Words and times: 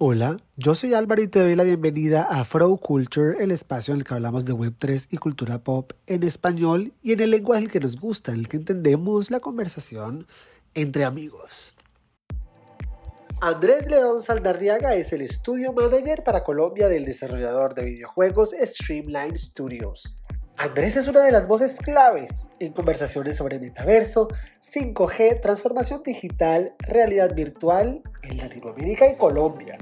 Hola, 0.00 0.36
yo 0.54 0.76
soy 0.76 0.94
Álvaro 0.94 1.22
y 1.22 1.26
te 1.26 1.40
doy 1.40 1.56
la 1.56 1.64
bienvenida 1.64 2.22
a 2.22 2.44
Fro 2.44 2.76
Culture, 2.76 3.42
el 3.42 3.50
espacio 3.50 3.92
en 3.92 3.98
el 3.98 4.06
que 4.06 4.14
hablamos 4.14 4.44
de 4.44 4.52
Web3 4.52 5.08
y 5.10 5.16
cultura 5.16 5.64
pop 5.64 5.90
en 6.06 6.22
español 6.22 6.92
y 7.02 7.14
en 7.14 7.20
el 7.20 7.32
lenguaje 7.32 7.66
que 7.66 7.80
nos 7.80 7.98
gusta, 7.98 8.30
en 8.30 8.38
el 8.38 8.46
que 8.46 8.58
entendemos 8.58 9.32
la 9.32 9.40
conversación 9.40 10.28
entre 10.74 11.04
amigos. 11.04 11.76
Andrés 13.40 13.88
León 13.88 14.22
Saldarriaga 14.22 14.94
es 14.94 15.12
el 15.12 15.20
estudio 15.20 15.72
manager 15.72 16.22
para 16.22 16.44
Colombia 16.44 16.86
del 16.86 17.04
desarrollador 17.04 17.74
de 17.74 17.84
videojuegos 17.86 18.54
Streamline 18.56 19.36
Studios. 19.36 20.16
Andrés 20.58 20.96
es 20.96 21.06
una 21.06 21.22
de 21.22 21.30
las 21.30 21.46
voces 21.46 21.78
claves 21.78 22.50
en 22.58 22.72
conversaciones 22.72 23.36
sobre 23.36 23.60
metaverso, 23.60 24.26
5G, 24.60 25.40
transformación 25.40 26.02
digital, 26.02 26.74
realidad 26.80 27.32
virtual 27.32 28.02
en 28.24 28.38
Latinoamérica 28.38 29.08
y 29.08 29.14
Colombia. 29.14 29.78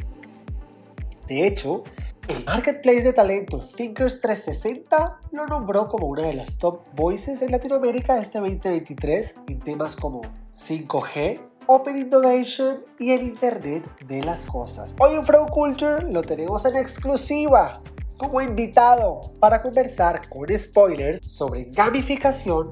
De 1.29 1.47
hecho, 1.47 1.83
el 2.29 2.45
marketplace 2.45 3.05
de 3.05 3.15
talento 3.15 3.67
Thinkers 3.75 4.21
360 4.21 5.21
lo 5.33 5.47
nombró 5.47 5.87
como 5.87 6.09
una 6.09 6.27
de 6.27 6.35
las 6.35 6.59
top 6.59 6.83
voices 6.95 7.41
en 7.41 7.53
Latinoamérica 7.53 8.19
este 8.19 8.39
2023 8.39 9.35
en 9.49 9.61
temas 9.61 9.97
como 9.97 10.21
5G, 10.53 11.41
Open 11.69 11.97
Innovation 11.97 12.85
y 12.99 13.13
el 13.13 13.23
Internet 13.23 13.83
de 14.07 14.23
las 14.23 14.45
Cosas. 14.45 14.95
Hoy 14.99 15.15
en 15.15 15.25
Flow 15.25 15.47
Culture 15.47 16.03
lo 16.13 16.21
tenemos 16.21 16.67
en 16.67 16.77
exclusiva 16.77 17.81
como 18.17 18.41
invitado 18.41 19.21
para 19.41 19.63
conversar 19.63 20.29
con 20.29 20.47
spoilers 20.57 21.21
sobre 21.21 21.65
gamificación, 21.65 22.71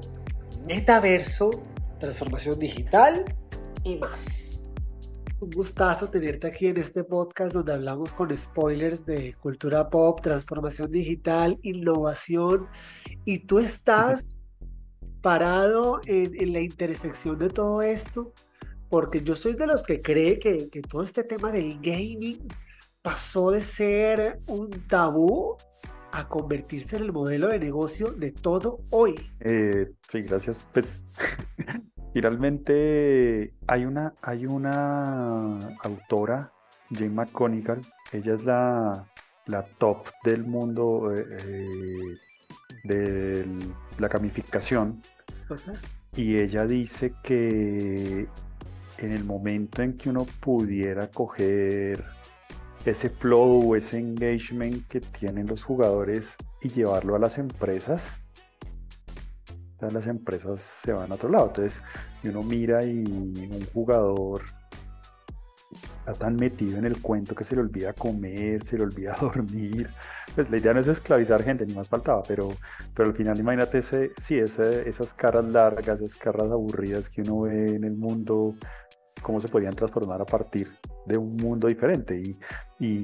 metaverso, 0.67 1.51
transformación 1.99 2.57
digital 2.59 3.25
y 3.83 3.95
más. 3.95 4.63
Un 5.39 5.51
gustazo 5.51 6.09
tenerte 6.09 6.47
aquí 6.47 6.67
en 6.67 6.77
este 6.77 7.03
podcast 7.03 7.53
donde 7.53 7.73
hablamos 7.73 8.13
con 8.13 8.35
spoilers 8.35 9.05
de 9.05 9.35
cultura 9.35 9.89
pop, 9.89 10.21
transformación 10.21 10.91
digital, 10.91 11.59
innovación 11.61 12.67
y 13.25 13.39
tú 13.39 13.59
estás 13.59 14.37
parado 15.21 16.01
en, 16.05 16.53
la 16.53 16.61
intersección 16.61 17.37
de 17.37 17.49
todo 17.49 17.81
esto 17.81 18.33
porque 18.89 19.21
yo 19.21 19.35
soy 19.35 19.55
de 19.55 19.67
los 19.67 19.83
que 19.83 19.99
cree 19.99 20.39
que, 20.39 20.69
que 20.69 20.81
todo 20.81 21.03
este 21.03 21.23
tema 21.23 21.51
del 21.51 21.79
gaming 21.81 22.47
pasó 23.05 23.51
de 23.51 23.61
ser 23.61 24.39
un 24.47 24.71
tabú 24.87 25.55
a 26.11 26.27
convertirse 26.27 26.95
en 26.95 27.03
el 27.03 27.13
modelo 27.13 27.49
de 27.49 27.59
negocio 27.59 28.11
de 28.11 28.31
todo 28.31 28.79
hoy. 28.89 29.13
Eh, 29.41 29.91
sí, 30.09 30.23
gracias. 30.23 30.67
Pues 30.73 31.05
finalmente 32.13 33.53
hay 33.67 33.85
una, 33.85 34.15
hay 34.23 34.47
una 34.47 35.59
autora, 35.83 36.51
Jane 36.91 37.11
McConigal, 37.11 37.81
ella 38.11 38.33
es 38.33 38.43
la, 38.43 39.05
la 39.45 39.61
top 39.77 40.07
del 40.23 40.43
mundo 40.43 41.13
eh, 41.13 41.27
eh, 41.29 42.17
de 42.85 43.45
la 43.99 44.07
gamificación. 44.07 44.99
Y 46.15 46.37
ella 46.39 46.65
dice 46.65 47.13
que 47.21 48.27
en 48.97 49.11
el 49.11 49.23
momento 49.23 49.83
en 49.83 49.95
que 49.95 50.09
uno 50.09 50.25
pudiera 50.41 51.07
coger 51.11 52.03
ese 52.85 53.09
flow, 53.09 53.75
ese 53.75 53.97
engagement 53.97 54.87
que 54.87 55.01
tienen 55.01 55.47
los 55.47 55.63
jugadores 55.63 56.35
y 56.61 56.69
llevarlo 56.69 57.15
a 57.15 57.19
las 57.19 57.37
empresas, 57.37 58.21
las 59.91 60.07
empresas 60.07 60.61
se 60.61 60.93
van 60.93 61.11
a 61.11 61.15
otro 61.15 61.29
lado. 61.29 61.47
Entonces, 61.47 61.81
uno 62.23 62.43
mira 62.43 62.83
y 62.83 63.03
un 63.03 63.65
jugador 63.73 64.43
está 65.99 66.13
tan 66.13 66.35
metido 66.35 66.77
en 66.77 66.85
el 66.85 67.01
cuento 67.01 67.35
que 67.35 67.43
se 67.43 67.55
le 67.55 67.61
olvida 67.61 67.93
comer, 67.93 68.63
se 68.63 68.77
le 68.77 68.83
olvida 68.83 69.17
dormir. 69.21 69.89
Pues 70.33 70.49
la 70.51 70.57
idea 70.57 70.73
no 70.73 70.79
es 70.79 70.87
esclavizar 70.87 71.43
gente, 71.43 71.65
ni 71.65 71.73
más 71.73 71.89
faltaba, 71.89 72.21
pero, 72.27 72.53
pero 72.93 73.09
al 73.09 73.15
final 73.15 73.39
imagínate 73.39 73.79
ese, 73.79 74.11
sí, 74.19 74.37
esas 74.37 75.13
caras 75.13 75.45
largas, 75.45 76.01
esas 76.01 76.17
caras 76.17 76.51
aburridas 76.51 77.09
que 77.09 77.21
uno 77.21 77.41
ve 77.41 77.75
en 77.75 77.83
el 77.83 77.95
mundo 77.95 78.55
cómo 79.21 79.39
se 79.41 79.47
podían 79.47 79.75
transformar 79.75 80.21
a 80.21 80.25
partir 80.25 80.71
de 81.05 81.17
un 81.17 81.35
mundo 81.35 81.67
diferente. 81.67 82.15
Y, 82.17 82.37
y, 82.79 83.03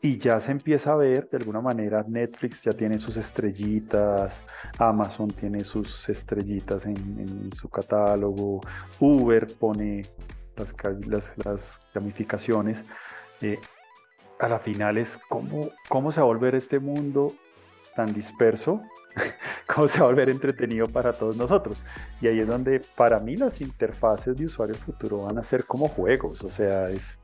y, 0.00 0.18
ya 0.18 0.40
se 0.40 0.52
empieza 0.52 0.92
a 0.92 0.96
ver, 0.96 1.28
de 1.30 1.38
alguna 1.38 1.60
manera, 1.60 2.04
Netflix 2.06 2.62
ya 2.62 2.72
tiene 2.72 2.98
sus 2.98 3.16
estrellitas, 3.16 4.40
Amazon 4.78 5.28
tiene 5.28 5.64
sus 5.64 6.08
estrellitas 6.08 6.86
en, 6.86 7.50
su 7.52 7.68
catálogo, 7.68 8.60
Uber 8.98 9.46
pone 9.58 10.02
las, 10.56 10.74
las, 11.06 11.32
las 11.44 11.80
ramificaciones. 11.94 12.82
Eh, 13.40 13.58
a 14.38 14.48
la 14.48 14.58
final 14.58 14.98
es 14.98 15.18
cómo, 15.28 15.70
cómo 15.88 16.10
se 16.10 16.20
va 16.20 16.24
a 16.24 16.26
volver 16.26 16.56
este 16.56 16.80
mundo 16.80 17.32
tan 17.94 18.12
disperso 18.12 18.82
cómo 19.66 19.88
se 19.88 19.98
va 20.00 20.06
a 20.06 20.08
volver 20.08 20.30
entretenido 20.30 20.86
para 20.86 21.12
todos 21.12 21.36
nosotros. 21.36 21.84
Y 22.20 22.28
ahí 22.28 22.40
es 22.40 22.48
donde 22.48 22.80
para 22.96 23.20
mí 23.20 23.36
las 23.36 23.60
interfaces 23.60 24.36
de 24.36 24.46
usuario 24.46 24.74
futuro 24.74 25.24
van 25.24 25.38
a 25.38 25.42
ser 25.42 25.64
como 25.64 25.88
juegos, 25.88 26.42
o 26.42 26.50
sea, 26.50 26.90
es 26.90 27.18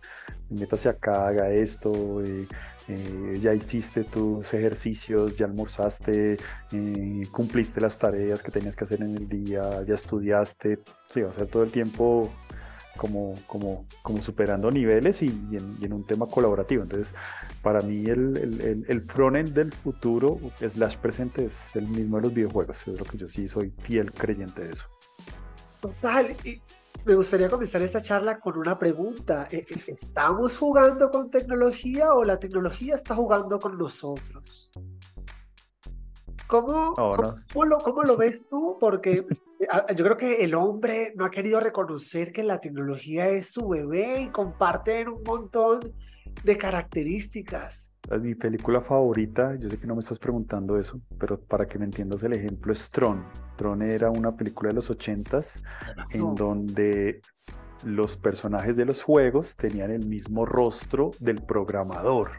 métase 0.50 0.88
acá, 0.88 1.28
haga 1.28 1.50
esto, 1.50 2.22
eh, 2.22 2.46
eh, 2.88 3.38
ya 3.40 3.52
hiciste 3.52 4.04
tus 4.04 4.52
ejercicios, 4.54 5.36
ya 5.36 5.46
almorzaste, 5.46 6.38
eh, 6.72 7.22
cumpliste 7.30 7.80
las 7.80 7.98
tareas 7.98 8.42
que 8.42 8.50
tenías 8.50 8.74
que 8.74 8.84
hacer 8.84 9.02
en 9.02 9.16
el 9.16 9.28
día, 9.28 9.82
ya 9.82 9.94
estudiaste, 9.94 10.80
sí, 11.08 11.20
va 11.20 11.30
a 11.30 11.34
ser 11.34 11.48
todo 11.48 11.62
el 11.62 11.70
tiempo 11.70 12.30
como, 12.98 13.34
como, 13.46 13.86
como 14.02 14.20
superando 14.20 14.70
niveles 14.70 15.22
y, 15.22 15.28
en, 15.28 15.92
un 15.92 16.06
tema 16.06 16.26
colaborativo. 16.26 16.82
Entonces, 16.82 17.14
para 17.62 17.80
mí 17.80 18.04
el, 18.04 18.36
el, 18.36 18.84
el, 18.86 19.00
frontend 19.00 19.54
del 19.54 19.72
futuro, 19.72 20.38
slash 20.58 20.96
presente, 20.98 21.46
es 21.46 21.74
el 21.74 21.88
mismo 21.88 22.16
de 22.18 22.24
los 22.24 22.34
videojuegos. 22.34 22.86
Es 22.86 22.98
lo 22.98 23.06
que 23.06 23.16
yo 23.16 23.28
sí 23.28 23.48
soy 23.48 23.72
fiel 23.78 24.12
creyente 24.12 24.64
de 24.64 24.72
eso. 24.72 24.86
Total. 25.80 26.36
Y 26.44 26.60
me 27.04 27.14
gustaría 27.14 27.48
comenzar 27.48 27.80
esta 27.82 28.02
charla 28.02 28.38
con 28.40 28.58
una 28.58 28.78
pregunta. 28.78 29.48
Eh, 29.50 29.64
eh, 29.68 29.84
¿Estamos 29.86 30.56
jugando 30.56 31.10
con 31.10 31.30
tecnología 31.30 32.12
o 32.12 32.24
la 32.24 32.38
tecnología 32.38 32.96
está 32.96 33.14
jugando 33.14 33.58
con 33.58 33.78
nosotros? 33.78 34.70
¿Cómo, 36.46 36.94
cómo, 36.94 37.64
lo, 37.64 37.78
¿Cómo, 37.78 38.02
lo, 38.02 38.16
ves 38.16 38.48
tú? 38.48 38.76
Porque 38.80 39.26
yo 39.60 40.04
creo 40.04 40.16
que 40.16 40.44
el 40.44 40.54
hombre 40.54 41.12
no 41.16 41.24
ha 41.24 41.30
querido 41.30 41.60
reconocer 41.60 42.32
que 42.32 42.42
la 42.42 42.60
tecnología 42.60 43.28
es 43.28 43.48
su 43.52 43.68
bebé 43.68 44.22
y 44.22 44.28
comparten 44.28 45.08
un 45.08 45.22
montón 45.24 45.80
de 46.44 46.56
características. 46.56 47.92
Mi 48.20 48.34
película 48.34 48.80
favorita, 48.80 49.54
yo 49.56 49.68
sé 49.68 49.78
que 49.78 49.86
no 49.86 49.94
me 49.94 50.00
estás 50.00 50.18
preguntando 50.18 50.78
eso, 50.78 51.00
pero 51.18 51.38
para 51.38 51.66
que 51.66 51.78
me 51.78 51.84
entiendas 51.84 52.22
el 52.22 52.32
ejemplo 52.32 52.72
es 52.72 52.90
Tron. 52.90 53.24
Tron 53.56 53.82
era 53.82 54.10
una 54.10 54.34
película 54.34 54.70
de 54.70 54.76
los 54.76 54.88
ochentas 54.88 55.62
en 56.10 56.34
donde 56.34 57.20
los 57.84 58.16
personajes 58.16 58.76
de 58.76 58.86
los 58.86 59.02
juegos 59.02 59.56
tenían 59.56 59.90
el 59.90 60.06
mismo 60.06 60.46
rostro 60.46 61.10
del 61.20 61.42
programador. 61.42 62.30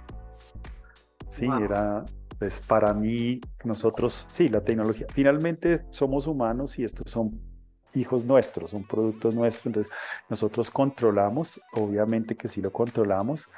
Sí, 1.30 1.48
era, 1.62 2.04
pues 2.40 2.62
para 2.62 2.94
mí, 2.94 3.42
nosotros, 3.66 4.26
sí, 4.32 4.48
la 4.50 4.62
tecnología, 4.62 5.06
finalmente 5.14 5.86
somos 5.92 6.26
humanos 6.26 6.80
y 6.80 6.86
estos 6.86 7.12
son 7.12 7.40
hijos 7.94 8.24
nuestros, 8.24 8.72
son 8.72 8.84
productos 8.84 9.36
nuestros, 9.36 9.66
entonces 9.68 9.94
nosotros 10.30 10.72
controlamos, 10.72 11.60
obviamente 11.74 12.36
que 12.36 12.48
sí 12.48 12.62
lo 12.62 12.72
controlamos, 12.72 13.50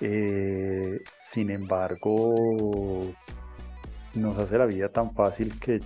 eh, 0.00 1.02
sin 1.18 1.50
embargo, 1.50 2.34
nos 4.14 4.36
hace 4.38 4.58
la 4.58 4.66
vida 4.66 4.90
tan 4.90 5.14
fácil 5.14 5.58
que 5.58 5.80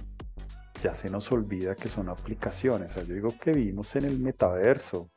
ya 0.82 0.94
se 0.94 1.10
nos 1.10 1.30
olvida 1.30 1.74
que 1.74 1.88
son 1.88 2.08
aplicaciones. 2.08 2.94
yo 2.94 3.14
digo 3.14 3.34
que 3.40 3.52
vivimos 3.52 3.94
en 3.96 4.06
el 4.06 4.18
metaverso. 4.18 5.10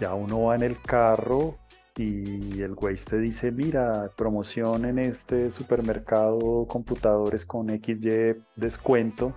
Ya 0.00 0.14
uno 0.14 0.44
va 0.44 0.54
en 0.54 0.62
el 0.62 0.80
carro 0.80 1.58
y 1.98 2.62
el 2.62 2.76
güey 2.76 2.94
te 2.94 3.18
dice, 3.18 3.50
mira, 3.50 4.08
promoción 4.16 4.84
en 4.84 5.00
este 5.00 5.50
supermercado, 5.50 6.64
computadores 6.68 7.44
con 7.44 7.68
XY 7.68 8.36
descuento. 8.54 9.34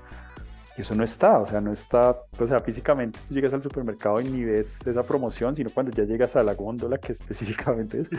Y 0.78 0.82
eso 0.82 0.96
no 0.96 1.04
está, 1.04 1.40
o 1.40 1.46
sea, 1.46 1.60
no 1.60 1.74
está, 1.74 2.18
o 2.40 2.48
sea, 2.48 2.60
físicamente 2.60 3.20
tú 3.28 3.34
llegas 3.34 3.54
al 3.54 3.64
supermercado 3.64 4.22
y 4.22 4.26
ni 4.26 4.46
ves 4.46 4.86
esa 4.86 5.04
promoción, 5.04 5.56
sino 5.56 5.70
cuando 5.72 5.92
ya 5.92 6.04
llegas 6.04 6.36
a 6.36 6.44
la 6.44 6.54
góndola, 6.54 7.00
que 7.00 7.12
específicamente 7.14 8.02
es, 8.02 8.10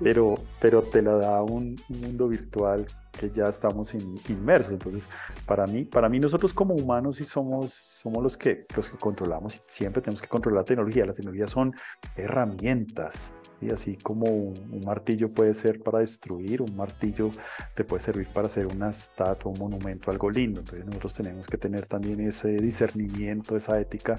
pero, 0.00 0.34
pero 0.60 0.82
te 0.82 1.00
la 1.00 1.16
da 1.16 1.42
un, 1.42 1.74
mundo 1.88 2.28
virtual 2.28 2.86
que 3.18 3.30
ya 3.30 3.44
estamos 3.44 3.94
inmersos. 4.28 4.72
Entonces, 4.72 5.08
para 5.46 5.66
mí, 5.66 5.84
para 5.84 6.08
mí 6.08 6.20
nosotros 6.20 6.52
como 6.52 6.74
humanos 6.74 7.16
sí 7.16 7.24
somos, 7.24 7.72
somos 7.72 8.22
los 8.22 8.36
que, 8.36 8.66
los 8.76 8.90
que 8.90 8.98
controlamos 8.98 9.56
y 9.56 9.60
siempre 9.66 10.02
tenemos 10.02 10.20
que 10.20 10.28
controlar 10.28 10.62
la 10.62 10.66
tecnología. 10.66 11.06
La 11.06 11.14
tecnología 11.14 11.46
son 11.46 11.74
herramientas, 12.16 13.32
y 13.62 13.70
así 13.70 13.96
como 13.96 14.26
un, 14.26 14.82
martillo 14.84 15.30
puede 15.30 15.54
ser 15.54 15.80
para 15.80 16.00
destruir, 16.00 16.62
un 16.62 16.76
martillo 16.76 17.30
te 17.74 17.84
puede 17.84 18.02
servir 18.02 18.28
para 18.28 18.46
hacer 18.46 18.66
una 18.66 18.90
estatua, 18.90 19.52
un 19.52 19.58
monumento, 19.58 20.10
algo 20.10 20.30
lindo. 20.30 20.60
Entonces 20.60 20.84
nosotros 20.84 21.14
tenemos 21.14 21.46
que 21.46 21.56
tener 21.56 21.86
también 21.86 22.20
ese 22.20 22.48
discernimiento, 22.48 23.56
esa 23.56 23.80
ética 23.80 24.18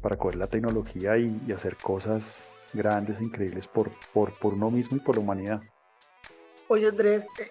para 0.00 0.16
coger 0.16 0.36
la 0.36 0.46
tecnología 0.46 1.18
y, 1.18 1.52
hacer 1.52 1.76
cosas 1.76 2.48
grandes, 2.72 3.20
increíbles 3.20 3.66
por, 3.68 3.90
por, 4.12 4.32
por 4.32 4.54
uno 4.54 4.70
mismo 4.70 4.96
y 4.96 5.00
por 5.00 5.16
la 5.16 5.22
humanidad. 5.22 5.62
Oye 6.68 6.88
Andrés, 6.88 7.26
eh, 7.40 7.48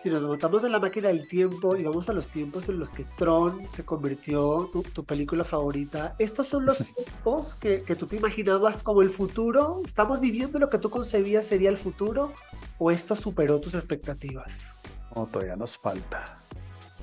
si 0.00 0.10
nos 0.10 0.22
montamos 0.22 0.62
en 0.62 0.72
la 0.72 0.78
máquina 0.78 1.08
del 1.08 1.26
tiempo 1.26 1.76
y 1.76 1.82
vamos 1.82 2.08
a 2.08 2.12
los 2.12 2.28
tiempos 2.28 2.68
en 2.68 2.78
los 2.78 2.90
que 2.90 3.04
Tron 3.16 3.68
se 3.68 3.84
convirtió 3.84 4.68
tu, 4.72 4.82
tu 4.82 5.04
película 5.04 5.44
favorita, 5.44 6.14
¿estos 6.18 6.46
son 6.46 6.66
los 6.66 6.78
tiempos 6.94 7.56
que, 7.56 7.82
que, 7.82 7.96
tú 7.96 8.06
te 8.06 8.16
imaginabas 8.16 8.82
como 8.82 9.02
el 9.02 9.10
futuro? 9.10 9.80
¿Estamos 9.84 10.20
viviendo 10.20 10.58
lo 10.58 10.70
que 10.70 10.78
tú 10.78 10.88
concebías 10.88 11.46
sería 11.46 11.68
el 11.68 11.76
futuro? 11.76 12.32
¿O 12.78 12.92
esto 12.92 13.16
superó 13.16 13.60
tus 13.60 13.74
expectativas? 13.74 14.60
No, 15.16 15.26
todavía 15.26 15.56
nos 15.56 15.76
falta. 15.76 16.38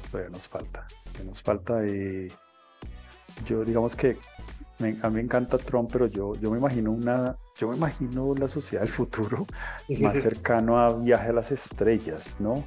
Todavía 0.10 0.30
nos 0.30 0.48
falta. 0.48 0.88
Nos 1.26 1.42
falta 1.42 1.86
y 1.86 2.30
yo 3.46 3.66
digamos 3.66 3.96
que 3.96 4.18
me, 4.80 4.98
a 5.02 5.10
mí 5.10 5.16
me 5.16 5.22
encanta 5.22 5.58
Tron, 5.58 5.88
pero 5.88 6.08
yo, 6.08 6.36
yo 6.36 6.52
me 6.52 6.58
imagino 6.58 6.92
una, 6.92 7.38
yo 7.58 7.70
me 7.70 7.78
imagino 7.78 8.34
la 8.36 8.48
sociedad 8.48 8.84
del 8.84 8.92
futuro 8.92 9.46
más 10.02 10.18
cercano 10.22 10.80
a 10.80 10.94
viaje 10.94 11.30
a 11.30 11.34
las 11.34 11.52
estrellas, 11.52 12.36
¿no? 12.40 12.64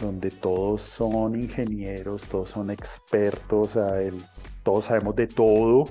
donde 0.00 0.30
todos 0.30 0.82
son 0.82 1.34
ingenieros, 1.34 2.28
todos 2.28 2.50
son 2.50 2.70
expertos, 2.70 3.76
el, 3.76 4.14
todos 4.62 4.86
sabemos 4.86 5.16
de 5.16 5.26
todo, 5.26 5.86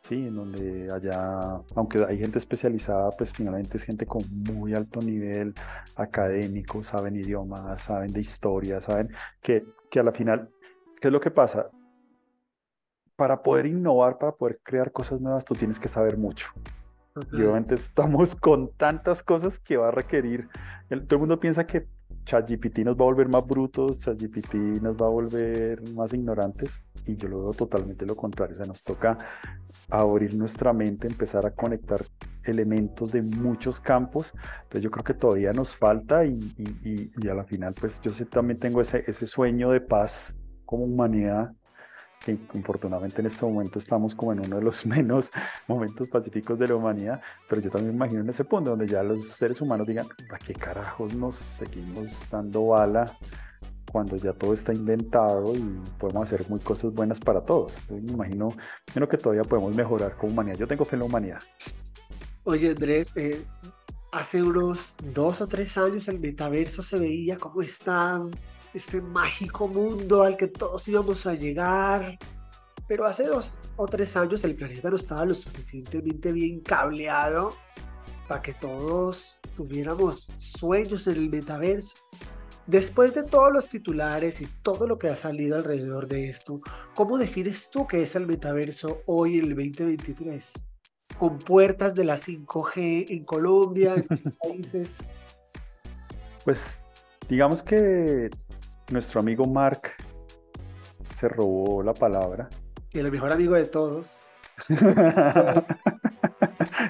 ¿sí? 0.00 0.26
En 0.26 0.36
donde 0.36 0.90
allá, 0.92 1.60
aunque 1.74 2.04
hay 2.04 2.18
gente 2.18 2.38
especializada, 2.38 3.10
pues 3.10 3.32
finalmente 3.32 3.78
es 3.78 3.84
gente 3.84 4.06
con 4.06 4.22
muy 4.30 4.74
alto 4.74 5.00
nivel 5.00 5.54
académico, 5.96 6.82
saben 6.82 7.16
idiomas, 7.16 7.80
saben 7.82 8.12
de 8.12 8.20
historia, 8.20 8.80
saben 8.80 9.08
que, 9.40 9.64
que 9.90 10.00
a 10.00 10.02
la 10.02 10.12
final, 10.12 10.50
¿qué 11.00 11.08
es 11.08 11.12
lo 11.12 11.20
que 11.20 11.30
pasa? 11.30 11.70
Para 13.22 13.40
poder 13.40 13.66
innovar, 13.66 14.18
para 14.18 14.32
poder 14.32 14.58
crear 14.64 14.90
cosas 14.90 15.20
nuevas, 15.20 15.44
tú 15.44 15.54
tienes 15.54 15.78
que 15.78 15.86
saber 15.86 16.18
mucho. 16.18 16.48
Y 17.30 17.36
obviamente 17.36 17.76
estamos 17.76 18.34
con 18.40 18.72
tantas 18.76 19.22
cosas 19.22 19.60
que 19.60 19.76
va 19.76 19.86
a 19.86 19.90
requerir. 19.92 20.48
todo 20.88 21.06
el 21.12 21.18
mundo 21.20 21.38
piensa 21.38 21.64
que 21.64 21.86
ChatGPT 22.24 22.80
nos 22.80 22.96
va 22.96 23.02
a 23.02 23.04
volver 23.04 23.28
más 23.28 23.46
brutos, 23.46 24.00
ChatGPT 24.00 24.54
nos 24.82 24.96
va 24.96 25.06
a 25.06 25.10
volver 25.10 25.88
más 25.92 26.12
ignorantes 26.12 26.82
y 27.06 27.14
yo 27.14 27.28
lo 27.28 27.42
veo 27.44 27.52
totalmente 27.52 28.04
lo 28.04 28.16
contrario. 28.16 28.54
O 28.54 28.56
sea, 28.56 28.66
nos 28.66 28.82
toca 28.82 29.16
abrir 29.88 30.34
nuestra 30.34 30.72
mente, 30.72 31.06
empezar 31.06 31.46
a 31.46 31.52
conectar 31.52 32.00
elementos 32.42 33.12
de 33.12 33.22
muchos 33.22 33.78
campos. 33.78 34.32
Entonces 34.64 34.82
yo 34.82 34.90
creo 34.90 35.04
que 35.04 35.14
todavía 35.14 35.52
nos 35.52 35.76
falta 35.76 36.24
y, 36.24 36.38
y, 36.58 37.12
y, 37.16 37.28
a 37.28 37.34
la 37.34 37.44
final 37.44 37.72
pues 37.80 38.00
yo 38.00 38.10
sí, 38.10 38.24
también 38.24 38.58
tengo 38.58 38.80
ese, 38.80 39.04
ese 39.06 39.28
sueño 39.28 39.70
de 39.70 39.80
paz 39.80 40.36
como 40.64 40.86
humanidad 40.86 41.52
que 42.24 42.38
infortunadamente 42.54 43.20
en 43.20 43.26
este 43.26 43.44
momento 43.44 43.78
estamos 43.78 44.14
como 44.14 44.32
en 44.32 44.40
uno 44.40 44.56
de 44.56 44.62
los 44.62 44.86
menos 44.86 45.30
momentos 45.66 46.08
pacíficos 46.08 46.58
de 46.58 46.68
la 46.68 46.76
humanidad, 46.76 47.20
pero 47.48 47.60
yo 47.60 47.70
también 47.70 47.90
me 47.90 47.96
imagino 47.96 48.20
en 48.20 48.30
ese 48.30 48.44
punto 48.44 48.70
donde 48.70 48.86
ya 48.86 49.02
los 49.02 49.26
seres 49.28 49.60
humanos 49.60 49.86
digan, 49.86 50.06
¿a 50.32 50.38
qué 50.38 50.52
carajos 50.52 51.14
nos 51.14 51.36
seguimos 51.36 52.24
dando 52.30 52.66
bala 52.68 53.16
cuando 53.90 54.16
ya 54.16 54.32
todo 54.32 54.54
está 54.54 54.72
inventado 54.72 55.54
y 55.54 55.80
podemos 55.98 56.22
hacer 56.22 56.48
muy 56.48 56.60
cosas 56.60 56.92
buenas 56.92 57.20
para 57.20 57.40
todos? 57.42 57.74
me 57.90 57.98
imagino, 57.98 58.50
creo 58.92 59.08
que 59.08 59.18
todavía 59.18 59.42
podemos 59.42 59.74
mejorar 59.74 60.16
como 60.16 60.32
humanidad. 60.32 60.56
Yo 60.56 60.66
tengo 60.66 60.84
fe 60.84 60.96
en 60.96 61.00
la 61.00 61.06
humanidad. 61.06 61.40
Oye, 62.44 62.70
Andrés, 62.70 63.08
eh, 63.14 63.44
hace 64.12 64.42
unos 64.42 64.94
dos 65.14 65.40
o 65.40 65.46
tres 65.46 65.76
años 65.76 66.08
el 66.08 66.20
metaverso 66.20 66.82
se 66.82 66.98
veía 66.98 67.36
como 67.38 67.62
está 67.62 68.22
este 68.74 69.00
mágico 69.00 69.68
mundo 69.68 70.22
al 70.22 70.36
que 70.36 70.48
todos 70.48 70.86
íbamos 70.88 71.26
a 71.26 71.34
llegar. 71.34 72.18
Pero 72.88 73.06
hace 73.06 73.24
dos 73.24 73.56
o 73.76 73.86
tres 73.86 74.16
años 74.16 74.44
el 74.44 74.54
planeta 74.54 74.90
no 74.90 74.96
estaba 74.96 75.24
lo 75.24 75.34
suficientemente 75.34 76.32
bien 76.32 76.60
cableado 76.60 77.54
para 78.28 78.42
que 78.42 78.54
todos 78.54 79.38
tuviéramos 79.56 80.28
sueños 80.38 81.06
en 81.06 81.16
el 81.16 81.30
metaverso. 81.30 81.96
Después 82.66 83.12
de 83.12 83.24
todos 83.24 83.52
los 83.52 83.68
titulares 83.68 84.40
y 84.40 84.46
todo 84.62 84.86
lo 84.86 84.98
que 84.98 85.08
ha 85.08 85.16
salido 85.16 85.56
alrededor 85.56 86.06
de 86.06 86.28
esto, 86.28 86.60
¿cómo 86.94 87.18
defines 87.18 87.68
tú 87.70 87.86
qué 87.86 88.02
es 88.02 88.14
el 88.14 88.26
metaverso 88.26 89.02
hoy 89.06 89.38
en 89.38 89.46
el 89.46 89.56
2023? 89.56 90.52
Con 91.18 91.38
puertas 91.38 91.94
de 91.94 92.04
la 92.04 92.16
5G 92.16 93.06
en 93.10 93.24
Colombia, 93.24 93.94
en 93.96 94.06
países. 94.42 94.98
Pues 96.44 96.80
digamos 97.28 97.62
que 97.62 98.30
nuestro 98.92 99.20
amigo 99.20 99.46
Mark 99.46 99.94
se 101.16 101.28
robó 101.28 101.82
la 101.82 101.94
palabra. 101.94 102.48
Y 102.92 102.98
el 102.98 103.10
mejor 103.10 103.32
amigo 103.32 103.54
de 103.54 103.64
todos. 103.64 104.26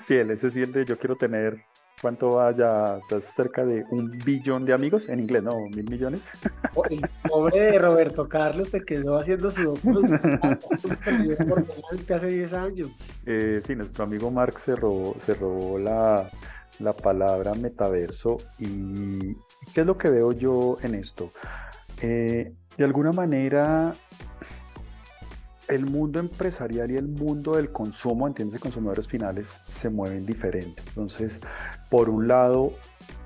sí, 0.04 0.14
él 0.14 0.32
ese 0.32 0.50
sí 0.50 0.62
el 0.62 0.72
de 0.72 0.84
yo 0.84 0.98
quiero 0.98 1.16
tener, 1.16 1.64
¿cuánto 2.00 2.34
vaya? 2.34 2.98
¿Estás 2.98 3.32
cerca 3.34 3.64
de 3.64 3.84
un 3.90 4.10
billón 4.10 4.64
de 4.64 4.72
amigos? 4.72 5.08
En 5.08 5.20
inglés, 5.20 5.44
¿no? 5.44 5.56
¿Mil 5.74 5.88
millones? 5.88 6.22
El 6.90 7.08
pobre 7.28 7.60
de 7.60 7.78
Roberto 7.78 8.28
Carlos 8.28 8.70
se 8.70 8.84
quedó 8.84 9.18
haciendo 9.18 9.50
su 9.50 9.78
hace 12.12 12.26
10 12.26 12.52
años. 12.52 12.90
Eh, 13.26 13.62
sí, 13.64 13.76
nuestro 13.76 14.04
amigo 14.04 14.30
Mark 14.30 14.58
se 14.58 14.74
robó, 14.74 15.14
se 15.24 15.34
robó 15.34 15.78
la, 15.78 16.28
la 16.80 16.92
palabra 16.92 17.54
metaverso 17.54 18.38
y 18.58 19.34
¿qué 19.72 19.82
es 19.82 19.86
lo 19.86 19.96
que 19.96 20.10
veo 20.10 20.32
yo 20.32 20.78
en 20.82 20.96
esto? 20.96 21.30
Eh, 22.02 22.52
de 22.76 22.84
alguna 22.84 23.12
manera, 23.12 23.94
el 25.68 25.86
mundo 25.86 26.18
empresarial 26.18 26.90
y 26.90 26.96
el 26.96 27.08
mundo 27.08 27.56
del 27.56 27.70
consumo, 27.70 28.26
entiendes, 28.26 28.60
consumidores 28.60 29.08
finales, 29.08 29.48
se 29.48 29.88
mueven 29.88 30.26
diferente. 30.26 30.82
Entonces, 30.88 31.40
por 31.90 32.08
un 32.08 32.28
lado, 32.28 32.74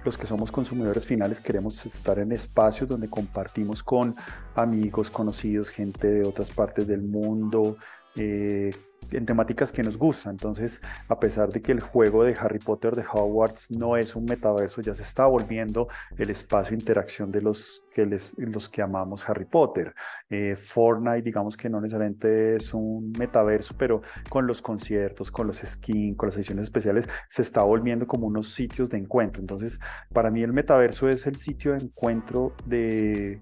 los 0.04 0.18
que 0.18 0.26
somos 0.26 0.52
consumidores 0.52 1.06
finales 1.06 1.40
queremos 1.40 1.84
estar 1.86 2.18
en 2.18 2.32
espacios 2.32 2.88
donde 2.88 3.08
compartimos 3.08 3.82
con 3.82 4.14
amigos, 4.54 5.10
conocidos, 5.10 5.70
gente 5.70 6.08
de 6.08 6.26
otras 6.26 6.50
partes 6.50 6.86
del 6.86 7.02
mundo, 7.02 7.76
eh, 8.16 8.74
en 9.10 9.26
temáticas 9.26 9.72
que 9.72 9.82
nos 9.82 9.96
gustan. 9.96 10.32
Entonces, 10.32 10.80
a 11.08 11.18
pesar 11.18 11.50
de 11.50 11.62
que 11.62 11.72
el 11.72 11.80
juego 11.80 12.24
de 12.24 12.34
Harry 12.38 12.58
Potter 12.58 12.96
de 12.96 13.04
Hogwarts 13.10 13.70
no 13.70 13.96
es 13.96 14.16
un 14.16 14.24
metaverso, 14.24 14.80
ya 14.80 14.94
se 14.94 15.02
está 15.02 15.26
volviendo 15.26 15.88
el 16.16 16.30
espacio 16.30 16.76
de 16.76 16.82
interacción 16.82 17.30
de 17.30 17.42
los 17.42 17.82
que, 17.92 18.06
les, 18.06 18.34
los 18.36 18.68
que 18.68 18.82
amamos 18.82 19.28
Harry 19.28 19.46
Potter. 19.46 19.94
Eh, 20.28 20.56
Fortnite, 20.56 21.22
digamos 21.22 21.56
que 21.56 21.68
no 21.68 21.80
necesariamente 21.80 22.56
es 22.56 22.74
un 22.74 23.12
metaverso, 23.18 23.74
pero 23.78 24.02
con 24.28 24.46
los 24.46 24.60
conciertos, 24.62 25.30
con 25.30 25.46
los 25.46 25.58
skins, 25.58 26.16
con 26.16 26.28
las 26.28 26.36
ediciones 26.36 26.64
especiales, 26.64 27.08
se 27.28 27.42
está 27.42 27.62
volviendo 27.62 28.06
como 28.06 28.26
unos 28.26 28.52
sitios 28.52 28.90
de 28.90 28.98
encuentro. 28.98 29.40
Entonces, 29.40 29.78
para 30.12 30.30
mí 30.30 30.42
el 30.42 30.52
metaverso 30.52 31.08
es 31.08 31.26
el 31.26 31.36
sitio 31.36 31.72
de 31.72 31.78
encuentro 31.78 32.52
de 32.66 33.40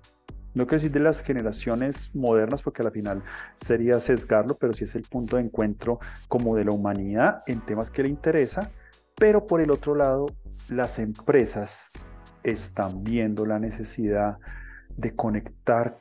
no 0.54 0.66
quiero 0.66 0.76
decir 0.76 0.92
de 0.92 1.00
las 1.00 1.20
generaciones 1.20 2.14
modernas, 2.14 2.62
porque 2.62 2.82
al 2.82 2.92
final 2.92 3.22
sería 3.56 4.00
sesgarlo, 4.00 4.56
pero 4.56 4.72
sí 4.72 4.84
es 4.84 4.94
el 4.94 5.02
punto 5.02 5.36
de 5.36 5.42
encuentro 5.42 5.98
como 6.28 6.56
de 6.56 6.64
la 6.64 6.72
humanidad 6.72 7.42
en 7.46 7.60
temas 7.60 7.90
que 7.90 8.04
le 8.04 8.08
interesa, 8.08 8.70
pero 9.16 9.46
por 9.46 9.60
el 9.60 9.70
otro 9.70 9.94
lado, 9.94 10.26
las 10.70 10.98
empresas 10.98 11.90
están 12.42 13.02
viendo 13.02 13.46
la 13.46 13.58
necesidad 13.58 14.38
de 14.96 15.14
conectar 15.14 15.98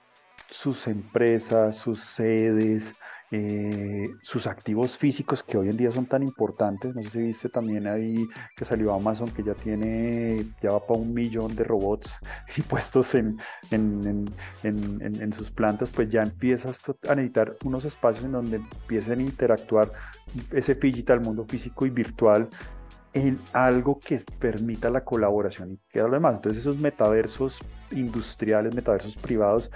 sus 0.49 0.87
empresas, 0.87 1.75
sus 1.75 2.01
sedes, 2.01 2.93
eh, 3.35 4.11
sus 4.21 4.45
activos 4.45 4.95
físicos 4.95 5.41
que 5.41 5.57
hoy 5.57 5.67
en 5.67 5.75
día 5.75 5.91
son 5.91 6.05
tan 6.05 6.21
importantes. 6.21 6.93
No 6.93 7.01
sé 7.01 7.09
si 7.09 7.19
viste 7.19 7.49
también 7.49 7.87
ahí 7.87 8.27
que 8.55 8.63
salió 8.63 8.93
Amazon 8.93 9.31
que 9.31 9.41
ya 9.41 9.55
tiene, 9.55 10.45
ya 10.61 10.73
va 10.73 10.85
para 10.85 10.99
un 10.99 11.15
millón 11.15 11.55
de 11.55 11.63
robots 11.63 12.19
y 12.55 12.61
puestos 12.61 13.15
en, 13.15 13.39
en, 13.71 14.31
en, 14.61 15.01
en 15.01 15.33
sus 15.33 15.49
plantas, 15.49 15.89
pues 15.89 16.09
ya 16.09 16.21
empiezas 16.21 16.79
a 17.09 17.15
necesitar 17.15 17.55
unos 17.65 17.85
espacios 17.85 18.25
en 18.25 18.33
donde 18.33 18.57
empiecen 18.57 19.19
a 19.19 19.23
interactuar 19.23 19.91
ese 20.51 20.75
digital, 20.75 21.19
mundo 21.19 21.43
físico 21.43 21.87
y 21.87 21.89
virtual 21.89 22.49
en 23.13 23.39
algo 23.53 23.99
que 23.99 24.21
permita 24.39 24.91
la 24.91 25.03
colaboración 25.03 25.71
y 25.71 25.79
que 25.89 25.99
lo 25.99 26.09
demás. 26.09 26.35
Entonces 26.35 26.61
esos 26.61 26.77
metaversos 26.77 27.59
industriales, 27.91 28.75
metaversos 28.75 29.15
privados, 29.15 29.71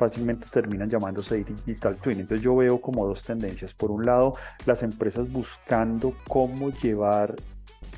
fácilmente 0.00 0.46
terminan 0.50 0.88
llamándose 0.88 1.44
digital 1.44 1.96
twin. 1.96 2.20
Entonces 2.20 2.42
yo 2.42 2.56
veo 2.56 2.80
como 2.80 3.06
dos 3.06 3.22
tendencias. 3.22 3.74
Por 3.74 3.90
un 3.90 4.06
lado, 4.06 4.32
las 4.64 4.82
empresas 4.82 5.30
buscando 5.30 6.14
cómo 6.26 6.70
llevar 6.70 7.36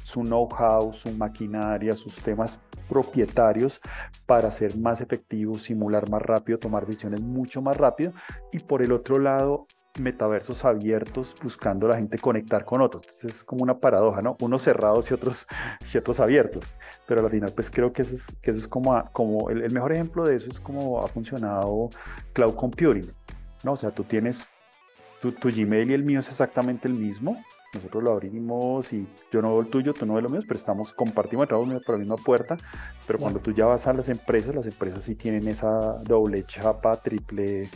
su 0.03 0.23
know-how, 0.23 0.93
su 0.93 1.13
maquinaria, 1.13 1.93
sus 1.93 2.17
temas 2.17 2.59
propietarios 2.89 3.81
para 4.27 4.51
ser 4.51 4.77
más 4.77 5.01
efectivos, 5.01 5.63
simular 5.63 6.11
más 6.11 6.23
rápido, 6.23 6.59
tomar 6.59 6.87
decisiones 6.87 7.21
mucho 7.21 7.63
más 7.63 7.77
rápido. 7.77 8.13
Y 8.51 8.59
por 8.59 8.83
el 8.83 8.91
otro 8.91 9.21
lado, 9.21 9.69
metaversos 9.99 10.65
abiertos 10.65 11.35
buscando 11.43 11.87
a 11.87 11.91
la 11.91 11.97
gente 11.97 12.19
conectar 12.19 12.65
con 12.65 12.81
otros. 12.81 13.03
Entonces 13.03 13.39
es 13.39 13.45
como 13.45 13.63
una 13.63 13.79
paradoja, 13.79 14.23
¿no? 14.23 14.37
Unos 14.41 14.63
cerrados 14.63 15.11
y 15.11 15.15
otros, 15.15 15.47
y 15.93 15.99
otros 15.99 16.21
abiertos. 16.21 16.75
Pero 17.07 17.25
al 17.25 17.31
final 17.31 17.53
pues 17.55 17.71
creo 17.71 17.93
que 17.93 18.03
eso 18.03 18.15
es, 18.15 18.37
que 18.41 18.51
eso 18.51 18.61
es 18.61 18.69
como, 18.69 19.03
como 19.13 19.51
el, 19.51 19.71
mejor 19.71 19.93
ejemplo 19.93 20.25
de 20.25 20.37
eso 20.37 20.51
es 20.51 20.61
como 20.61 21.03
ha 21.03 21.09
funcionado 21.09 21.91
cloud 22.33 22.55
computing, 22.55 23.11
¿no? 23.63 23.73
O 23.73 23.77
sea, 23.77 23.91
tú 23.91 24.05
tienes 24.05 24.47
tu, 25.21 25.33
tu 25.33 25.51
Gmail 25.51 25.91
y 25.91 25.95
el 25.95 26.05
mío 26.05 26.21
es 26.21 26.29
exactamente 26.29 26.89
el 26.89 26.95
mismo, 26.95 27.37
nosotros 27.75 28.03
lo 28.03 28.13
abrimos 28.13 28.93
y 28.93 29.07
yo 29.33 29.41
no 29.41 29.53
veo 29.53 29.61
el 29.61 29.69
tuyo, 29.69 29.95
tú 29.95 30.05
no 30.05 30.15
ves 30.15 30.23
lo 30.23 30.29
mío, 30.29 30.43
pero 30.47 30.59
estamos, 30.59 30.93
compartimos, 30.93 31.45
entramos 31.45 31.83
por 31.85 31.95
la 31.95 32.01
misma 32.01 32.17
puerta, 32.17 32.59
pero 33.07 33.19
cuando 33.19 33.41
tú 33.41 33.53
ya 33.53 33.65
vas 33.65 33.87
a 33.87 33.95
las 33.95 34.11
empresas, 34.11 34.55
las 34.55 34.67
empresas 34.67 35.05
sí 35.05 35.15
tienen 35.15 35.49
esa 35.49 36.03
doble 36.03 36.45
chapa, 36.45 36.97
triple 36.99 37.71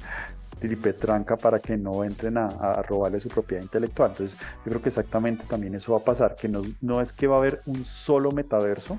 triple 0.59 0.93
tranca 0.93 1.37
para 1.37 1.59
que 1.59 1.77
no 1.77 2.05
entren 2.05 2.39
a, 2.39 2.47
a, 2.47 2.83
robarle 2.83 3.21
su 3.21 3.29
propiedad 3.29 3.63
intelectual. 3.63 4.11
Entonces, 4.11 4.39
yo 4.39 4.71
creo 4.71 4.83
que 4.83 4.89
exactamente 4.89 5.45
también 5.47 5.75
eso 5.75 5.93
va 5.93 5.99
a 5.99 6.05
pasar, 6.05 6.37
que 6.37 6.49
no, 6.49 6.63
no 6.81 7.01
es 7.01 7.13
que 7.13 7.27
va 7.27 7.37
a 7.37 7.39
haber 7.39 7.61
un 7.67 7.85
solo 7.85 8.33
metaverso, 8.33 8.99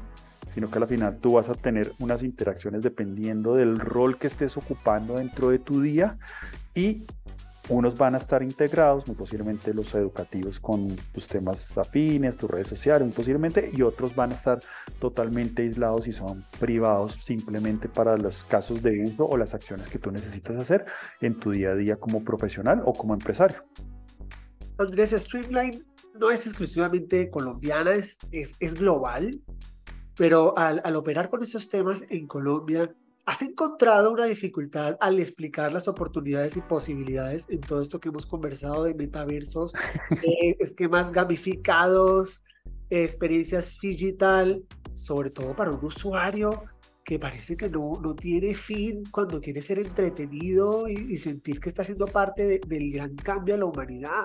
sino 0.53 0.69
que 0.69 0.79
al 0.79 0.87
final 0.87 1.17
tú 1.17 1.33
vas 1.33 1.49
a 1.49 1.55
tener 1.55 1.93
unas 1.99 2.23
interacciones 2.23 2.81
dependiendo 2.81 3.55
del 3.55 3.77
rol 3.77 4.17
que 4.17 4.27
estés 4.27 4.57
ocupando 4.57 5.17
dentro 5.17 5.49
de 5.49 5.59
tu 5.59 5.81
día 5.81 6.17
y 6.73 7.05
unos 7.69 7.97
van 7.97 8.15
a 8.15 8.17
estar 8.17 8.43
integrados, 8.43 9.07
muy 9.07 9.15
posiblemente 9.15 9.73
los 9.73 9.93
educativos 9.93 10.59
con 10.59 10.95
tus 11.13 11.27
temas 11.27 11.77
afines, 11.77 12.37
tus 12.37 12.49
redes 12.49 12.67
sociales, 12.67 13.05
muy 13.05 13.13
posiblemente, 13.13 13.69
y 13.73 13.81
otros 13.81 14.15
van 14.15 14.31
a 14.31 14.35
estar 14.35 14.59
totalmente 14.99 15.63
aislados 15.63 16.07
y 16.07 16.13
son 16.13 16.43
privados 16.59 17.17
simplemente 17.21 17.89
para 17.89 18.17
los 18.17 18.43
casos 18.45 18.81
de 18.81 19.03
uso 19.03 19.25
o 19.25 19.37
las 19.37 19.53
acciones 19.53 19.87
que 19.89 19.99
tú 19.99 20.11
necesitas 20.11 20.55
hacer 20.57 20.85
en 21.21 21.39
tu 21.39 21.51
día 21.51 21.71
a 21.71 21.75
día 21.75 21.97
como 21.97 22.23
profesional 22.23 22.81
o 22.85 22.93
como 22.93 23.13
empresario. 23.13 23.63
Andrés, 24.77 25.11
Streamline 25.11 25.83
no 26.19 26.31
es 26.31 26.45
exclusivamente 26.45 27.29
colombiana, 27.29 27.93
es, 27.93 28.17
es, 28.31 28.55
es 28.59 28.75
global, 28.75 29.41
pero 30.15 30.57
al, 30.57 30.81
al 30.83 30.95
operar 30.95 31.29
con 31.29 31.43
esos 31.43 31.67
temas 31.67 32.03
en 32.09 32.27
Colombia, 32.27 32.93
¿Has 33.27 33.41
encontrado 33.41 34.13
una 34.13 34.23
dificultad 34.23 34.95
al 35.01 35.19
explicar 35.19 35.73
las 35.73 35.89
oportunidades 35.89 36.55
y 36.55 36.61
posibilidades 36.61 37.45
en 37.49 37.59
todo 37.59 37.81
esto 37.81 37.99
que 37.99 38.07
hemos 38.07 38.25
conversado 38.25 38.85
de 38.85 38.93
metaversos, 38.93 39.73
eh, 40.23 40.55
esquemas 40.59 41.11
gamificados, 41.11 42.41
experiencias 42.89 43.77
digital, 43.81 44.63
sobre 44.93 45.29
todo 45.29 45.53
para 45.57 45.71
un 45.71 45.83
usuario 45.83 46.63
que 47.03 47.19
parece 47.19 47.57
que 47.57 47.69
no, 47.69 47.99
no 48.01 48.15
tiene 48.15 48.53
fin 48.53 49.03
cuando 49.11 49.41
quiere 49.41 49.61
ser 49.61 49.79
entretenido 49.79 50.87
y, 50.87 50.93
y 50.93 51.17
sentir 51.17 51.59
que 51.59 51.67
está 51.67 51.83
siendo 51.83 52.05
parte 52.07 52.45
de, 52.47 52.61
del 52.65 52.93
gran 52.93 53.13
cambio 53.17 53.55
a 53.55 53.57
la 53.57 53.65
humanidad? 53.65 54.23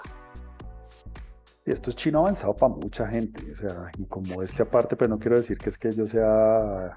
Y 1.66 1.73
esto 1.73 1.90
es 1.90 1.97
chino 1.97 2.21
avanzado 2.21 2.54
para 2.54 2.73
mucha 2.73 3.09
gente, 3.09 3.50
o 3.50 3.56
sea, 3.56 3.90
y 3.99 4.04
como 4.04 4.44
este 4.44 4.62
aparte, 4.62 4.94
pero 4.94 5.11
no 5.11 5.18
quiero 5.18 5.38
decir 5.38 5.59
que 5.59 5.71
es 5.71 5.76
que 5.76 5.90
yo 5.90 6.06
sea 6.06 6.97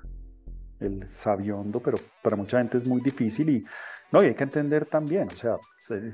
el 0.79 1.07
sabiondo, 1.09 1.79
pero 1.79 1.97
para 2.21 2.35
mucha 2.35 2.57
gente 2.57 2.77
es 2.77 2.87
muy 2.87 3.01
difícil 3.01 3.49
y 3.49 3.65
no, 4.11 4.23
y 4.23 4.27
hay 4.27 4.35
que 4.35 4.43
entender 4.43 4.85
también, 4.85 5.27
o 5.27 5.35
sea, 5.35 5.57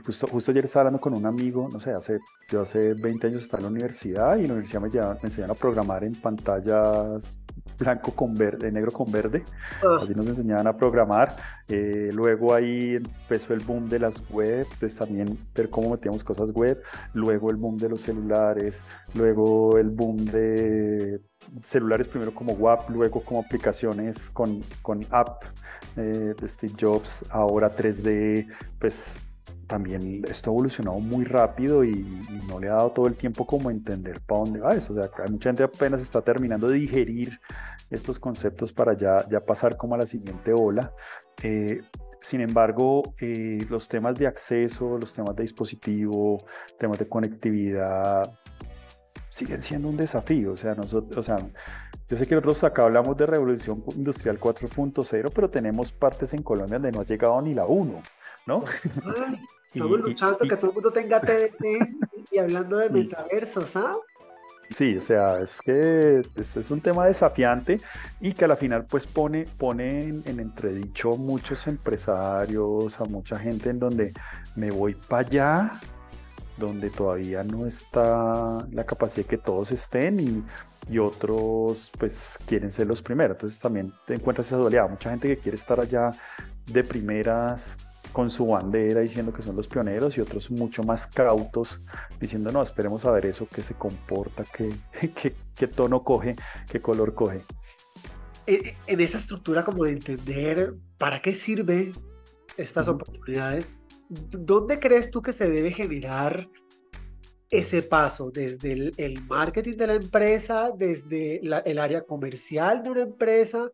justo, 0.05 0.25
justo 0.25 0.51
ayer 0.51 0.65
estaba 0.65 0.81
hablando 0.81 1.01
con 1.01 1.13
un 1.13 1.25
amigo, 1.25 1.69
no 1.71 1.79
sé, 1.79 1.91
hace, 1.91 2.19
yo 2.49 2.61
hace 2.61 2.93
20 2.93 3.27
años 3.27 3.43
estaba 3.43 3.59
en 3.59 3.65
la 3.65 3.71
universidad 3.71 4.37
y 4.37 4.41
en 4.41 4.47
la 4.47 4.53
universidad 4.53 4.81
me, 4.81 4.89
llevan, 4.89 5.17
me 5.21 5.29
enseñaron 5.29 5.55
a 5.55 5.59
programar 5.59 6.03
en 6.03 6.13
pantallas 6.15 7.37
blanco 7.77 8.11
con 8.11 8.33
verde, 8.33 8.71
negro 8.71 8.91
con 8.91 9.11
verde, 9.11 9.43
ah. 9.83 9.99
así 10.01 10.13
nos 10.13 10.27
enseñaban 10.27 10.67
a 10.67 10.75
programar. 10.75 11.35
Eh, 11.67 12.09
luego 12.13 12.53
ahí 12.53 12.95
empezó 12.95 13.53
el 13.53 13.59
boom 13.61 13.89
de 13.89 13.99
las 13.99 14.29
web, 14.29 14.67
pues 14.79 14.95
también 14.95 15.37
ver 15.55 15.69
cómo 15.69 15.91
metíamos 15.91 16.23
cosas 16.23 16.51
web, 16.51 16.81
luego 17.13 17.49
el 17.49 17.57
boom 17.57 17.77
de 17.77 17.89
los 17.89 18.01
celulares, 18.01 18.81
luego 19.13 19.77
el 19.77 19.89
boom 19.89 20.25
de 20.25 21.21
celulares 21.63 22.07
primero 22.07 22.33
como 22.33 22.53
WAP, 22.53 22.89
luego 22.89 23.21
como 23.21 23.41
aplicaciones 23.41 24.29
con, 24.29 24.61
con 24.81 25.05
app 25.09 25.43
eh, 25.97 26.33
de 26.39 26.47
Steve 26.47 26.73
Jobs, 26.79 27.25
ahora 27.29 27.75
3D, 27.75 28.47
pues 28.79 29.17
también 29.71 30.21
esto 30.27 30.49
ha 30.49 30.53
evolucionado 30.53 30.99
muy 30.99 31.23
rápido 31.23 31.85
y, 31.85 32.05
no 32.45 32.59
le 32.59 32.67
ha 32.67 32.73
dado 32.73 32.91
todo 32.91 33.07
el 33.07 33.15
tiempo 33.15 33.47
como 33.47 33.71
entender 33.71 34.19
para 34.19 34.41
dónde 34.41 34.59
va 34.59 34.75
eso. 34.75 34.93
O 34.93 35.01
sea, 35.01 35.09
mucha 35.29 35.49
gente 35.49 35.63
apenas 35.63 36.01
está 36.01 36.21
terminando 36.21 36.67
de 36.67 36.77
digerir 36.77 37.39
estos 37.89 38.19
conceptos 38.19 38.73
para 38.73 38.97
ya, 38.97 39.25
ya 39.29 39.39
pasar 39.39 39.77
como 39.77 39.95
a 39.95 39.99
la 39.99 40.05
siguiente 40.05 40.51
ola. 40.51 40.91
Eh, 41.41 41.81
sin 42.19 42.41
embargo, 42.41 43.01
eh, 43.21 43.65
los 43.69 43.87
temas 43.87 44.15
de 44.15 44.27
acceso, 44.27 44.97
los 44.97 45.13
temas 45.13 45.37
de 45.37 45.43
dispositivo, 45.43 46.37
temas 46.77 46.99
de 46.99 47.07
conectividad, 47.07 48.29
siguen 49.29 49.61
siendo 49.61 49.87
un 49.87 49.95
desafío. 49.95 50.51
O 50.51 50.57
sea, 50.57 50.75
nosotros, 50.75 51.17
o 51.17 51.23
sea, 51.23 51.37
yo 52.09 52.17
sé 52.17 52.27
que 52.27 52.35
nosotros 52.35 52.61
acá 52.65 52.83
hablamos 52.83 53.15
de 53.15 53.25
revolución 53.25 53.85
industrial 53.95 54.37
4.0, 54.37 55.31
pero 55.33 55.49
tenemos 55.49 55.93
partes 55.93 56.33
en 56.33 56.43
Colombia 56.43 56.77
donde 56.77 56.91
no 56.91 56.99
ha 56.99 57.05
llegado 57.05 57.41
ni 57.41 57.53
la 57.53 57.65
1, 57.65 58.01
¿no? 58.47 58.65
Estamos 59.73 59.99
luchando 59.99 60.39
que 60.39 60.55
todo 60.55 60.67
el 60.67 60.73
mundo 60.73 60.91
tenga 60.91 61.19
TDT 61.21 61.65
y 62.31 62.37
hablando 62.37 62.77
de 62.77 62.89
metaversos, 62.91 63.75
¿ah? 63.75 63.95
Sí, 64.69 64.95
o 64.95 65.01
sea, 65.01 65.39
es 65.41 65.59
que 65.61 66.21
es, 66.35 66.55
es, 66.55 66.71
un 66.71 66.79
tema 66.79 67.05
desafiante 67.05 67.81
y 68.21 68.31
que 68.31 68.45
a 68.45 68.47
la 68.47 68.55
final 68.55 68.85
pues 68.85 69.05
pone, 69.05 69.45
pone 69.57 70.03
en, 70.03 70.23
en, 70.25 70.39
entredicho 70.39 71.17
muchos 71.17 71.67
empresarios, 71.67 73.01
a 73.01 73.03
mucha 73.03 73.37
gente 73.37 73.69
en 73.69 73.79
donde 73.79 74.13
me 74.55 74.71
voy 74.71 74.95
para 74.95 75.27
allá 75.27 75.71
donde 76.57 76.89
todavía 76.89 77.43
no 77.43 77.65
está 77.65 78.65
la 78.71 78.85
capacidad 78.85 79.25
de 79.25 79.29
que 79.29 79.37
todos 79.37 79.71
estén 79.71 80.19
y, 80.19 80.43
y, 80.89 80.99
otros 80.99 81.91
pues 81.97 82.37
quieren 82.45 82.71
ser 82.71 82.87
los 82.87 83.01
primeros. 83.01 83.35
Entonces 83.35 83.59
también 83.59 83.91
te 84.05 84.13
encuentras 84.13 84.47
esa 84.47 84.57
dualidad. 84.57 84.89
Mucha 84.89 85.09
gente 85.09 85.27
que 85.27 85.37
quiere 85.37 85.55
estar 85.55 85.79
allá 85.79 86.11
de 86.67 86.83
primeras 86.83 87.77
con 88.11 88.29
su 88.29 88.47
bandera 88.47 89.01
diciendo 89.01 89.33
que 89.33 89.41
son 89.41 89.55
los 89.55 89.67
pioneros 89.67 90.17
y 90.17 90.21
otros 90.21 90.51
mucho 90.51 90.83
más 90.83 91.07
cautos 91.07 91.79
diciendo 92.19 92.51
no, 92.51 92.61
esperemos 92.61 93.05
a 93.05 93.11
ver 93.11 93.25
eso, 93.25 93.47
que 93.47 93.63
se 93.63 93.73
comporta, 93.73 94.43
qué 94.55 94.73
que, 95.09 95.35
que, 95.55 95.67
tono 95.67 96.03
coge, 96.03 96.35
qué 96.69 96.81
color 96.81 97.13
coge. 97.13 97.41
En 98.45 98.99
esa 98.99 99.17
estructura 99.17 99.63
como 99.63 99.85
de 99.85 99.91
entender 99.91 100.75
para 100.97 101.21
qué 101.21 101.33
sirve 101.33 101.91
estas 102.57 102.87
uh 102.87 102.91
-huh. 102.91 102.95
oportunidades, 102.95 103.79
¿dónde 104.09 104.79
crees 104.79 105.09
tú 105.09 105.21
que 105.21 105.31
se 105.31 105.49
debe 105.49 105.71
generar 105.71 106.49
ese 107.49 107.81
paso 107.81 108.31
desde 108.31 108.71
el, 108.71 108.93
el 108.97 109.23
marketing 109.23 109.75
de 109.77 109.87
la 109.87 109.93
empresa, 109.95 110.71
desde 110.75 111.39
la, 111.43 111.59
el 111.59 111.79
área 111.79 112.01
comercial 112.01 112.81
de 112.81 112.89
una 112.89 113.01
empresa? 113.01 113.69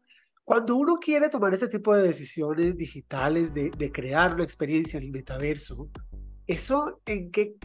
Cuando 0.47 0.77
uno 0.77 0.95
quiere 0.95 1.27
tomar 1.27 1.53
ese 1.53 1.67
tipo 1.67 1.93
de 1.93 2.03
decisiones 2.03 2.77
digitales, 2.77 3.53
de, 3.53 3.69
de 3.69 3.91
crear 3.91 4.33
una 4.33 4.45
experiencia 4.45 4.97
en 4.97 5.03
el 5.03 5.11
metaverso, 5.11 5.89
¿eso 6.47 7.01
en 7.05 7.31
qué 7.31 7.55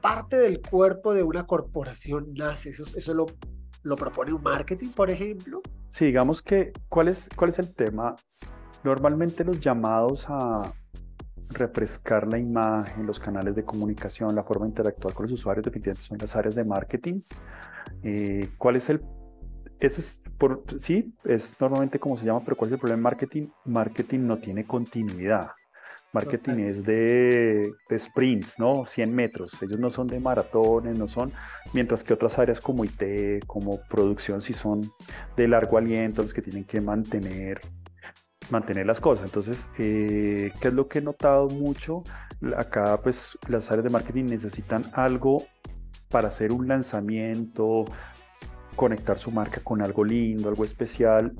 parte 0.00 0.38
del 0.38 0.60
cuerpo 0.60 1.12
de 1.12 1.24
una 1.24 1.48
corporación 1.48 2.32
nace? 2.34 2.70
¿Eso, 2.70 2.84
eso 2.96 3.12
lo, 3.12 3.26
lo 3.82 3.96
propone 3.96 4.32
un 4.32 4.40
marketing, 4.40 4.90
por 4.90 5.10
ejemplo? 5.10 5.60
Sí, 5.88 6.04
digamos 6.04 6.40
que, 6.40 6.70
¿cuál 6.88 7.08
es, 7.08 7.28
cuál 7.34 7.50
es 7.50 7.58
el 7.58 7.74
tema? 7.74 8.14
Normalmente 8.84 9.42
los 9.42 9.58
llamados 9.58 10.24
a, 10.28 10.72
refrescar 11.50 12.30
la 12.30 12.38
imagen, 12.38 13.04
los 13.04 13.18
canales 13.18 13.56
de 13.56 13.64
comunicación, 13.64 14.34
la 14.36 14.44
forma 14.44 14.66
de 14.66 14.70
interactuar 14.70 15.12
con 15.12 15.24
los 15.24 15.32
usuarios, 15.32 15.64
definitivamente 15.64 16.06
son 16.06 16.18
las 16.18 16.36
áreas 16.36 16.54
de 16.54 16.64
marketing. 16.64 17.20
Eh, 18.04 18.50
¿Cuál 18.58 18.76
es 18.76 18.90
el 18.90 19.00
ese 19.80 20.00
es 20.00 20.22
por, 20.38 20.64
sí, 20.80 21.14
es 21.24 21.54
normalmente 21.60 21.98
como 21.98 22.16
se 22.16 22.26
llama, 22.26 22.42
pero 22.44 22.56
¿cuál 22.56 22.68
es 22.68 22.72
el 22.72 22.78
problema 22.78 22.98
en 22.98 23.02
marketing? 23.02 23.48
Marketing 23.64 24.20
no 24.20 24.38
tiene 24.38 24.64
continuidad. 24.64 25.50
Marketing 26.12 26.60
es 26.60 26.84
de, 26.84 27.70
de, 27.88 27.98
sprints, 27.98 28.58
¿no? 28.58 28.86
100 28.86 29.14
metros. 29.14 29.62
Ellos 29.62 29.78
no 29.78 29.90
son 29.90 30.06
de 30.06 30.18
maratones, 30.18 30.98
no 30.98 31.06
son, 31.06 31.32
mientras 31.74 32.02
que 32.02 32.14
otras 32.14 32.38
áreas 32.38 32.60
como 32.60 32.84
IT, 32.84 33.44
como 33.46 33.78
producción, 33.90 34.40
sí 34.40 34.54
son 34.54 34.90
de 35.36 35.48
largo 35.48 35.76
aliento, 35.76 36.22
los 36.22 36.32
que 36.32 36.42
tienen 36.42 36.64
que 36.64 36.80
mantener 36.80 37.60
mantener 38.50 38.86
las 38.86 39.00
cosas. 39.00 39.26
Entonces, 39.26 39.68
eh, 39.78 40.52
¿qué 40.60 40.68
es 40.68 40.74
lo 40.74 40.88
que 40.88 41.00
he 41.00 41.02
notado 41.02 41.48
mucho? 41.48 42.02
Acá, 42.56 43.00
pues, 43.02 43.38
las 43.48 43.70
áreas 43.70 43.84
de 43.84 43.90
marketing 43.90 44.24
necesitan 44.24 44.84
algo 44.94 45.44
para 46.08 46.28
hacer 46.28 46.52
un 46.52 46.68
lanzamiento, 46.68 47.84
conectar 48.78 49.18
su 49.18 49.32
marca 49.32 49.60
con 49.62 49.82
algo 49.82 50.04
lindo, 50.04 50.48
algo 50.48 50.64
especial. 50.64 51.34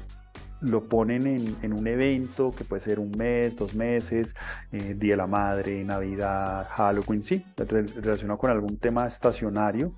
Lo 0.61 0.89
ponen 0.89 1.25
en, 1.29 1.57
en 1.63 1.73
un 1.73 1.87
evento 1.87 2.51
que 2.51 2.65
puede 2.65 2.83
ser 2.83 2.99
un 2.99 3.13
mes, 3.17 3.55
dos 3.55 3.77
meses, 3.77 4.35
eh, 4.73 4.95
Día 4.99 5.13
de 5.13 5.19
la 5.19 5.29
Madre, 5.29 5.85
Navidad, 5.85 6.67
Halloween, 6.69 7.23
sí, 7.23 7.45
relacionado 7.57 8.39
con 8.39 8.51
algún 8.51 8.77
tema 8.79 9.07
estacionario 9.07 9.95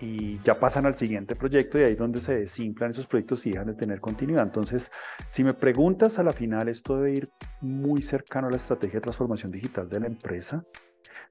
y 0.00 0.40
ya 0.42 0.58
pasan 0.58 0.86
al 0.86 0.96
siguiente 0.96 1.36
proyecto 1.36 1.78
y 1.78 1.82
ahí 1.82 1.92
es 1.92 1.98
donde 1.98 2.20
se 2.20 2.34
desinflan 2.34 2.90
esos 2.90 3.06
proyectos 3.06 3.46
y 3.46 3.52
dejan 3.52 3.68
de 3.68 3.74
tener 3.74 4.00
continuidad. 4.00 4.42
Entonces, 4.42 4.90
si 5.28 5.44
me 5.44 5.54
preguntas 5.54 6.18
a 6.18 6.24
la 6.24 6.32
final, 6.32 6.68
esto 6.68 6.96
debe 6.96 7.12
ir 7.12 7.30
muy 7.60 8.02
cercano 8.02 8.48
a 8.48 8.50
la 8.50 8.56
estrategia 8.56 8.98
de 8.98 9.02
transformación 9.02 9.52
digital 9.52 9.88
de 9.88 10.00
la 10.00 10.06
empresa, 10.08 10.64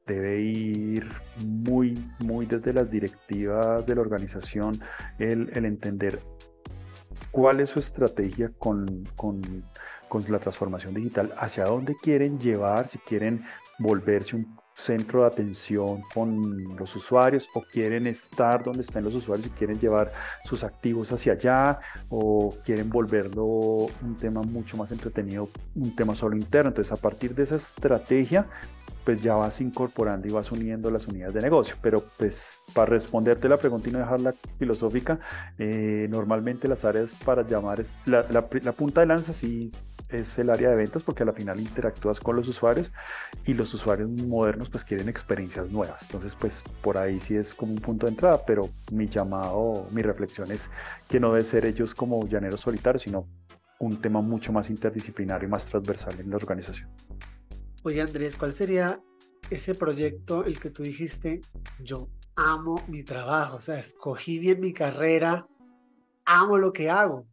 debe 0.05 0.39
ir 0.39 1.07
muy, 1.43 1.97
muy 2.19 2.45
desde 2.45 2.74
las 2.74 2.89
directivas 2.89 3.85
de 3.85 3.95
la 3.95 4.01
organización, 4.01 4.79
el, 5.17 5.50
entender 5.65 6.21
cuál 7.31 7.59
es 7.59 7.71
su 7.71 7.79
estrategia 7.79 8.51
con, 8.59 9.05
con, 9.15 9.41
con 10.07 10.25
la 10.29 10.39
transformación 10.39 10.93
digital, 10.93 11.33
hacia 11.38 11.65
dónde 11.65 11.95
quieren 11.95 12.39
llevar, 12.39 12.88
si 12.88 13.00
quieren 13.00 13.43
volverse 13.79 14.35
un 14.35 14.55
centro 14.75 15.21
de 15.21 15.27
atención 15.27 16.03
con 16.13 16.75
los 16.75 16.95
usuarios 16.95 17.47
o 17.53 17.62
quieren 17.62 18.07
estar 18.07 18.62
donde 18.62 18.81
están 18.81 19.05
los 19.05 19.15
usuarios 19.15 19.47
y 19.47 19.51
quieren 19.51 19.79
llevar 19.79 20.12
sus 20.43 20.65
activos 20.65 21.12
hacia 21.13 21.33
allá 21.33 21.79
o 22.09 22.53
quieren 22.65 22.89
volverlo 22.89 23.45
un 23.45 24.17
tema 24.19 24.43
mucho 24.43 24.75
más 24.75 24.91
entretenido, 24.91 25.47
un 25.75 25.95
tema 25.95 26.13
solo 26.13 26.35
interno. 26.35 26.69
Entonces 26.69 26.91
a 26.91 26.97
partir 26.97 27.33
de 27.33 27.43
esa 27.43 27.55
estrategia 27.55 28.47
pues 29.05 29.21
ya 29.21 29.35
vas 29.35 29.62
incorporando 29.62 30.27
y 30.27 30.31
vas 30.31 30.51
uniendo 30.51 30.89
las 30.89 31.07
unidades 31.07 31.35
de 31.35 31.41
negocio. 31.41 31.75
Pero 31.81 32.03
pues 32.17 32.59
para 32.74 32.88
responderte 32.88 33.47
la 33.47 33.57
pregunta 33.57 33.88
y 33.88 33.91
no 33.91 34.00
dejarla 34.00 34.33
filosófica, 34.57 35.19
eh, 35.59 36.07
normalmente 36.09 36.67
las 36.67 36.83
áreas 36.83 37.13
para 37.24 37.47
llamar 37.47 37.79
es 37.79 37.93
la, 38.05 38.41
punta 38.74 39.01
de 39.01 39.07
lanza 39.07 39.31
sí 39.31 39.71
es 40.09 40.38
el 40.38 40.50
área 40.50 40.69
de 40.69 40.75
ventas 40.75 41.03
porque 41.03 41.24
a 41.24 41.25
la 41.25 41.33
final 41.33 41.59
interactúas 41.59 42.19
con 42.19 42.35
los 42.35 42.47
usuarios 42.47 42.91
y 43.45 43.53
los 43.53 43.74
usuarios 43.74 44.09
modernos 44.09 44.69
pues 44.69 44.83
quieren 44.83 45.07
experiencias 45.07 45.69
nuevas. 45.69 46.01
Entonces 46.01 46.35
pues 46.35 46.63
por 46.81 46.97
ahí 46.97 47.19
sí 47.19 47.35
es 47.35 47.53
como 47.53 47.74
un 47.74 47.79
punto 47.79 48.07
de 48.07 48.12
entrada, 48.12 48.43
pero 48.45 48.69
mi 48.91 49.07
llamado, 49.07 49.88
mi 49.91 50.01
reflexión 50.01 50.51
es 50.51 50.69
que 51.07 51.19
no 51.19 51.31
debe 51.31 51.43
ser 51.43 51.65
ellos 51.65 51.93
como 51.93 52.27
llaneros 52.27 52.62
solitarios, 52.62 53.03
sino 53.03 53.27
un 53.79 54.01
tema 54.01 54.21
mucho 54.21 54.51
más 54.51 54.69
interdisciplinario 54.69 55.47
y 55.47 55.51
más 55.51 55.65
transversal 55.65 56.19
en 56.19 56.29
la 56.29 56.38
organización. 56.38 56.89
Oye 57.85 58.01
Andrés, 58.01 58.35
¿cuál 58.35 58.51
sería 58.51 58.99
ese 59.51 59.75
proyecto 59.75 60.43
el 60.43 60.59
que 60.59 60.71
tú 60.71 60.81
dijiste, 60.81 61.41
yo 61.79 62.09
amo 62.35 62.83
mi 62.87 63.03
trabajo, 63.03 63.57
o 63.57 63.61
sea, 63.61 63.77
escogí 63.77 64.39
bien 64.39 64.59
mi 64.59 64.73
carrera, 64.73 65.47
amo 66.25 66.57
lo 66.57 66.73
que 66.73 66.89
hago? 66.89 67.27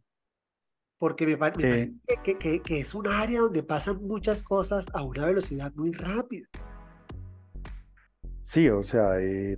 Porque 0.99 1.25
me, 1.25 1.37
parece 1.37 1.81
eh. 1.81 1.93
que, 2.23 2.61
que, 2.61 2.79
es 2.79 2.93
un 2.93 3.07
área 3.07 3.39
donde 3.39 3.63
pasan 3.63 4.03
muchas 4.03 4.43
cosas 4.43 4.85
a 4.93 5.01
una 5.01 5.25
velocidad 5.25 5.73
muy 5.73 5.91
rápida. 5.91 6.47
Sí, 8.43 8.69
o 8.69 8.83
sea, 8.83 9.19
eh, 9.19 9.57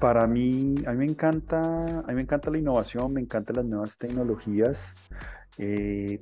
para 0.00 0.26
mí, 0.26 0.76
a 0.86 0.92
mí 0.92 0.96
me 0.96 1.04
encanta, 1.04 1.60
a 1.60 2.06
mí 2.06 2.14
me 2.14 2.22
encanta 2.22 2.50
la 2.50 2.56
innovación, 2.56 3.12
me 3.12 3.20
encantan 3.20 3.56
las 3.56 3.66
nuevas 3.66 3.98
tecnologías. 3.98 4.94
Eh, 5.58 6.20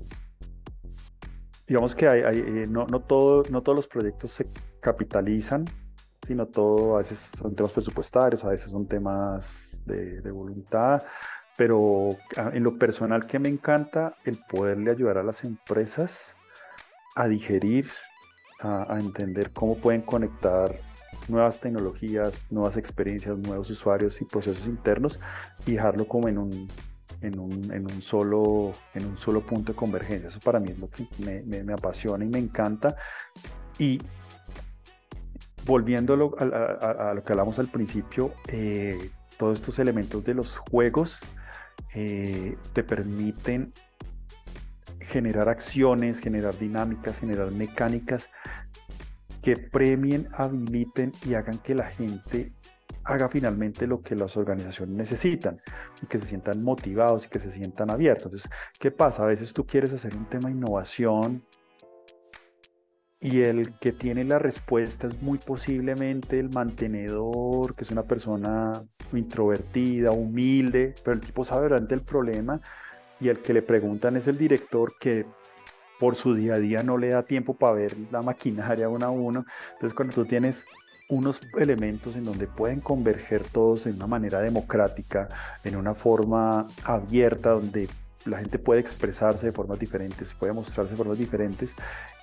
digamos 1.69 1.95
que 1.95 2.07
hay, 2.07 2.39
eh, 2.39 2.67
no, 2.67 2.87
no, 2.87 2.99
todo, 2.99 3.43
no 3.51 3.61
todos 3.61 3.75
los 3.77 3.87
proyectos 3.87 4.31
se 4.31 4.47
capitalizan, 4.81 5.65
sino 6.25 6.47
todo, 6.47 6.95
a 6.95 6.97
veces 6.97 7.31
son 7.37 7.55
temas 7.55 7.71
presupuestarios, 7.71 8.43
a 8.43 8.49
veces 8.49 8.71
son 8.71 8.87
temas 8.87 9.79
de, 9.85 10.31
voluntad, 10.31 11.03
pero 11.55 12.09
en 12.35 12.63
lo 12.63 12.77
personal 12.77 13.27
que 13.27 13.37
me 13.37 13.49
encanta 13.49 14.15
el 14.25 14.39
poderle 14.49 14.91
ayudar 14.91 15.19
a 15.19 15.23
las 15.23 15.43
empresas 15.43 16.35
a 17.15 17.27
digerir, 17.27 17.87
a, 18.61 18.91
a 18.91 18.99
entender 18.99 19.51
cómo 19.51 19.75
pueden 19.75 20.01
conectar 20.01 20.75
nuevas 21.27 21.59
tecnologías, 21.59 22.47
nuevas 22.51 22.77
experiencias, 22.77 23.37
nuevos 23.37 23.69
usuarios 23.69 24.19
y 24.21 24.25
procesos 24.25 24.65
internos 24.65 25.19
y 25.67 25.73
dejarlo 25.73 26.07
como 26.07 26.27
en 26.29 26.39
un, 26.39 26.67
en 27.21 27.39
un, 27.39 27.71
en 27.73 27.85
un, 27.85 28.01
solo, 28.01 28.73
en 28.93 29.05
un 29.05 29.17
solo 29.17 29.41
punto 29.41 29.73
de 29.73 29.75
convergencia. 29.75 30.29
Eso 30.29 30.39
para 30.39 30.59
mí 30.59 30.69
es 30.71 30.79
lo 30.79 30.89
que 30.89 31.07
me, 31.19 31.73
apasiona 31.73 32.23
y 32.25 32.29
me 32.29 32.39
encanta. 32.39 32.95
Y 33.77 33.99
volviendo 35.65 36.13
a, 36.13 37.13
lo 37.13 37.23
que 37.23 37.33
hablamos 37.33 37.59
al 37.59 37.67
principio, 37.67 38.31
eh, 38.47 39.11
todos 39.37 39.59
estos 39.59 39.79
elementos 39.79 40.23
de 40.23 40.33
los 40.33 40.57
juegos 40.57 41.21
eh, 41.93 42.57
te 42.73 42.83
permiten 42.83 43.73
generar 44.99 45.49
acciones, 45.49 46.19
generar 46.19 46.57
dinámicas, 46.57 47.19
generar 47.19 47.51
mecánicas 47.51 48.29
que 49.41 49.57
premien, 49.57 50.27
habiliten 50.33 51.11
y 51.25 51.33
hagan 51.33 51.57
que 51.59 51.73
la 51.73 51.85
gente 51.85 52.51
haga 53.09 53.27
finalmente 53.27 53.87
lo 53.87 54.01
que 54.01 54.15
las 54.15 54.37
organizaciones 54.37 54.95
necesitan 54.95 55.59
y 56.01 56.05
que 56.05 56.19
se 56.19 56.27
sientan 56.27 56.63
motivados 56.63 57.25
y 57.25 57.29
que 57.29 57.39
se 57.39 57.51
sientan 57.51 57.89
abiertos. 57.89 58.25
Entonces, 58.25 58.51
¿qué 58.79 58.91
pasa? 58.91 59.23
A 59.23 59.25
veces 59.25 59.51
tú 59.51 59.65
quieres 59.65 59.91
hacer 59.91 60.15
un 60.15 60.25
tema 60.29 60.49
de 60.49 60.55
innovación 60.55 61.43
y 63.19 63.41
el 63.41 63.73
que 63.79 63.91
tiene 63.91 64.23
la 64.23 64.37
respuesta 64.37 65.07
es 65.07 65.21
muy 65.23 65.39
posiblemente 65.39 66.39
el 66.39 66.49
mantenedor, 66.49 67.75
que 67.75 67.83
es 67.83 67.89
una 67.89 68.03
persona 68.03 68.85
introvertida, 69.11 70.11
humilde, 70.11 70.93
pero 71.03 71.15
el 71.15 71.21
tipo 71.21 71.43
sabe 71.43 71.67
realmente 71.67 71.95
el 71.95 72.03
problema 72.03 72.61
y 73.19 73.29
el 73.29 73.39
que 73.39 73.53
le 73.53 73.63
preguntan 73.63 74.17
es 74.17 74.27
el 74.27 74.37
director 74.37 74.93
que 74.99 75.25
por 75.99 76.15
su 76.15 76.35
día 76.35 76.53
a 76.53 76.59
día 76.59 76.83
no 76.83 76.97
le 76.97 77.09
da 77.09 77.23
tiempo 77.23 77.55
para 77.55 77.73
ver 77.73 77.97
la 78.11 78.21
maquinaria 78.21 78.87
uno 78.87 79.05
a 79.07 79.09
uno. 79.09 79.45
Entonces, 79.73 79.95
cuando 79.95 80.13
tú 80.13 80.25
tienes 80.25 80.65
unos 81.09 81.41
elementos 81.57 82.15
en 82.15 82.25
donde 82.25 82.47
pueden 82.47 82.79
converger 82.79 83.43
todos 83.43 83.87
en 83.87 83.95
una 83.95 84.07
manera 84.07 84.39
democrática, 84.41 85.27
en 85.63 85.75
una 85.75 85.95
forma 85.95 86.67
abierta, 86.83 87.51
donde 87.51 87.89
la 88.25 88.37
gente 88.37 88.59
puede 88.59 88.79
expresarse 88.79 89.47
de 89.47 89.51
formas 89.51 89.79
diferentes, 89.79 90.33
puede 90.33 90.53
mostrarse 90.53 90.91
de 90.91 90.97
formas 90.97 91.17
diferentes, 91.17 91.73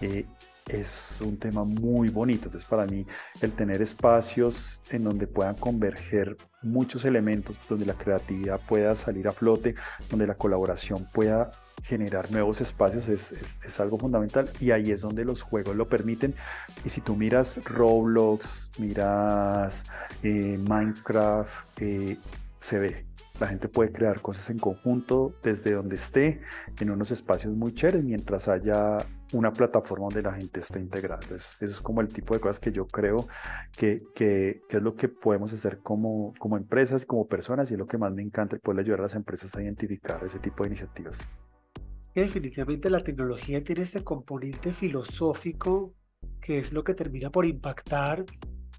eh, 0.00 0.24
es 0.68 1.20
un 1.20 1.36
tema 1.36 1.64
muy 1.64 2.08
bonito. 2.08 2.46
Entonces, 2.46 2.68
para 2.68 2.86
mí, 2.86 3.06
el 3.40 3.52
tener 3.52 3.82
espacios 3.82 4.82
en 4.90 5.04
donde 5.04 5.26
puedan 5.26 5.54
converger 5.54 6.36
muchos 6.62 7.04
elementos, 7.04 7.58
donde 7.68 7.86
la 7.86 7.94
creatividad 7.94 8.60
pueda 8.68 8.94
salir 8.96 9.28
a 9.28 9.32
flote, 9.32 9.74
donde 10.10 10.26
la 10.26 10.34
colaboración 10.34 11.06
pueda 11.12 11.50
generar 11.86 12.32
nuevos 12.32 12.60
espacios 12.60 13.08
es, 13.08 13.32
es, 13.32 13.80
algo 13.80 13.96
fundamental 13.96 14.50
y 14.60 14.72
ahí 14.72 14.90
es 14.90 15.02
donde 15.02 15.24
los 15.24 15.42
juegos 15.42 15.76
lo 15.76 15.88
permiten. 15.88 16.34
Y 16.84 16.90
si 16.90 17.00
tú 17.00 17.14
miras 17.14 17.64
Roblox, 17.64 18.70
miras 18.78 19.84
eh, 20.22 20.58
Minecraft, 20.68 21.80
eh, 21.80 22.16
se 22.60 22.78
ve. 22.78 23.06
La 23.38 23.46
gente 23.46 23.68
puede 23.68 23.92
crear 23.92 24.20
cosas 24.20 24.48
en 24.50 24.58
conjunto 24.58 25.34
desde 25.42 25.72
donde 25.72 25.96
esté, 25.96 26.40
en 26.80 26.90
unos 26.90 27.10
espacios 27.10 27.54
muy 27.54 27.74
chéveres, 27.74 28.02
mientras 28.02 28.48
haya 28.48 28.98
una 29.32 29.52
plataforma 29.52 30.06
donde 30.06 30.22
la 30.22 30.32
gente 30.32 30.60
esté 30.60 30.80
integrada. 30.80 31.20
eso 31.34 31.56
es 31.60 31.80
como 31.80 32.00
el 32.00 32.08
tipo 32.08 32.32
de 32.32 32.40
cosas 32.40 32.58
que 32.58 32.72
yo 32.72 32.86
creo 32.86 33.28
que, 33.76 34.02
que, 34.14 34.62
que, 34.68 34.78
es 34.78 34.82
lo 34.82 34.96
que 34.96 35.08
podemos 35.08 35.52
hacer 35.52 35.80
como, 35.80 36.32
como 36.38 36.56
empresas, 36.56 37.04
como 37.04 37.28
personas, 37.28 37.70
y 37.70 37.74
es 37.74 37.78
lo 37.78 37.86
que 37.86 37.98
más 37.98 38.12
me 38.12 38.22
encanta, 38.22 38.56
poder 38.58 38.80
ayudar 38.80 39.00
a 39.00 39.02
las 39.02 39.14
empresas 39.14 39.54
a 39.54 39.62
identificar 39.62 40.24
ese 40.24 40.38
tipo 40.38 40.64
de 40.64 40.68
iniciativas 40.70 41.18
definitivamente 42.22 42.90
la 42.90 43.00
tecnología 43.00 43.62
tiene 43.62 43.82
este 43.82 44.02
componente 44.02 44.72
filosófico 44.72 45.94
que 46.40 46.58
es 46.58 46.72
lo 46.72 46.84
que 46.84 46.94
termina 46.94 47.30
por 47.30 47.44
impactar 47.44 48.24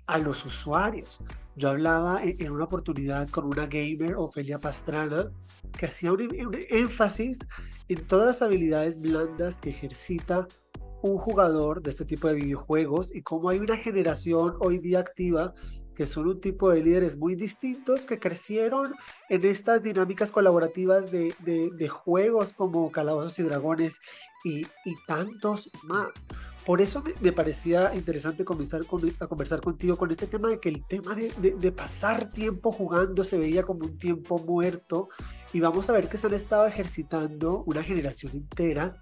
a 0.06 0.18
los 0.18 0.46
usuarios. 0.46 1.22
Yo 1.56 1.70
hablaba 1.70 2.22
en, 2.24 2.52
una 2.52 2.64
oportunidad 2.64 3.28
con 3.30 3.46
una 3.46 3.66
gamer, 3.66 4.16
Ofelia 4.16 4.58
Pastrana, 4.58 5.30
que 5.78 5.88
hacía 5.88 6.14
un, 6.14 6.22
un, 6.22 6.58
énfasis 6.70 7.40
en 7.90 8.08
todas 8.08 8.28
las 8.28 8.42
habilidades 8.42 9.00
blandas 9.00 9.60
que 9.60 9.72
ejercita 9.72 10.48
un 11.02 11.18
jugador 11.18 11.82
de 11.82 11.90
este 11.90 12.06
tipo 12.06 12.28
de 12.28 12.36
videojuegos 12.36 13.14
y 13.14 13.22
cómo 13.22 13.50
hay 13.50 13.60
una 13.60 13.78
generación 13.78 14.56
hoy 14.60 14.80
día 14.80 15.00
activa 15.00 15.54
que 15.98 16.06
son 16.06 16.28
un 16.28 16.40
tipo 16.40 16.70
de 16.70 16.84
líderes 16.84 17.18
muy 17.18 17.34
distintos 17.34 18.06
que 18.06 18.20
crecieron 18.20 18.94
en 19.30 19.44
estas 19.44 19.82
dinámicas 19.82 20.32
colaborativas 20.32 21.10
de, 21.12 21.34
de, 21.40 21.90
juegos 21.90 22.54
como 22.54 22.92
Calabozos 22.92 23.40
y 23.40 23.44
Dragones 23.44 24.00
y, 24.44 24.68
y 24.86 24.96
tantos 25.08 25.72
más. 25.82 26.10
Por 26.68 26.82
eso 26.82 27.04
me, 27.22 27.32
parecía 27.32 27.96
interesante 27.96 28.46
comenzar 28.46 28.82
a 29.20 29.28
conversar 29.28 29.60
contigo 29.60 29.98
con 29.98 30.12
este 30.12 30.28
tema 30.28 30.50
de 30.50 30.60
que 30.60 30.70
el 30.70 30.86
tema 30.86 31.16
de, 31.16 31.32
de, 31.32 31.72
pasar 31.72 32.30
tiempo 32.30 32.72
jugando 32.72 33.24
se 33.24 33.40
veía 33.40 33.64
como 33.64 33.86
un 33.86 33.98
tiempo 33.98 34.38
muerto 34.38 35.10
y 35.52 35.62
vamos 35.62 35.90
a 35.90 35.94
ver 35.94 36.10
que 36.10 36.18
se 36.18 36.28
han 36.28 36.36
estado 36.36 36.68
ejercitando 36.68 37.64
una 37.66 37.82
generación 37.82 38.34
entera 38.36 39.02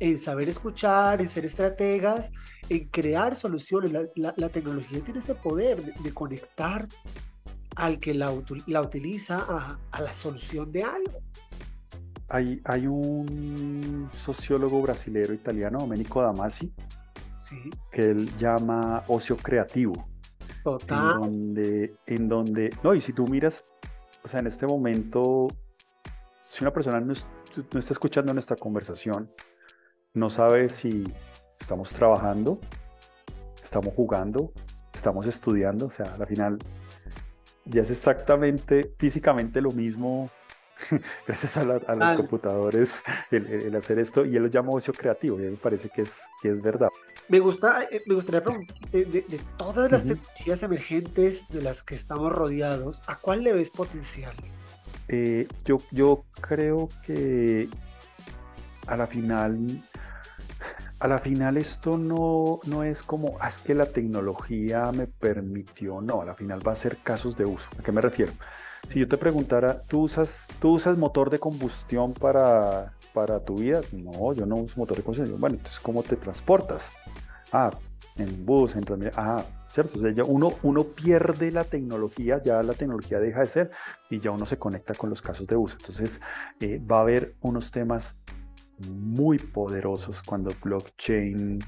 en 0.00 0.18
saber 0.18 0.48
escuchar, 0.48 1.20
en 1.20 1.28
ser 1.28 1.44
estrategas, 1.44 2.30
en 2.68 2.88
crear 2.88 3.34
soluciones. 3.36 3.92
La, 4.14 4.48
tecnología 4.48 5.00
tiene 5.00 5.20
ese 5.20 5.34
poder 5.34 5.82
de, 5.82 6.14
conectar 6.14 6.86
al 7.76 7.98
que 7.98 8.14
la, 8.14 8.32
la 8.66 8.82
utiliza 8.82 9.38
a, 9.38 9.78
a, 9.90 10.02
la 10.02 10.12
solución 10.12 10.70
de 10.72 10.82
algo. 10.82 11.20
Hay, 12.28 12.60
hay 12.64 12.86
un 12.86 14.10
sociólogo 14.16 14.82
brasilero 14.82 15.32
italiano, 15.32 15.78
Domenico 15.78 16.22
Damasi, 16.22 16.72
sí. 17.38 17.70
que 17.90 18.02
él 18.02 18.28
llama 18.36 19.04
ocio 19.08 19.36
creativo. 19.36 20.08
Total. 20.62 21.14
En 21.14 21.20
donde, 21.20 21.94
en 22.06 22.28
donde, 22.28 22.76
no, 22.82 22.94
y 22.94 23.00
si 23.00 23.12
tú 23.12 23.26
miras, 23.26 23.64
o 24.22 24.28
sea, 24.28 24.40
en 24.40 24.46
este 24.48 24.66
momento, 24.66 25.48
si 26.46 26.62
una 26.62 26.72
persona 26.72 27.00
no, 27.00 27.14
no 27.72 27.78
está 27.78 27.92
escuchando 27.94 28.34
nuestra 28.34 28.56
conversación, 28.56 29.30
no 30.14 30.30
sabe 30.30 30.68
si 30.68 31.04
estamos 31.58 31.90
trabajando, 31.90 32.58
estamos 33.62 33.94
jugando, 33.94 34.52
estamos 34.92 35.26
estudiando, 35.26 35.86
o 35.86 35.90
sea, 35.90 36.14
al 36.18 36.26
final 36.26 36.58
ya 37.64 37.82
es 37.82 37.90
exactamente 37.90 38.94
físicamente 38.98 39.60
lo 39.60 39.72
mismo 39.72 40.30
gracias 41.26 41.56
a, 41.56 41.64
los 41.64 42.12
computadores 42.16 43.02
el, 43.30 43.74
hacer 43.74 43.98
esto 43.98 44.24
y 44.24 44.36
él 44.36 44.44
lo 44.44 44.48
llama 44.48 44.70
ocio 44.70 44.92
creativo 44.94 45.40
y 45.40 45.46
a 45.46 45.50
me 45.50 45.56
parece 45.56 45.88
que 45.88 46.02
es, 46.02 46.20
que 46.40 46.50
es 46.50 46.62
verdad. 46.62 46.88
Me, 47.28 47.40
gusta, 47.40 47.84
eh, 47.90 48.02
me 48.06 48.14
gustaría 48.14 48.42
preguntar, 48.42 48.76
de, 48.90 49.40
todas 49.56 49.90
las 49.90 50.04
tecnologías 50.04 50.62
emergentes 50.62 51.42
de 51.48 51.62
las 51.62 51.82
que 51.82 51.94
estamos 51.94 52.32
rodeados, 52.32 53.02
¿a 53.06 53.16
cuál 53.16 53.44
le 53.44 53.52
ves 53.52 53.70
potencial? 53.70 54.32
Eh, 55.08 55.46
yo, 55.64 55.78
yo 55.90 56.24
creo 56.40 56.88
que 57.04 57.68
a 58.88 58.96
la 58.96 59.06
final, 59.06 59.80
a 61.00 61.08
la 61.08 61.18
final 61.18 61.56
esto 61.56 61.98
no, 61.98 62.60
no 62.64 62.82
es 62.82 63.02
como, 63.02 63.36
ah, 63.40 63.48
es 63.48 63.58
que 63.58 63.74
la 63.74 63.86
tecnología 63.86 64.90
me 64.92 65.06
permitió, 65.06 66.00
no, 66.00 66.22
a 66.22 66.24
la 66.24 66.34
final 66.34 66.66
va 66.66 66.72
a 66.72 66.76
ser 66.76 66.96
casos 66.98 67.36
de 67.36 67.44
uso. 67.44 67.68
¿A 67.78 67.82
qué 67.82 67.92
me 67.92 68.00
refiero? 68.00 68.32
Si 68.90 68.98
yo 68.98 69.08
te 69.08 69.18
preguntara, 69.18 69.80
¿tú 69.88 70.02
usas, 70.02 70.46
¿tú 70.60 70.74
usas 70.74 70.96
motor 70.96 71.30
de 71.30 71.38
combustión 71.38 72.14
para, 72.14 72.94
para 73.12 73.40
tu 73.40 73.56
vida? 73.56 73.82
No, 73.92 74.32
yo 74.32 74.46
no 74.46 74.56
uso 74.56 74.80
motor 74.80 74.96
de 74.96 75.02
combustión. 75.02 75.38
Bueno, 75.38 75.56
entonces, 75.56 75.80
¿cómo 75.80 76.02
te 76.02 76.16
transportas? 76.16 76.90
Ah, 77.52 77.70
en 78.16 78.46
bus, 78.46 78.76
en. 78.76 78.84
Ah, 79.14 79.44
¿cierto? 79.72 79.98
O 79.98 80.02
sea, 80.02 80.10
ya 80.12 80.24
uno, 80.24 80.54
uno 80.62 80.84
pierde 80.84 81.50
la 81.50 81.64
tecnología, 81.64 82.42
ya 82.42 82.62
la 82.62 82.74
tecnología 82.74 83.20
deja 83.20 83.40
de 83.40 83.46
ser 83.46 83.70
y 84.10 84.20
ya 84.20 84.30
uno 84.30 84.46
se 84.46 84.58
conecta 84.58 84.94
con 84.94 85.10
los 85.10 85.22
casos 85.22 85.46
de 85.46 85.56
uso. 85.56 85.76
Entonces, 85.80 86.20
eh, 86.60 86.80
va 86.80 86.98
a 86.98 87.02
haber 87.02 87.36
unos 87.42 87.70
temas 87.70 88.16
muy 88.86 89.38
poderosos 89.38 90.22
cuando 90.22 90.50
blockchain 90.62 91.58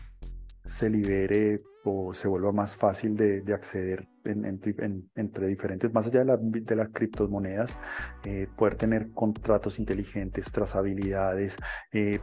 se 0.65 0.91
libere 0.91 1.63
o 1.85 2.13
se 2.13 2.29
vuelva 2.29 2.53
más 2.53 2.77
fácil 2.77 3.17
de, 3.17 3.43
acceder 3.55 4.07
entre 4.25 5.47
diferentes, 5.47 5.93
más 5.93 6.07
allá 6.07 6.25
de, 6.39 6.77
las 6.77 6.89
criptomonedas, 6.91 7.79
eh, 8.25 8.47
poder 8.57 8.75
tener 8.75 9.13
contratos 9.13 9.79
inteligentes, 9.79 10.53
trazabilidades, 10.53 11.57
eh, 11.93 12.21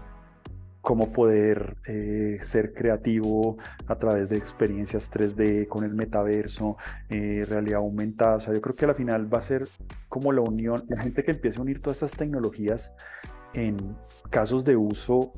cómo 0.88 1.12
poder 1.12 1.76
eh, 1.86 2.40
ser 2.44 2.74
creativo 2.74 3.58
a 3.88 3.98
través 3.98 4.30
de 4.30 4.38
experiencias 4.38 5.12
3D 5.12 5.68
con 5.68 5.84
el 5.84 5.94
metaverso, 5.94 6.78
realidad 7.10 7.80
aumentada. 7.80 8.38
O 8.38 8.40
sea, 8.40 8.54
yo 8.54 8.62
creo 8.62 8.74
que 8.74 8.86
al 8.86 8.96
final 8.96 9.32
va 9.32 9.40
a 9.40 9.42
ser 9.42 9.68
como 10.08 10.32
la 10.32 10.40
unión, 10.40 10.86
la 10.88 11.02
gente 11.02 11.26
que 11.26 11.32
empiece 11.32 11.60
a 11.60 11.64
unir 11.64 11.82
todas 11.82 11.98
estas 11.98 12.18
tecnologías 12.18 12.94
en 13.54 13.98
casos 14.30 14.64
de 14.64 14.78
uso 14.78 15.34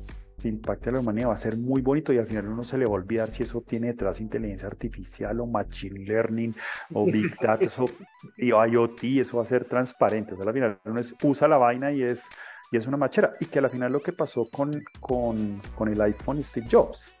impacte 0.48 0.88
a 0.88 0.92
la 0.92 1.00
humanidad 1.00 1.28
va 1.28 1.34
a 1.34 1.36
ser 1.36 1.56
muy 1.56 1.82
bonito 1.82 2.12
y 2.12 2.18
al 2.18 2.26
final 2.26 2.48
uno 2.48 2.62
se 2.62 2.78
le 2.78 2.84
va 2.84 2.92
a 2.92 2.94
olvidar 2.94 3.30
si 3.30 3.42
eso 3.42 3.60
tiene 3.60 3.88
detrás 3.88 4.20
inteligencia 4.20 4.68
artificial 4.68 5.40
o 5.40 5.46
machine 5.46 6.00
learning 6.06 6.54
o 6.94 7.04
big 7.04 7.36
data 7.40 7.64
eso, 7.64 7.86
y 8.36 8.48
IoT, 8.48 9.02
eso 9.20 9.38
va 9.38 9.42
a 9.42 9.46
ser 9.46 9.64
transparente. 9.64 10.34
O 10.34 10.36
sea, 10.36 10.46
al 10.46 10.54
final 10.54 10.78
uno 10.84 11.00
usa 11.24 11.48
la 11.48 11.58
vaina 11.58 11.92
y 11.92 12.02
es, 12.02 12.28
y 12.70 12.76
es 12.76 12.86
una 12.86 12.96
machera. 12.96 13.34
Y 13.40 13.46
que 13.46 13.58
al 13.58 13.70
final 13.70 13.92
lo 13.92 14.02
que 14.02 14.12
pasó 14.12 14.48
con, 14.50 14.84
con, 15.00 15.60
con 15.74 15.88
el 15.88 16.00
iPhone 16.00 16.42
Steve 16.42 16.66
Jobs. 16.70 17.12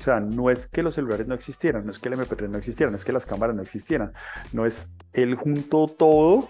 O 0.00 0.02
sea, 0.02 0.20
no 0.20 0.50
es 0.50 0.66
que 0.66 0.82
los 0.82 0.94
celulares 0.94 1.26
no 1.26 1.34
existieran, 1.34 1.84
no 1.84 1.90
es 1.90 1.98
que 1.98 2.08
el 2.08 2.16
MP3 2.16 2.48
no 2.48 2.58
existiera, 2.58 2.90
no 2.90 2.96
es 2.96 3.04
que 3.04 3.12
las 3.12 3.26
cámaras 3.26 3.54
no 3.54 3.62
existieran, 3.62 4.12
no 4.52 4.66
es 4.66 4.88
él 5.12 5.34
juntó 5.34 5.86
todo 5.86 6.48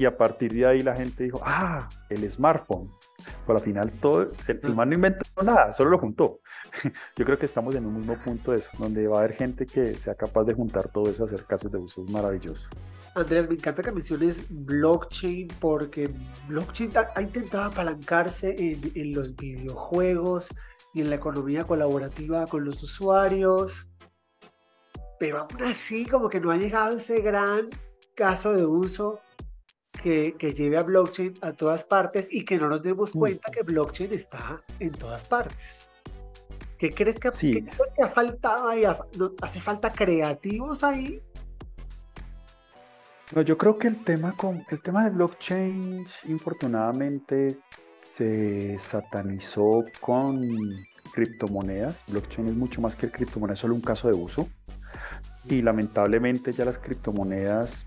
y 0.00 0.06
a 0.06 0.16
partir 0.16 0.52
de 0.54 0.66
ahí 0.66 0.82
la 0.82 0.94
gente 0.94 1.24
dijo, 1.24 1.40
ah, 1.44 1.88
el 2.08 2.28
smartphone. 2.30 2.90
Pero 3.46 3.58
al 3.58 3.64
final 3.64 3.92
todo, 3.92 4.32
el, 4.48 4.60
el 4.62 4.74
man 4.74 4.88
no 4.88 4.94
inventó 4.94 5.24
nada, 5.42 5.74
solo 5.74 5.90
lo 5.90 5.98
juntó. 5.98 6.40
Yo 7.16 7.26
creo 7.26 7.38
que 7.38 7.44
estamos 7.44 7.74
en 7.74 7.84
un 7.84 7.98
mismo 7.98 8.16
punto 8.16 8.52
de 8.52 8.58
eso, 8.58 8.70
donde 8.78 9.06
va 9.06 9.16
a 9.16 9.20
haber 9.20 9.34
gente 9.34 9.66
que 9.66 9.92
sea 9.94 10.14
capaz 10.14 10.44
de 10.44 10.54
juntar 10.54 10.88
todo 10.88 11.10
eso, 11.10 11.24
hacer 11.24 11.44
casos 11.44 11.70
de 11.70 11.76
usos 11.76 12.10
maravillosos. 12.10 12.68
Andrés, 13.14 13.48
me 13.48 13.54
encanta 13.54 13.82
que 13.82 13.92
menciones 13.92 14.44
blockchain 14.48 15.48
porque 15.60 16.10
blockchain 16.48 16.92
ha, 16.96 17.20
intentado 17.20 17.64
apalancarse 17.64 18.54
en, 18.58 18.92
en, 18.94 19.14
los 19.14 19.34
videojuegos 19.34 20.48
y 20.94 21.00
en 21.00 21.10
la 21.10 21.16
economía 21.16 21.64
colaborativa 21.64 22.46
con 22.46 22.64
los 22.64 22.82
usuarios, 22.82 23.88
pero 25.18 25.38
aún 25.38 25.62
así 25.64 26.06
como 26.06 26.28
que 26.28 26.40
no 26.40 26.50
ha 26.50 26.56
llegado 26.56 26.98
ese 26.98 27.20
gran 27.20 27.68
caso 28.14 28.52
de 28.52 28.64
uso 28.64 29.20
que, 30.02 30.54
lleve 30.56 30.76
a 30.76 30.82
blockchain 30.82 31.34
a 31.42 31.52
todas 31.52 31.84
partes 31.84 32.28
y 32.30 32.44
que 32.44 32.58
no 32.58 32.68
nos 32.68 32.82
demos 32.82 33.12
cuenta 33.12 33.50
que 33.50 33.62
blockchain 33.62 34.12
está 34.12 34.62
en 34.78 34.92
todas 34.92 35.24
partes. 35.24 35.88
¿Qué 36.78 36.90
crees 36.90 37.20
que, 37.20 37.30
sí. 37.32 37.66
que 37.94 38.02
ha 38.02 38.08
faltado 38.08 38.68
ahí? 38.68 38.84
¿Hace 39.42 39.60
falta 39.60 39.92
creativos 39.92 40.82
ahí? 40.82 41.20
No, 43.34 43.42
yo 43.42 43.56
creo 43.56 43.78
que 43.78 43.86
el 43.86 44.02
tema, 44.02 44.32
con, 44.32 44.64
el 44.70 44.82
tema 44.82 45.04
de 45.04 45.10
blockchain, 45.10 46.04
infortunadamente, 46.26 47.58
se 47.96 48.76
satanizó 48.80 49.84
con 50.00 50.40
criptomonedas. 51.12 52.02
Blockchain 52.08 52.48
es 52.48 52.54
mucho 52.54 52.80
más 52.80 52.96
que 52.96 53.06
el 53.06 53.12
criptomoneda, 53.12 53.54
solo 53.54 53.74
un 53.74 53.82
caso 53.82 54.08
de 54.08 54.14
uso. 54.14 54.48
Y 55.48 55.62
lamentablemente 55.62 56.52
ya 56.52 56.64
las 56.64 56.78
criptomonedas 56.78 57.86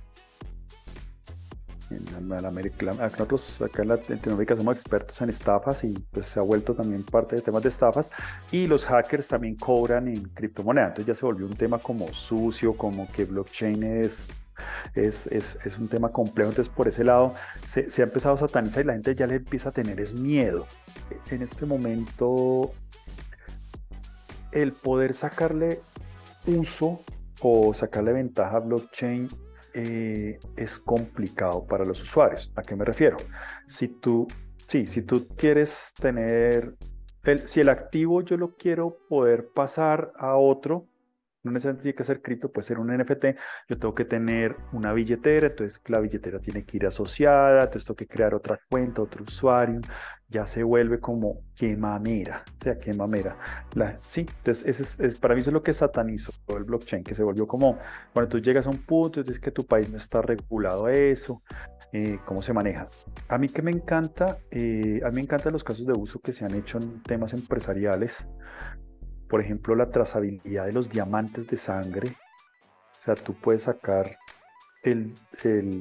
en, 1.90 2.46
América, 2.46 2.94
nosotros 2.94 3.62
acá 3.62 3.84
en 3.84 3.90
Latinoamérica 3.90 4.56
somos 4.56 4.78
expertos 4.78 5.22
en 5.22 5.30
estafas 5.30 5.84
y 5.84 5.94
pues 6.12 6.28
se 6.28 6.40
ha 6.40 6.42
vuelto 6.42 6.74
también 6.74 7.04
parte 7.04 7.36
de 7.36 7.42
temas 7.42 7.62
de 7.62 7.70
estafas 7.70 8.10
y 8.52 8.66
los 8.66 8.86
hackers 8.86 9.28
también 9.28 9.56
cobran 9.56 10.08
en 10.08 10.24
criptomonedas, 10.30 10.90
entonces 10.90 11.14
ya 11.14 11.20
se 11.20 11.26
volvió 11.26 11.46
un 11.46 11.56
tema 11.56 11.78
como 11.78 12.12
sucio, 12.12 12.76
como 12.76 13.12
que 13.12 13.26
blockchain 13.26 13.84
es 13.84 14.28
es, 14.94 15.28
es, 15.28 15.58
es, 15.66 15.78
un 15.78 15.88
tema 15.88 16.12
complejo, 16.12 16.50
entonces 16.52 16.74
por 16.74 16.88
ese 16.88 17.04
lado 17.04 17.34
se, 17.66 17.90
se, 17.90 18.02
ha 18.02 18.06
empezado 18.06 18.36
a 18.36 18.38
satanizar 18.40 18.84
y 18.84 18.88
la 18.88 18.94
gente 18.94 19.16
ya 19.16 19.28
le 19.28 19.36
empieza 19.36 19.70
a 19.70 19.72
tener 19.72 20.00
es 20.00 20.14
miedo. 20.14 20.68
En 21.30 21.42
este 21.42 21.66
momento, 21.66 22.72
el 24.52 24.72
poder 24.72 25.14
sacarle 25.14 25.80
uso 26.46 27.02
o 27.42 27.74
sacarle 27.74 28.14
ventaja 28.14 28.58
a 28.58 28.60
blockchain 28.60 29.28
eh, 29.74 30.40
es 30.56 30.78
complicado 30.78 31.66
para 31.66 31.84
los 31.84 32.02
usuarios. 32.02 32.52
¿A 32.56 32.62
qué 32.62 32.76
me 32.76 32.86
refiero? 32.86 33.18
Si 33.68 33.88
tú, 33.88 34.28
sí, 34.68 34.86
si 34.86 35.02
tú 35.02 35.28
quieres 35.36 35.94
tener, 36.00 36.76
el, 37.24 37.48
si 37.48 37.60
el 37.60 37.70
activo 37.70 38.22
yo 38.22 38.38
lo 38.38 38.56
quiero 38.56 39.00
poder 39.10 39.50
pasar 39.54 40.14
a 40.18 40.36
otro, 40.36 40.88
no 41.44 41.52
necesariamente 41.52 41.84
tiene 41.84 41.96
que 41.96 42.04
ser 42.04 42.22
cripto, 42.22 42.52
puede 42.52 42.68
ser 42.68 42.80
un 42.80 42.96
NFT, 42.96 43.26
yo 43.70 43.78
tengo 43.78 43.94
que 43.94 44.06
tener 44.06 44.56
una 44.72 44.94
billetera, 44.94 45.48
entonces 45.48 45.82
la 45.88 46.00
billetera 46.00 46.40
tiene 46.40 46.64
que 46.66 46.78
ir 46.78 46.88
asociada, 46.88 47.64
entonces 47.64 47.86
tengo 47.86 47.98
que 47.98 48.08
crear 48.08 48.34
otra 48.34 48.60
cuenta, 48.70 49.02
otro 49.02 49.24
usuario, 49.24 49.82
ya 50.30 50.48
se 50.48 50.64
vuelve 50.64 51.00
como 51.00 51.42
qué 51.56 51.78
mamera, 51.78 52.44
o 52.60 52.64
sea, 52.64 52.80
qué 52.80 52.94
mamera. 52.94 53.38
La, 53.76 54.00
sí, 54.00 54.22
entonces 54.38 54.80
ese 54.80 55.06
es, 55.06 55.18
para 55.18 55.36
mí 55.36 55.42
eso 55.42 55.50
es 55.50 55.54
lo 55.54 55.62
que 55.62 55.74
satanizó 55.74 56.32
el 56.58 56.64
blockchain, 56.64 57.04
que 57.04 57.14
se 57.14 57.24
volvió 57.24 57.46
como, 57.46 57.78
cuando 58.14 58.30
tú 58.30 58.40
llegas 58.40 58.66
a 58.66 58.70
un 58.70 58.80
punto 58.80 59.20
y 59.20 59.24
dices 59.24 59.40
que 59.40 59.52
tu 59.52 59.66
país 59.66 59.92
no 59.92 59.98
está 59.98 60.22
regulado 60.22 60.86
a 60.86 60.94
eso, 60.94 61.44
eh, 61.92 62.20
cómo 62.26 62.42
se 62.42 62.54
maneja. 62.54 62.88
A 63.28 63.38
mí 63.38 63.50
que 63.50 63.62
me 63.62 63.70
encanta, 63.70 64.40
eh, 64.50 65.02
a 65.06 65.10
mí 65.10 65.16
me 65.16 65.22
encantan 65.22 65.54
los 65.54 65.64
casos 65.64 65.86
de 65.86 65.94
uso 65.94 66.20
que 66.20 66.34
se 66.34 66.46
han 66.46 66.56
hecho 66.56 66.80
en 66.80 67.04
temas 67.04 67.34
empresariales, 67.34 68.28
por 69.34 69.42
ejemplo, 69.42 69.74
la 69.74 69.90
trazabilidad 69.90 70.68
de 70.68 70.74
los 70.74 70.92
diamantes 70.92 71.48
de 71.48 71.58
sangre. 71.58 72.16
O 73.00 73.04
sea, 73.04 73.16
tú 73.16 73.34
puedes 73.34 73.64
sacar 73.64 74.20
el, 74.84 75.12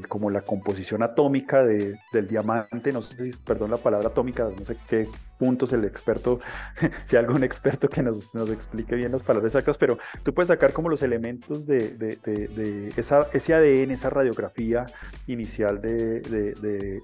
como 0.08 0.30
la 0.30 0.40
composición 0.40 1.02
atómica 1.02 1.62
del 1.62 1.98
diamante, 2.30 2.94
no 2.94 3.02
sé 3.02 3.30
si, 3.30 3.38
perdón 3.40 3.70
la 3.70 3.76
palabra 3.76 4.08
atómica, 4.08 4.48
no 4.58 4.64
sé 4.64 4.78
qué 4.88 5.06
puntos 5.38 5.70
el 5.74 5.84
experto, 5.84 6.40
si 7.04 7.16
hay 7.16 7.24
algún 7.26 7.44
experto 7.44 7.90
que 7.90 8.02
nos, 8.02 8.34
nos, 8.34 8.48
explique 8.48 8.94
bien 8.94 9.12
las 9.12 9.22
palabras 9.22 9.52
exactas, 9.52 9.76
pero 9.76 9.98
tú 10.22 10.32
puedes 10.32 10.48
sacar 10.48 10.72
como 10.72 10.88
los 10.88 11.02
elementos 11.02 11.66
de, 11.66 11.90
de, 11.90 12.16
de, 12.24 12.94
esa, 12.96 13.28
ese 13.34 13.52
ADN, 13.52 13.90
esa 13.90 14.08
radiografía 14.08 14.86
inicial 15.26 15.78
del 15.82 17.02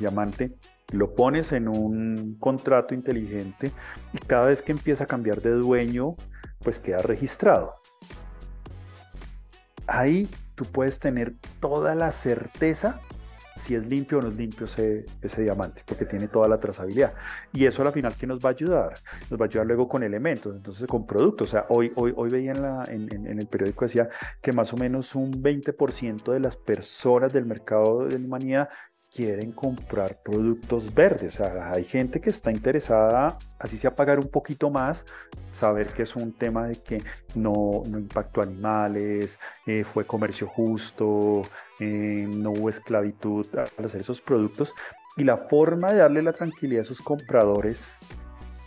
diamante 0.00 0.50
lo 0.92 1.14
pones 1.14 1.52
en 1.52 1.68
un 1.68 2.36
contrato 2.40 2.94
inteligente 2.94 3.72
y 4.12 4.18
cada 4.18 4.46
vez 4.46 4.62
que 4.62 4.72
empieza 4.72 5.04
a 5.04 5.06
cambiar 5.06 5.42
de 5.42 5.50
dueño, 5.50 6.16
pues 6.60 6.78
queda 6.80 7.02
registrado. 7.02 7.74
Ahí 9.86 10.28
tú 10.54 10.64
puedes 10.64 10.98
tener 10.98 11.34
toda 11.60 11.94
la 11.94 12.12
certeza 12.12 13.00
si 13.58 13.74
es 13.74 13.86
limpio 13.86 14.18
o 14.18 14.22
no 14.22 14.28
es 14.28 14.36
limpio 14.36 14.66
ese, 14.66 15.04
ese, 15.20 15.42
diamante, 15.42 15.82
porque 15.84 16.04
tiene 16.04 16.28
toda 16.28 16.48
la 16.48 16.58
trazabilidad. 16.58 17.14
Y 17.52 17.66
eso 17.66 17.82
al 17.82 17.92
final, 17.92 18.14
¿qué 18.18 18.26
nos 18.26 18.44
va 18.44 18.50
a 18.50 18.52
ayudar? 18.52 18.94
Nos 19.30 19.40
va 19.40 19.44
a 19.44 19.48
ayudar 19.48 19.66
luego 19.66 19.88
con 19.88 20.02
elementos, 20.02 20.54
entonces 20.54 20.86
con 20.86 21.06
productos. 21.06 21.48
O 21.48 21.50
sea, 21.50 21.66
hoy, 21.68 21.92
hoy, 21.96 22.12
hoy 22.16 22.30
veía 22.30 22.52
en, 22.52 22.62
la, 22.62 22.84
en, 22.86 23.26
el 23.26 23.46
periódico 23.46 23.84
decía 23.84 24.08
que 24.40 24.52
más 24.52 24.72
o 24.72 24.76
menos 24.76 25.14
un 25.14 25.32
20% 25.32 26.32
de 26.32 26.40
las 26.40 26.56
personas 26.56 27.32
del 27.32 27.46
mercado 27.46 28.06
de 28.06 28.18
la 28.18 28.24
humanidad 28.24 28.68
quieren 29.18 29.50
comprar 29.50 30.16
productos 30.22 30.94
verdes. 30.94 31.40
O 31.40 31.42
sea, 31.42 31.72
hay 31.72 31.82
gente 31.82 32.20
que 32.20 32.30
está 32.30 32.52
interesada, 32.52 33.36
así 33.58 33.76
sea 33.76 33.96
pagar 33.96 34.20
un 34.20 34.28
poquito 34.28 34.70
más, 34.70 35.04
saber 35.50 35.88
que 35.88 36.04
es 36.04 36.14
un 36.14 36.32
tema 36.32 36.68
de 36.68 36.76
que 36.76 37.02
no, 37.34 37.82
no 37.88 37.98
impactó 37.98 38.42
animales, 38.42 39.40
eh, 39.66 39.82
fue 39.82 40.06
comercio 40.06 40.46
justo, 40.46 41.42
eh, 41.80 42.28
no 42.32 42.52
hubo 42.52 42.68
esclavitud 42.68 43.44
al 43.56 43.84
hacer 43.84 44.02
esos 44.02 44.20
productos. 44.20 44.72
Y 45.16 45.24
la 45.24 45.36
forma 45.36 45.90
de 45.90 45.98
darle 45.98 46.22
la 46.22 46.32
tranquilidad 46.32 46.82
a 46.82 46.84
sus 46.84 47.02
compradores 47.02 47.96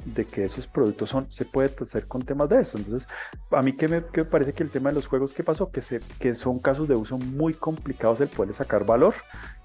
de 0.05 0.25
que 0.25 0.45
esos 0.45 0.67
productos 0.67 1.09
son, 1.09 1.31
se 1.31 1.45
puede 1.45 1.73
hacer 1.81 2.07
con 2.07 2.23
temas 2.23 2.49
de 2.49 2.61
eso. 2.61 2.77
Entonces, 2.77 3.07
a 3.51 3.61
mí 3.61 3.73
que 3.73 3.87
me, 3.87 4.03
que 4.05 4.21
me 4.21 4.25
parece 4.25 4.53
que 4.53 4.63
el 4.63 4.69
tema 4.69 4.89
de 4.89 4.95
los 4.95 5.07
juegos, 5.07 5.33
¿qué 5.33 5.43
pasó? 5.43 5.71
Que, 5.71 5.81
se, 5.81 6.01
que 6.19 6.35
son 6.35 6.59
casos 6.59 6.87
de 6.87 6.95
uso 6.95 7.17
muy 7.17 7.53
complicados 7.53 8.21
el 8.21 8.27
poder 8.27 8.53
sacar 8.53 8.85
valor, 8.85 9.13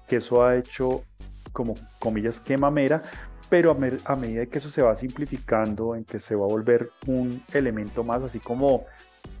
que 0.07 0.17
eso 0.17 0.43
ha 0.43 0.55
hecho 0.55 1.03
como 1.51 1.75
comillas 1.99 2.39
quemamera, 2.39 3.01
pero 3.49 3.71
a, 3.71 4.11
a, 4.11 4.15
medida 4.15 4.45
que 4.45 4.57
eso 4.57 4.69
se 4.69 4.81
va 4.81 4.95
simplificando, 4.95 5.95
en 5.95 6.03
que 6.03 6.19
se 6.19 6.35
va 6.35 6.45
a 6.45 6.49
volver 6.49 6.91
un 7.07 7.41
elemento 7.53 8.03
más, 8.03 8.21
así 8.21 8.39
como, 8.39 8.85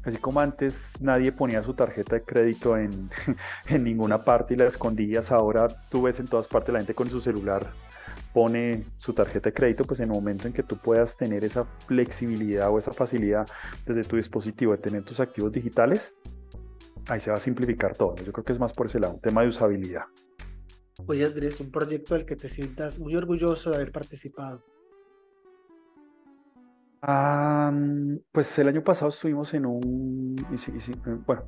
así 0.03 0.17
como 0.17 0.39
antes 0.39 0.93
nadie 1.01 1.31
ponía 1.31 1.61
su 1.61 1.73
tarjeta 1.73 2.15
de 2.15 2.23
crédito 2.23 2.77
en, 2.77 3.09
en 3.67 3.83
ninguna 3.83 4.23
parte 4.23 4.53
y 4.53 4.57
la 4.57 4.65
escondías, 4.65 5.31
ahora 5.31 5.67
tú 5.89 6.03
ves 6.03 6.19
en 6.19 6.27
todas 6.27 6.47
partes 6.47 6.73
la 6.73 6.79
gente 6.79 6.93
con 6.93 7.09
su 7.09 7.21
celular 7.21 7.67
pone 8.37 8.85
su 8.97 9.13
tarjeta 9.13 9.49
de 9.49 9.53
crédito, 9.55 9.83
pues 9.83 9.99
en 9.99 10.11
el 10.11 10.11
momento 10.11 10.45
en 10.45 10.53
que 10.53 10.61
tú 10.61 10.77
puedas 10.77 11.17
tener 11.17 11.43
esa 11.43 11.65
flexibilidad 11.87 12.69
o 12.69 12.77
esa 12.77 12.93
facilidad 12.93 13.47
desde 13.83 14.03
tu 14.03 14.15
dispositivo 14.15 14.73
de 14.73 14.77
tener 14.77 15.03
tus 15.03 15.19
activos 15.19 15.51
digitales, 15.51 16.13
ahí 17.07 17.19
se 17.19 17.31
va 17.31 17.37
a 17.37 17.39
simplificar 17.39 17.97
todo. 17.97 18.15
Yo 18.17 18.31
creo 18.31 18.45
que 18.45 18.53
es 18.53 18.59
más 18.59 18.73
por 18.73 18.85
ese 18.85 18.99
lado, 18.99 19.15
un 19.15 19.21
tema 19.21 19.41
de 19.41 19.47
usabilidad. 19.47 20.03
Oye 21.07 21.25
Andrés, 21.25 21.59
un 21.59 21.71
proyecto 21.71 22.13
del 22.13 22.27
que 22.27 22.35
te 22.35 22.47
sientas 22.47 22.99
muy 22.99 23.15
orgulloso 23.15 23.71
de 23.71 23.77
haber 23.77 23.91
participado. 23.91 24.63
pues 28.31 28.59
el 28.59 28.67
año 28.67 28.83
pasado 28.83 29.09
estuvimos 29.09 29.51
en 29.55 29.65
un, 29.65 30.35
eh, 30.51 31.17
bueno, 31.25 31.43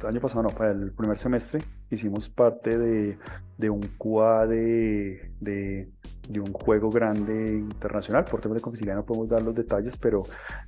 el 0.00 0.06
año 0.06 0.20
pasado 0.20 0.42
no, 0.42 0.50
para 0.50 0.72
el 0.72 0.92
primer 0.92 1.18
semestre 1.18 1.60
hicimos 1.90 2.28
parte 2.28 2.76
de, 2.78 3.70
un 3.70 3.80
QA 3.98 4.46
de, 4.46 5.32
de, 5.40 5.90
un 6.28 6.52
juego 6.52 6.90
grande 6.90 7.58
internacional. 7.58 8.24
Por 8.24 8.40
temas 8.40 8.56
de 8.56 8.62
confidencialidad 8.62 8.96
no 8.96 9.06
podemos 9.06 9.28
dar 9.28 9.42
los 9.42 9.54
detalles, 9.54 9.96
pero 9.96 10.22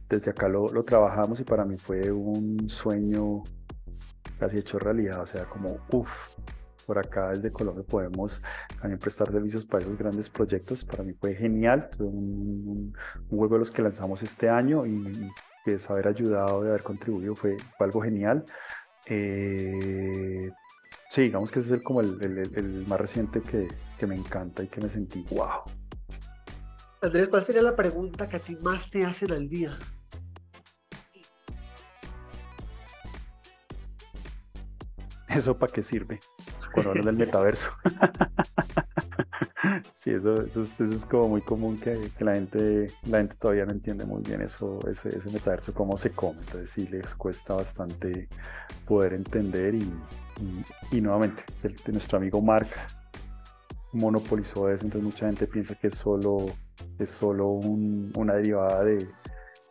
desde 0.09 0.31
acá 0.31 0.49
lo, 0.49 0.69
lo 0.69 0.85
trabajamos 0.85 1.41
y 1.41 1.45
para 1.45 1.65
mí 1.65 1.77
fue 1.77 2.11
un 2.11 2.69
sueño 2.71 3.43
casi 4.39 4.59
hecho 4.59 4.79
realidad. 4.79 5.21
O 5.21 5.27
sea, 5.27 5.45
como, 5.47 5.79
uff, 5.93 6.37
por 6.89 6.99
acá 6.99 7.29
desde 7.31 7.53
Colombia 7.53 7.85
podemos 7.87 8.43
también 8.81 8.99
prestar 8.99 9.31
servicios 9.31 9.67
para 9.67 9.85
esos 9.85 9.99
grandes 9.99 10.31
proyectos. 10.31 10.85
Para 10.85 11.03
mí 11.03 11.13
fue 11.13 11.35
genial, 11.35 11.91
tuve 11.91 12.09
un, 12.09 12.95
juego 13.29 13.57
de 13.57 13.59
los 13.59 13.71
que 13.71 13.83
lanzamos 13.83 14.23
este 14.23 14.49
año 14.49 14.87
y, 14.87 15.31
pues 15.67 15.91
haber 15.91 16.09
ayudado, 16.09 16.63
de 16.63 16.71
haber 16.71 16.83
contribuido 16.83 17.35
fue, 17.35 17.59
algo 17.79 18.01
genial. 18.01 18.45
Eh, 19.05 20.51
sí, 21.19 21.25
digamos 21.25 21.51
que 21.51 21.59
ese 21.59 21.71
es 21.71 21.73
el, 21.73 21.83
como 21.83 22.01
el, 22.01 22.85
más 22.87 23.01
reciente 23.01 23.43
que, 23.43 23.67
que, 23.99 24.07
me 24.07 24.15
encanta 24.15 24.63
y 24.63 24.69
que 24.69 24.81
me 24.81 24.89
sentí 24.89 25.25
wow. 25.31 25.65
Andrés, 27.03 27.29
¿cuál 27.29 27.45
sería 27.45 27.61
la 27.61 27.75
pregunta 27.75 28.29
que 28.29 28.37
a 28.37 28.39
ti 28.39 28.57
más 28.63 28.89
te 28.89 29.05
hacen 29.05 29.33
al 29.33 29.49
día? 29.49 29.77
¿Eso 35.29 35.59
para 35.59 35.73
qué 35.73 35.83
sirve? 35.83 36.21
cuando 36.73 36.91
hablan 36.91 37.07
del 37.07 37.17
metaverso. 37.17 37.71
sí, 39.95 40.11
eso, 40.11 40.35
eso, 40.45 40.63
es, 40.63 41.07
como 41.07 41.31
muy 41.31 41.41
común 41.41 41.79
que, 41.79 42.11
la, 42.21 42.35
gente, 42.35 42.93
la 43.07 43.19
gente 43.19 43.35
todavía 43.37 43.65
no 43.65 43.73
entiende 43.73 44.05
muy 44.05 44.23
bien 44.23 44.43
eso, 44.43 44.79
ese, 44.89 45.09
ese 45.09 45.31
metaverso, 45.31 45.75
cómo 45.75 45.97
se 45.97 46.11
come. 46.11 46.39
Entonces 46.41 46.71
sí 46.71 46.87
les 46.87 47.13
cuesta 47.17 47.55
bastante 47.55 48.29
poder 48.87 49.15
entender 49.15 49.75
y, 49.75 49.91
y, 50.93 51.01
nuevamente, 51.01 51.45
nuestro 51.87 52.19
amigo 52.19 52.41
Mark 52.41 52.69
monopolizó 53.93 54.71
eso, 54.71 54.85
entonces 54.85 55.03
mucha 55.03 55.27
gente 55.27 55.47
piensa 55.47 55.75
que 55.75 55.89
es 55.89 55.95
solo, 55.95 56.47
es 56.99 57.11
solo 57.11 57.49
una 57.49 58.35
derivada 58.35 58.85
de, 58.85 59.09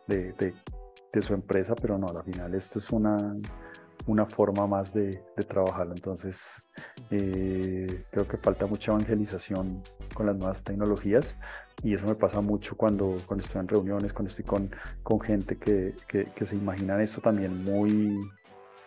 de, 0.06 1.22
su 1.22 1.34
empresa, 1.34 1.74
pero 1.74 1.98
no, 1.98 2.06
al 2.06 2.22
final 2.22 2.54
esto 2.54 2.78
es 2.78 2.90
una 2.90 3.34
una 4.08 4.26
forma 4.26 4.66
más 4.66 4.92
de, 4.92 5.22
trabajarlo. 5.46 5.94
Entonces, 5.94 6.62
eh, 7.10 8.04
creo 8.10 8.26
que 8.26 8.36
falta 8.38 8.66
mucha 8.66 8.92
evangelización 8.92 9.82
con 10.14 10.26
las 10.26 10.36
nuevas 10.36 10.64
tecnologías 10.64 11.36
y 11.82 11.94
eso 11.94 12.06
me 12.06 12.14
pasa 12.14 12.40
mucho 12.40 12.76
cuando, 12.76 13.16
cuando 13.26 13.44
estoy 13.44 13.60
en 13.60 13.68
reuniones, 13.68 14.12
cuando 14.12 14.30
estoy 14.30 14.44
con, 14.44 14.70
con 15.02 15.20
gente 15.20 15.56
que, 15.56 15.94
que, 16.08 16.46
se 16.46 16.56
imaginan 16.56 17.00
esto 17.00 17.20
también 17.20 17.62
muy, 17.62 18.18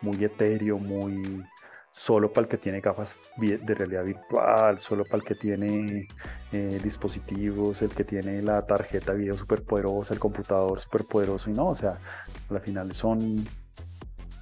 muy 0.01 0.23
etéreo, 0.23 0.77
muy 0.77 1.43
solo 1.91 2.31
para 2.31 2.45
el 2.45 2.49
que 2.49 2.57
tiene 2.57 2.79
gafas 2.79 3.19
de 3.37 3.75
realidad 3.75 4.03
virtual, 4.03 4.77
solo 4.79 5.03
para 5.03 5.17
el 5.17 5.23
que 5.23 5.35
tiene 5.35 6.07
eh, 6.51 6.79
dispositivos, 6.83 7.81
el 7.81 7.89
que 7.89 8.03
tiene 8.03 8.41
la 8.41 8.65
tarjeta 8.65 9.11
de 9.11 9.19
video 9.19 9.37
súper 9.37 9.63
poderosa, 9.63 10.13
el 10.13 10.19
computador 10.19 10.79
súper 10.79 11.05
poderoso 11.05 11.49
y 11.49 11.53
no, 11.53 11.67
o 11.67 11.75
sea, 11.75 11.97
al 12.49 12.61
final 12.61 12.93
son 12.93 13.45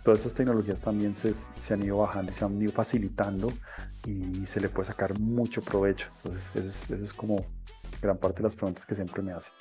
todas 0.03 0.19
estas 0.19 0.33
tecnologías 0.33 0.81
también 0.81 1.13
se, 1.15 1.33
se, 1.33 1.73
han 1.73 1.83
ido 1.83 1.97
bajando 1.97 2.31
y 2.31 2.35
se 2.35 2.45
han 2.45 2.61
ido 2.61 2.71
facilitando 2.71 3.51
y 4.05 4.45
se 4.47 4.59
le 4.61 4.69
puede 4.69 4.87
sacar 4.87 5.19
mucho 5.19 5.61
provecho. 5.61 6.07
Entonces, 6.23 6.79
eso 6.89 6.95
es, 6.95 7.13
como 7.13 7.45
gran 8.01 8.17
parte 8.17 8.37
de 8.37 8.43
las 8.43 8.55
preguntas 8.55 8.85
que 8.85 8.95
siempre 8.95 9.21
me 9.21 9.33
hacen. 9.33 9.51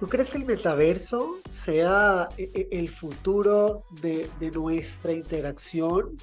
¿Tú 0.00 0.08
crees 0.08 0.30
que 0.30 0.38
el 0.38 0.44
metaverso 0.44 1.36
sea 1.48 2.28
eh, 2.36 2.50
eh, 2.54 2.68
el 2.72 2.88
futuro 2.88 3.84
de, 4.02 4.28
de 4.40 4.50
nuestra 4.50 5.12
interacción 5.12 6.16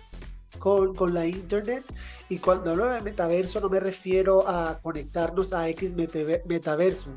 con, 0.57 0.95
con, 0.95 1.13
la 1.13 1.27
internet. 1.27 1.83
Y 2.29 2.39
cuando 2.39 2.71
hablo 2.71 2.89
de 2.89 3.01
metaverso 3.01 3.59
no 3.59 3.69
me 3.69 3.79
refiero 3.79 4.47
a 4.47 4.79
conectarnos 4.81 5.53
a 5.53 5.69
X 5.69 5.95
metaverso, 5.95 7.09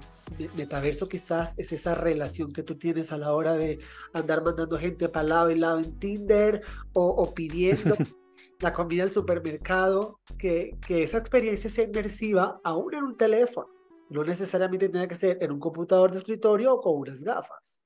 metaverso 0.57 1.09
quizás 1.09 1.55
es 1.57 1.73
esa 1.73 1.95
relación 1.95 2.53
que 2.53 2.63
tú 2.63 2.77
tienes 2.77 3.13
a 3.13 3.19
la 3.19 3.33
hora 3.33 3.55
de 3.55 3.81
andar 4.13 4.43
mandando 4.43 4.79
gente 4.79 5.09
para 5.09 5.27
lado 5.27 5.51
y 5.51 5.59
lado 5.59 5.79
en 5.79 5.99
Tinder 5.99 6.63
o, 6.93 7.33
pidiendo 7.35 7.97
la 8.61 8.73
comida 8.73 9.05
del 9.05 9.13
supermercado, 9.13 10.21
que, 10.39 10.77
que 10.87 11.03
esa 11.03 11.19
experiencia 11.19 11.71
sea 11.71 11.85
inmersiva 11.85 12.61
aún 12.65 12.95
en 12.95 13.03
un 13.03 13.17
teléfono. 13.17 13.69
No 14.11 14.25
necesariamente 14.25 14.89
tiene 14.89 15.09
que 15.09 15.17
ser 15.17 15.39
en 15.41 15.53
un 15.53 15.59
computador 15.59 16.11
de 16.11 16.19
escritorio 16.19 16.75
o 16.75 16.81
con 16.81 16.99
unas 16.99 17.23
gafas. 17.23 17.82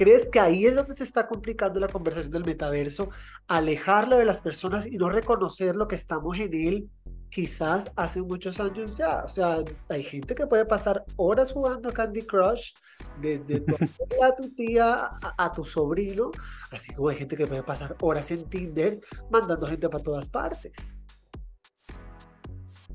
¿Crees 0.00 0.28
que 0.28 0.40
ahí 0.40 0.64
es 0.64 0.74
donde 0.74 0.94
se 0.94 1.04
está 1.04 1.28
complicando 1.28 1.78
la 1.78 1.86
conversación 1.86 2.32
del 2.32 2.46
metaverso? 2.46 3.10
Alejarlo 3.48 4.16
de 4.16 4.24
las 4.24 4.40
personas 4.40 4.86
y 4.86 4.96
no 4.96 5.10
reconocer 5.10 5.76
lo 5.76 5.88
que 5.88 5.94
estamos 5.94 6.38
en 6.38 6.54
él 6.54 6.90
quizás 7.28 7.92
hace 7.96 8.22
muchos 8.22 8.58
años 8.60 8.96
ya. 8.96 9.22
O 9.22 9.28
sea, 9.28 9.62
hay 9.90 10.02
gente 10.02 10.34
que 10.34 10.46
puede 10.46 10.64
pasar 10.64 11.04
horas 11.16 11.52
jugando 11.52 11.92
Candy 11.92 12.22
Crush, 12.22 12.72
desde 13.20 13.60
tu 13.60 13.76
a 14.24 14.34
tu 14.34 14.48
tía 14.54 15.10
a, 15.36 15.52
tu 15.52 15.66
sobrino, 15.66 16.30
así 16.70 16.94
como 16.94 17.10
hay 17.10 17.18
gente 17.18 17.36
que 17.36 17.46
puede 17.46 17.62
pasar 17.62 17.94
horas 18.00 18.30
en 18.30 18.48
Tinder 18.48 19.00
mandando 19.30 19.66
gente 19.66 19.86
para 19.90 20.02
todas 20.02 20.30
partes. 20.30 20.72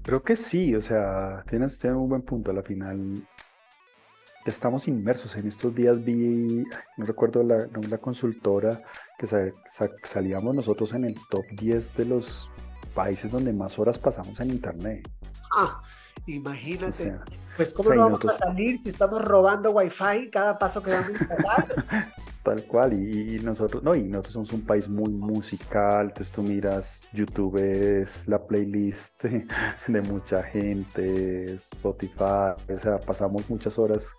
Creo 0.02 0.24
que 0.24 0.36
sí, 0.36 0.74
o 0.74 0.82
sea, 0.82 1.44
tienes, 1.48 1.78
tienes 1.78 2.00
un 2.00 2.10
buen 2.10 2.24
punto. 2.24 2.50
A 2.50 2.56
la 2.56 2.64
final, 2.64 3.24
estamos 4.46 4.88
inmersos. 4.88 5.36
En 5.36 5.48
estos 5.48 5.74
días 5.74 6.04
vi, 6.04 6.64
no 6.98 7.06
recuerdo 7.06 7.44
la, 7.44 7.68
la 7.90 7.98
consultora, 7.98 8.82
que 9.18 9.28
salíamos 10.04 10.56
nosotros 10.56 10.94
en 10.94 11.06
el 11.06 11.16
top 11.30 11.46
10 11.52 11.96
de 11.96 12.06
los 12.06 12.50
países 12.94 13.32
donde 13.32 13.52
más 13.52 13.78
horas 13.80 14.00
pasamos 14.00 14.40
en 14.40 14.52
internet. 14.52 15.10
Ah, 15.52 15.82
imagínate. 16.26 17.20
pues 17.58 17.74
cómo 17.74 17.94
no 17.94 18.02
vamos 18.02 18.26
a 18.26 18.38
salir 18.38 18.80
si 18.80 18.90
estamos 18.90 19.24
robando 19.24 19.72
wifi 19.72 20.30
cada 20.32 20.58
paso 20.58 20.82
que 20.82 20.92
damos 20.92 21.12
Tal 22.46 22.64
cual, 22.66 22.94
y, 22.94 23.40
nosotros, 23.40 23.82
no, 23.82 23.96
y 23.96 24.04
nosotros 24.04 24.34
somos 24.34 24.54
un 24.54 24.62
país 24.62 24.88
muy 24.88 25.12
musical, 25.12 26.10
entonces 26.10 26.32
tú 26.32 26.44
miras 26.44 27.02
YouTube 27.12 27.58
es 27.58 28.28
la 28.28 28.38
playlist 28.38 29.24
de 29.88 30.02
mucha 30.02 30.44
gente, 30.44 31.56
Spotify, 31.56 32.54
o 32.72 32.78
sea, 32.78 33.00
pasamos 33.00 33.50
muchas 33.50 33.80
horas 33.80 34.16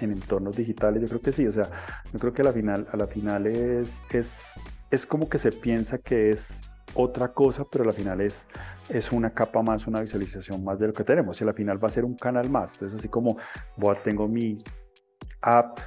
en 0.00 0.10
entornos 0.10 0.56
digitales, 0.56 1.00
yo 1.00 1.06
creo 1.06 1.20
que 1.20 1.30
sí, 1.30 1.46
o 1.46 1.52
sea, 1.52 1.70
yo 2.12 2.18
creo 2.18 2.32
que 2.32 2.42
a 2.42 2.46
la 2.46 2.52
final, 2.52 2.88
a 2.90 2.96
la 2.96 3.06
final 3.06 3.46
es, 3.46 4.02
es, 4.10 4.54
es 4.90 5.06
como 5.06 5.28
que 5.28 5.38
se 5.38 5.52
piensa 5.52 5.98
que 5.98 6.30
es 6.30 6.60
otra 6.94 7.32
cosa, 7.32 7.64
pero 7.70 7.84
al 7.84 7.92
final 7.92 8.20
es, 8.20 8.48
es 8.88 9.12
una 9.12 9.30
capa 9.30 9.62
más, 9.62 9.86
una 9.86 10.00
visualización 10.00 10.64
más 10.64 10.80
de 10.80 10.88
lo 10.88 10.92
que 10.92 11.04
tenemos. 11.04 11.40
Y 11.40 11.44
al 11.44 11.54
final 11.54 11.82
va 11.82 11.86
a 11.86 11.90
ser 11.90 12.04
un 12.04 12.16
canal 12.16 12.50
más. 12.50 12.72
Entonces, 12.72 12.98
así 12.98 13.08
como 13.08 13.36
tengo 14.02 14.26
mi 14.26 14.58
app, 15.42 15.78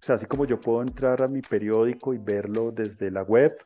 o 0.00 0.02
sea, 0.02 0.14
así 0.14 0.24
como 0.24 0.46
yo 0.46 0.58
puedo 0.58 0.80
entrar 0.80 1.22
a 1.22 1.28
mi 1.28 1.42
periódico 1.42 2.14
y 2.14 2.18
verlo 2.18 2.72
desde 2.72 3.10
la 3.10 3.22
web, 3.22 3.60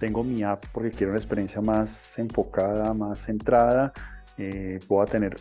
tengo 0.00 0.24
mi 0.24 0.42
app 0.42 0.64
porque 0.72 0.90
quiero 0.90 1.12
una 1.12 1.20
experiencia 1.20 1.60
más 1.60 2.18
enfocada, 2.18 2.92
más 2.92 3.20
centrada. 3.24 3.92
Eh, 4.36 4.80
voy 4.88 5.04
a 5.04 5.06
tener 5.06 5.36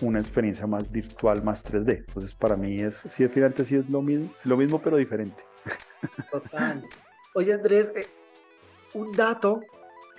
una 0.00 0.18
experiencia 0.18 0.66
más 0.66 0.90
virtual, 0.90 1.42
más 1.44 1.62
3D. 1.62 2.04
Entonces, 2.08 2.32
para 2.32 2.56
mí 2.56 2.80
es, 2.80 3.02
sí, 3.06 3.28
finalmente 3.28 3.66
sí 3.66 3.76
es 3.76 3.90
lo 3.90 4.00
mismo, 4.00 4.32
lo 4.44 4.56
mismo 4.56 4.80
pero 4.80 4.96
diferente. 4.96 5.44
Total. 6.30 6.82
Oye, 7.34 7.52
Andrés, 7.52 7.92
eh, 7.94 8.06
un 8.94 9.12
dato 9.12 9.60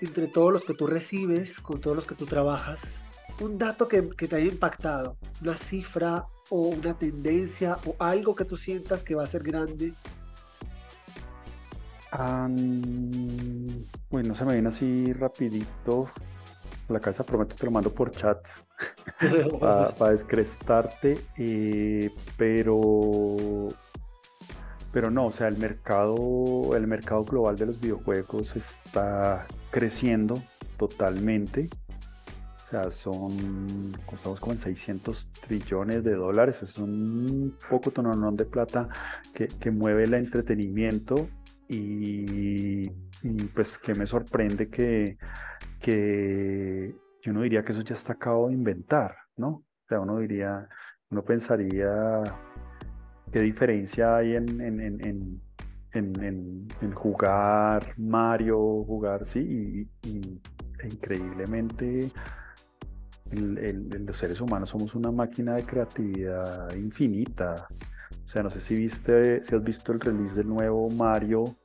entre 0.01 0.27
todos 0.27 0.53
los 0.53 0.63
que 0.63 0.75
tú 0.75 0.85
recibes, 0.85 1.59
con 1.59 1.81
todos 1.81 1.95
los 1.95 2.05
que 2.05 2.13
tú 2.13 2.27
trabajas, 2.27 2.95
un 3.39 3.57
dato 3.57 3.87
que, 3.87 4.07
que 4.09 4.27
te 4.27 4.35
haya 4.35 4.51
impactado, 4.51 5.17
una 5.41 5.57
cifra 5.57 6.27
o 6.49 6.67
una 6.69 6.93
tendencia 6.93 7.77
o 7.85 7.95
algo 7.99 8.35
que 8.35 8.45
tú 8.45 8.57
sientas 8.57 9.03
que 9.03 9.15
va 9.15 9.23
a 9.23 9.27
ser 9.27 9.43
grande 9.43 9.93
bueno, 14.09 14.29
no 14.29 14.35
se 14.35 14.45
me 14.45 14.53
viene 14.53 14.69
así 14.69 15.13
rapidito 15.13 16.09
la 16.89 16.99
cabeza, 16.99 17.23
prometo 17.23 17.55
te 17.55 17.65
lo 17.65 17.71
mando 17.71 17.91
por 17.91 18.11
chat 18.11 18.47
para 19.59 20.11
descrestarte, 20.11 21.17
eh, 21.37 22.11
pero 22.37 23.69
pero 24.91 25.09
no, 25.09 25.27
o 25.27 25.31
sea, 25.31 25.47
el 25.47 25.57
mercado, 25.57 26.75
el 26.75 26.85
mercado 26.85 27.23
global 27.23 27.57
de 27.57 27.65
los 27.65 27.81
videojuegos 27.81 28.55
está 28.55 29.47
creciendo 29.71 30.43
totalmente. 30.77 31.67
Sea, 32.73 32.89
son, 32.89 33.91
estamos 34.11 34.39
como 34.39 34.53
en 34.53 34.57
600 34.57 35.31
trillones 35.45 36.03
de 36.03 36.15
dólares, 36.15 36.63
es 36.63 36.79
un 36.79 37.55
poco 37.69 37.91
tononón 37.91 38.35
de 38.35 38.45
plata 38.45 38.89
que, 39.31 39.47
que 39.47 39.69
mueve 39.69 40.05
el 40.05 40.15
entretenimiento 40.15 41.29
y, 41.69 42.89
pues 43.53 43.77
que 43.77 43.93
me 43.93 44.07
sorprende 44.07 44.71
que, 44.71 45.19
que 45.79 46.95
yo 47.21 47.31
no 47.31 47.43
diría 47.43 47.63
que 47.63 47.73
eso 47.73 47.81
ya 47.81 47.93
está 47.93 48.13
acabado 48.13 48.47
de 48.47 48.55
inventar, 48.55 49.17
¿no? 49.37 49.49
O 49.49 49.87
sea, 49.87 49.99
uno 49.99 50.17
diría, 50.17 50.67
uno 51.11 51.23
pensaría 51.23 52.23
qué 53.31 53.39
diferencia 53.41 54.15
hay 54.15 54.35
en, 54.35 54.59
en, 54.59 55.39
en, 55.91 56.67
en 56.81 56.91
jugar 56.95 57.93
Mario, 57.97 58.57
jugar, 58.83 59.27
sí, 59.27 59.87
y, 60.01 60.41
e 60.79 60.87
increíblemente 60.87 62.09
los 63.33 64.17
seres 64.17 64.41
humanos 64.41 64.69
somos 64.69 64.95
una 64.95 65.11
máquina 65.11 65.55
de 65.55 65.63
creatividad 65.63 66.73
infinita. 66.75 67.67
O 68.25 68.27
sea, 68.27 68.43
no 68.43 68.49
sé 68.49 68.61
si 68.61 68.75
viste, 68.75 69.43
si 69.43 69.55
has 69.55 69.63
visto 69.63 69.91
el 69.91 69.99
release 69.99 70.35
del 70.35 70.47
nuevo 70.47 70.89
Mario. 70.89 71.55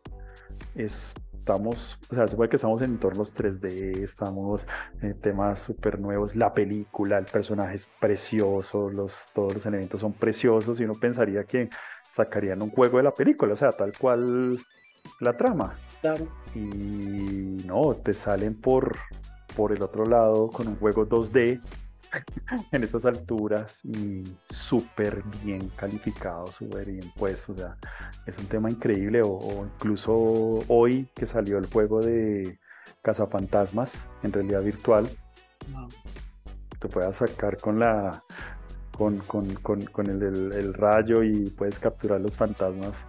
Estamos, 0.74 1.98
o 2.10 2.14
sea, 2.14 2.26
se 2.26 2.36
puede 2.36 2.50
que 2.50 2.56
estamos 2.56 2.82
en 2.82 2.90
entornos 2.90 3.34
3D, 3.34 4.02
estamos 4.02 4.66
en 5.00 5.18
temas 5.20 5.60
súper 5.60 5.98
nuevos. 6.00 6.36
La 6.36 6.52
película, 6.52 7.18
el 7.18 7.26
personaje 7.26 7.76
es 7.76 7.88
precioso, 8.00 8.90
los, 8.90 9.28
todos 9.32 9.54
los 9.54 9.66
elementos 9.66 10.00
son 10.00 10.12
preciosos 10.12 10.80
y 10.80 10.84
uno 10.84 10.94
pensaría 10.94 11.44
que 11.44 11.70
sacarían 12.08 12.62
un 12.62 12.70
juego 12.70 12.98
de 12.98 13.04
la 13.04 13.14
película, 13.14 13.52
o 13.52 13.56
sea, 13.56 13.70
tal 13.72 13.92
cual 13.96 14.58
la 15.20 15.36
trama. 15.36 15.76
Claro. 16.00 16.28
Y 16.54 16.60
no, 17.66 17.94
te 17.96 18.14
salen 18.14 18.60
por, 18.60 18.96
por 19.58 19.72
el 19.72 19.82
otro 19.82 20.04
lado 20.04 20.50
con 20.50 20.68
un 20.68 20.76
juego 20.76 21.04
2D 21.08 21.60
en 22.72 22.84
estas 22.84 23.04
alturas 23.04 23.84
y 23.84 24.22
súper 24.48 25.24
bien 25.42 25.68
calificado, 25.70 26.46
súper 26.46 26.86
bien 26.86 27.12
puesto. 27.16 27.54
O 27.54 27.56
sea, 27.56 27.76
es 28.24 28.38
un 28.38 28.46
tema 28.46 28.70
increíble. 28.70 29.20
O, 29.24 29.66
incluso 29.66 30.60
hoy 30.68 31.08
que 31.12 31.26
salió 31.26 31.58
el 31.58 31.66
juego 31.66 32.00
de 32.00 32.60
Cazafantasmas 33.02 34.08
en 34.22 34.32
realidad 34.32 34.62
virtual, 34.62 35.10
te 36.78 36.88
puedas 36.88 37.16
sacar 37.16 37.56
con 37.56 37.80
la 37.80 38.22
con, 38.92 39.18
con, 39.18 40.06
el, 40.06 40.74
rayo 40.74 41.24
y 41.24 41.50
puedes 41.50 41.80
capturar 41.80 42.20
los 42.20 42.36
fantasmas 42.36 43.06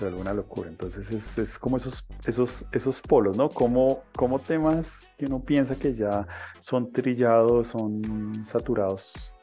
se 0.00 0.06
vuelve 0.06 0.20
una 0.20 0.32
locura. 0.32 0.68
Entonces 0.68 1.10
es, 1.10 1.38
es, 1.38 1.58
como 1.58 1.76
esos, 1.76 2.06
esos, 2.26 2.64
esos 2.72 3.00
polos, 3.02 3.36
¿no? 3.36 3.50
Como, 3.50 4.04
como 4.16 4.38
temas 4.38 5.06
que 5.18 5.26
uno 5.26 5.40
piensa 5.40 5.74
que 5.76 5.94
ya 5.94 6.26
son 6.60 6.90
trillados, 6.90 7.68
son 7.68 8.42
saturados. 8.46 9.34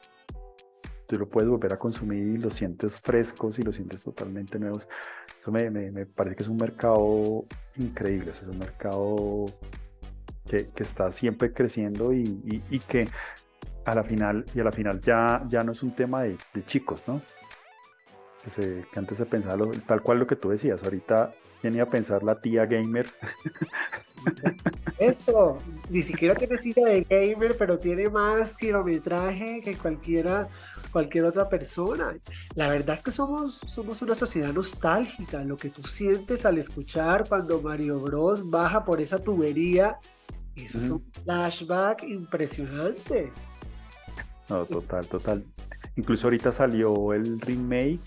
Tú 1.06 1.16
lo 1.16 1.28
puedes 1.28 1.48
volver 1.48 1.72
a 1.72 1.78
consumir 1.78 2.22
y 2.34 2.38
los 2.38 2.54
sientes 2.54 3.00
frescos 3.00 3.58
y 3.58 3.62
los 3.62 3.76
sientes 3.76 4.02
totalmente 4.02 4.58
nuevos. 4.58 4.88
Eso 5.40 5.52
me, 5.52 5.70
me, 5.70 6.06
parece 6.06 6.36
que 6.36 6.42
es 6.42 6.48
un 6.48 6.56
mercado 6.56 7.44
increíble, 7.76 8.32
es 8.32 8.42
un 8.42 8.58
mercado 8.58 9.46
que, 10.48 10.68
que 10.74 10.82
está 10.82 11.12
siempre 11.12 11.52
creciendo 11.52 12.12
y, 12.12 12.62
y, 12.68 12.78
que 12.80 13.08
a 13.84 13.94
la 13.94 14.02
final, 14.02 14.44
y 14.54 14.60
a 14.60 14.64
la 14.64 14.72
final 14.72 15.00
ya, 15.00 15.44
ya 15.46 15.62
no 15.62 15.72
es 15.72 15.82
un 15.82 15.94
tema 15.94 16.22
de, 16.22 16.36
de 16.52 16.64
chicos, 16.66 17.04
¿no? 17.06 17.22
Que, 18.44 18.84
antes 18.96 19.18
se 19.18 19.26
pensaba 19.26 19.66
tal 19.86 20.02
cual 20.02 20.18
lo 20.18 20.26
que 20.26 20.36
tú 20.36 20.50
decías, 20.50 20.82
ahorita 20.82 21.34
venía 21.62 21.84
a 21.84 21.90
pensar 21.90 22.22
la 22.22 22.40
tía 22.40 22.66
gamer. 22.66 23.06
Esto, 24.98 25.58
ni 25.90 26.02
siquiera 26.02 26.34
tiene 26.34 26.56
silla 26.58 26.86
de 26.86 27.04
gamer, 27.04 27.56
pero 27.56 27.78
tiene 27.78 28.08
más 28.08 28.56
kilometraje 28.56 29.60
que 29.62 29.76
cualquiera, 29.76 30.48
cualquier 30.92 31.24
otra 31.24 31.48
persona. 31.48 32.16
La 32.54 32.68
verdad 32.68 32.96
es 32.96 33.02
que 33.02 33.12
somos, 33.12 33.60
somos 33.66 34.02
una 34.02 34.14
sociedad 34.14 34.52
nostálgica. 34.52 35.44
Lo 35.44 35.56
que 35.56 35.70
tú 35.70 35.82
sientes 35.82 36.44
al 36.44 36.58
escuchar 36.58 37.28
cuando 37.28 37.60
Mario 37.60 38.00
Bros 38.00 38.48
baja 38.48 38.84
por 38.84 39.00
esa 39.00 39.18
tubería, 39.18 39.98
eso 40.56 40.78
es 40.78 40.90
un 40.90 41.04
flashback 41.24 42.02
impresionante. 42.02 43.32
No, 44.48 44.64
total, 44.64 45.06
total. 45.06 45.44
Incluso 45.96 46.26
ahorita 46.26 46.50
salió 46.50 47.12
el 47.12 47.40
remake 47.40 48.00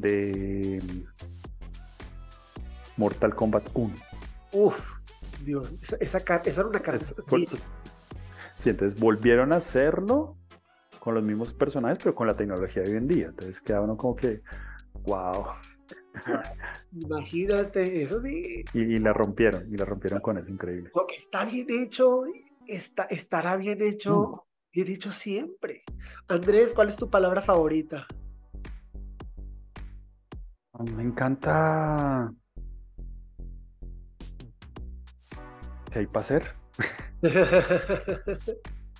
de 0.00 0.82
Mortal 2.96 3.34
Kombat 3.34 3.68
1. 3.74 3.94
Uf, 4.52 4.80
Dios, 5.44 5.72
esa, 5.82 5.96
esa, 5.96 6.18
era 6.44 6.66
una 6.66 6.80
cara. 6.80 6.98
Sí, 6.98 8.70
entonces 8.70 8.98
volvieron 8.98 9.52
a 9.52 9.56
hacerlo 9.56 10.36
con 11.00 11.14
los 11.14 11.22
mismos 11.22 11.52
personajes, 11.52 11.98
pero 11.98 12.14
con 12.14 12.26
la 12.26 12.36
tecnología 12.36 12.82
de 12.82 12.92
hoy 12.92 12.96
en 12.96 13.08
día. 13.08 13.26
Entonces 13.26 13.60
queda 13.60 13.80
uno 13.80 13.96
como 13.96 14.16
que, 14.16 14.42
wow. 15.02 15.46
Imagínate, 16.92 18.02
eso 18.02 18.20
sí. 18.20 18.64
Y, 18.72 18.98
la 18.98 19.12
rompieron, 19.12 19.70
y 19.72 19.76
la 19.76 19.84
rompieron 19.84 20.20
con 20.20 20.38
eso, 20.38 20.50
increíble. 20.50 20.90
Lo 20.94 21.06
que 21.06 21.16
está 21.16 21.44
bien 21.44 21.66
hecho, 21.70 22.22
está, 22.66 23.04
estará 23.04 23.56
bien 23.56 23.82
hecho, 23.82 24.28
mm. 24.28 24.40
bien 24.72 24.88
hecho 24.88 25.12
siempre. 25.12 25.82
Andrés, 26.28 26.72
¿cuál 26.74 26.88
es 26.88 26.96
tu 26.96 27.10
palabra 27.10 27.42
favorita? 27.42 28.06
Me 30.80 31.02
encanta. 31.04 32.32
¿Qué 35.90 36.00
hay 36.00 36.06
para 36.06 36.20
hacer? 36.20 36.54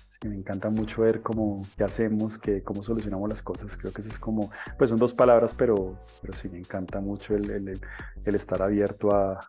sí, 0.09 0.29
me 0.29 0.35
encanta 0.35 0.69
mucho 0.69 1.01
ver 1.01 1.21
cómo 1.21 1.65
qué 1.75 1.83
hacemos, 1.83 2.37
qué, 2.37 2.63
cómo 2.63 2.81
solucionamos 2.81 3.27
las 3.27 3.41
cosas. 3.41 3.75
Creo 3.75 3.91
que 3.91 4.01
eso 4.01 4.09
es 4.09 4.19
como, 4.19 4.51
pues 4.77 4.89
son 4.89 4.99
dos 4.99 5.13
palabras, 5.13 5.53
pero, 5.53 5.99
pero 6.21 6.33
sí 6.33 6.47
me 6.47 6.59
encanta 6.59 7.01
mucho 7.01 7.35
el, 7.35 7.51
el, 7.51 8.35
estar 8.35 8.61
abierto 8.61 9.13
a, 9.13 9.39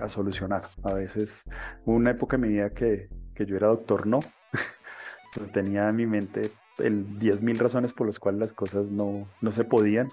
a, 0.00 0.08
solucionar. 0.08 0.62
A 0.82 0.92
veces, 0.94 1.44
hubo 1.84 1.94
una 1.94 2.10
época 2.10 2.34
en 2.34 2.42
mi 2.42 2.48
vida 2.48 2.70
que, 2.70 3.08
que 3.32 3.46
yo 3.46 3.56
era 3.56 3.68
doctor, 3.68 4.08
no. 4.08 4.18
tenía 5.52 5.88
en 5.88 5.96
mi 5.96 6.06
mente 6.06 6.50
el 6.78 7.06
10.000 7.20 7.58
razones 7.58 7.92
por 7.92 8.08
las 8.08 8.18
cuales 8.18 8.40
las 8.40 8.52
cosas 8.52 8.90
no, 8.90 9.28
no 9.40 9.52
se 9.52 9.64
podían 9.64 10.08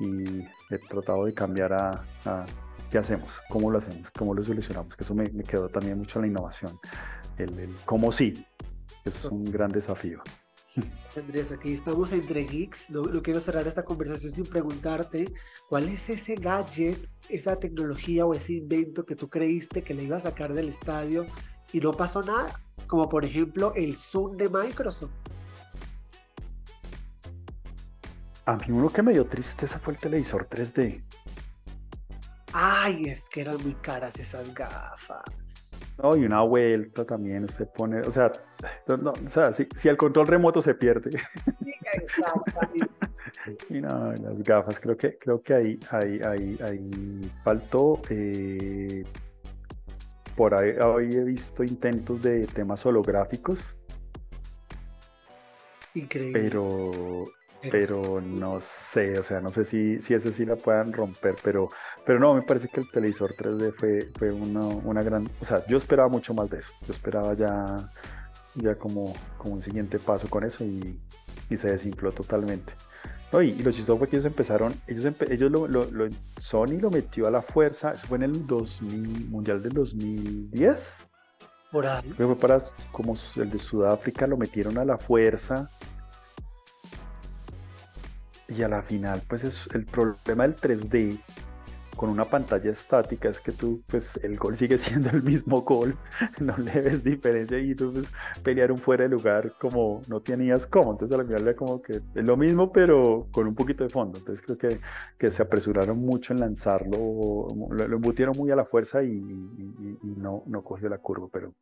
y 0.00 0.40
he 0.70 0.78
tratado 0.88 1.24
de 1.24 1.34
cambiar 1.34 1.72
a, 1.72 2.04
qué 2.90 2.98
hacemos, 2.98 3.40
cómo 3.48 3.70
lo 3.70 3.78
hacemos, 3.78 4.10
cómo 4.10 4.34
lo 4.34 4.42
solucionamos, 4.42 4.96
que 4.96 5.04
eso 5.04 5.14
me, 5.14 5.28
quedó 5.44 5.68
también 5.68 5.98
mucho 5.98 6.20
la 6.20 6.26
innovación, 6.26 6.78
el, 7.38 7.74
cómo 7.84 8.12
sí, 8.12 8.46
eso 9.04 9.18
es 9.18 9.24
un 9.26 9.44
gran 9.44 9.70
desafío. 9.70 10.22
Andrés, 11.16 11.52
aquí 11.52 11.72
estamos 11.72 12.12
entre 12.12 12.44
geeks. 12.44 12.90
No, 12.90 13.02
no, 13.02 13.22
quiero 13.22 13.40
cerrar 13.40 13.66
esta 13.66 13.84
conversación 13.84 14.32
sin 14.32 14.46
preguntarte 14.46 15.32
cuál 15.68 15.88
es 15.88 16.08
ese 16.10 16.34
gadget, 16.34 16.98
esa 17.28 17.56
tecnología 17.58 18.26
o 18.26 18.34
ese 18.34 18.54
invento 18.54 19.04
que 19.04 19.14
tú 19.14 19.28
creíste 19.28 19.82
que 19.82 19.94
le 19.94 20.04
iba 20.04 20.16
a 20.16 20.20
sacar 20.20 20.52
del 20.52 20.68
estadio 20.68 21.26
y 21.72 21.80
no 21.80 21.92
pasó 21.92 22.22
nada. 22.22 22.60
Como 22.86 23.08
por 23.08 23.24
ejemplo 23.24 23.72
el 23.76 23.96
Zoom 23.96 24.36
de 24.36 24.48
Microsoft. 24.48 25.12
A 28.46 28.56
mí 28.56 28.66
uno 28.68 28.90
que 28.90 29.02
me 29.02 29.12
dio 29.12 29.24
tristeza 29.24 29.78
fue 29.78 29.94
el 29.94 29.98
televisor 29.98 30.48
3D. 30.48 31.02
Ay, 32.52 33.04
es 33.06 33.28
que 33.28 33.40
eran 33.40 33.62
muy 33.62 33.74
caras 33.74 34.18
esas 34.20 34.52
gafas. 34.54 35.22
No, 36.02 36.16
y 36.16 36.24
una 36.24 36.42
vuelta 36.42 37.04
también 37.04 37.44
usted 37.44 37.68
pone, 37.68 38.00
o 38.00 38.10
sea, 38.10 38.30
no, 38.86 39.12
o 39.12 39.28
sea 39.28 39.52
si, 39.52 39.66
el 39.88 39.96
control 39.96 40.26
remoto 40.26 40.60
se 40.60 40.74
pierde. 40.74 41.10
Sí, 41.10 41.72
exactamente. 41.94 42.88
y 43.70 43.80
no, 43.80 44.12
las 44.12 44.42
gafas, 44.42 44.78
creo 44.78 44.96
que, 44.96 45.16
creo 45.18 45.40
que 45.40 45.54
ahí, 45.54 45.80
ahí, 45.90 46.20
ahí, 46.24 46.58
ahí 46.62 47.32
faltó. 47.42 48.00
Eh, 48.10 49.04
por 50.36 50.54
ahí, 50.54 50.72
hoy 50.84 51.14
he 51.14 51.24
visto 51.24 51.62
intentos 51.62 52.22
de 52.22 52.46
temas 52.46 52.84
holográficos. 52.84 53.76
Increíble. 55.94 56.40
Pero 56.40 57.24
pero 57.70 58.20
no 58.20 58.60
sé, 58.60 59.18
o 59.18 59.22
sea, 59.22 59.40
no 59.40 59.50
sé 59.50 59.64
si, 59.64 60.00
si 60.00 60.14
ese 60.14 60.32
sí 60.32 60.44
la 60.44 60.56
puedan 60.56 60.92
romper, 60.92 61.36
pero, 61.42 61.68
pero 62.04 62.18
no, 62.18 62.34
me 62.34 62.42
parece 62.42 62.68
que 62.68 62.80
el 62.80 62.90
televisor 62.90 63.34
3D 63.34 63.74
fue, 63.74 64.10
fue 64.18 64.32
una, 64.32 64.66
una 64.66 65.02
gran, 65.02 65.28
o 65.40 65.44
sea, 65.44 65.64
yo 65.66 65.76
esperaba 65.76 66.08
mucho 66.08 66.34
más 66.34 66.50
de 66.50 66.58
eso, 66.58 66.72
yo 66.86 66.92
esperaba 66.92 67.34
ya 67.34 67.88
ya 68.54 68.76
como, 68.76 69.14
como 69.36 69.54
un 69.54 69.62
siguiente 69.62 69.98
paso 69.98 70.28
con 70.28 70.44
eso 70.44 70.64
y, 70.64 70.98
y 71.50 71.56
se 71.56 71.70
desinfló 71.70 72.12
totalmente. 72.12 72.72
No, 73.32 73.42
y, 73.42 73.52
lo 73.54 73.72
chistoso 73.72 73.98
fue 73.98 74.08
que 74.08 74.16
ellos 74.16 74.26
empezaron, 74.26 74.74
ellos, 74.86 75.12
ellos 75.28 75.50
lo, 75.50 75.66
lo, 75.66 75.90
lo, 75.90 76.08
Sony 76.38 76.78
lo 76.80 76.90
metió 76.90 77.26
a 77.26 77.30
la 77.30 77.42
fuerza, 77.42 77.92
eso 77.92 78.06
fue 78.06 78.18
en 78.18 78.24
el 78.24 78.46
2000, 78.46 79.28
Mundial 79.28 79.62
del 79.62 79.72
2010. 79.72 80.98
Por 81.72 81.86
ahí. 81.86 82.08
Fue 82.12 82.36
para, 82.36 82.62
como 82.92 83.16
el 83.36 83.50
de 83.50 83.58
Sudáfrica, 83.58 84.28
lo 84.28 84.36
metieron 84.36 84.78
a 84.78 84.84
la 84.84 84.98
fuerza. 84.98 85.68
Y 88.48 88.62
a 88.62 88.68
la 88.68 88.82
final, 88.82 89.22
pues 89.28 89.44
es 89.44 89.68
el 89.74 89.86
problema 89.86 90.44
del 90.44 90.56
3D 90.56 91.18
con 91.94 92.10
una 92.10 92.24
pantalla 92.24 92.70
estática 92.70 93.28
es 93.28 93.40
que 93.40 93.52
tú, 93.52 93.82
pues 93.86 94.18
el 94.22 94.36
gol 94.36 94.56
sigue 94.56 94.78
siendo 94.78 95.10
el 95.10 95.22
mismo 95.22 95.62
gol, 95.62 95.96
no 96.40 96.56
le 96.58 96.80
ves 96.80 97.04
diferencia 97.04 97.58
y 97.58 97.74
tú 97.74 97.92
pues, 97.92 98.06
pelear 98.42 98.72
un 98.72 98.78
fuera 98.78 99.04
de 99.04 99.10
lugar 99.10 99.54
como 99.58 100.02
no 100.08 100.20
tenías 100.20 100.66
cómo, 100.66 100.92
entonces 100.92 101.14
a 101.14 101.22
la 101.22 101.26
final 101.26 101.54
como 101.54 101.80
que 101.80 102.00
es 102.14 102.24
lo 102.24 102.36
mismo 102.36 102.72
pero 102.72 103.28
con 103.30 103.46
un 103.46 103.54
poquito 103.54 103.84
de 103.84 103.90
fondo, 103.90 104.18
entonces 104.18 104.44
creo 104.44 104.58
que, 104.58 104.80
que 105.18 105.30
se 105.30 105.42
apresuraron 105.42 105.98
mucho 105.98 106.32
en 106.32 106.40
lanzarlo, 106.40 107.48
lo, 107.70 107.88
lo 107.88 107.96
embutieron 107.96 108.36
muy 108.36 108.50
a 108.50 108.56
la 108.56 108.64
fuerza 108.64 109.02
y, 109.02 109.10
y, 109.12 109.98
y, 110.02 110.14
no, 110.16 110.42
no 110.46 110.62
cogió 110.62 110.88
la 110.88 110.98
curva, 110.98 111.28
pero 111.32 111.54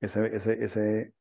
ese, 0.00 0.34
ese, 0.34 0.64
ese, 0.64 1.12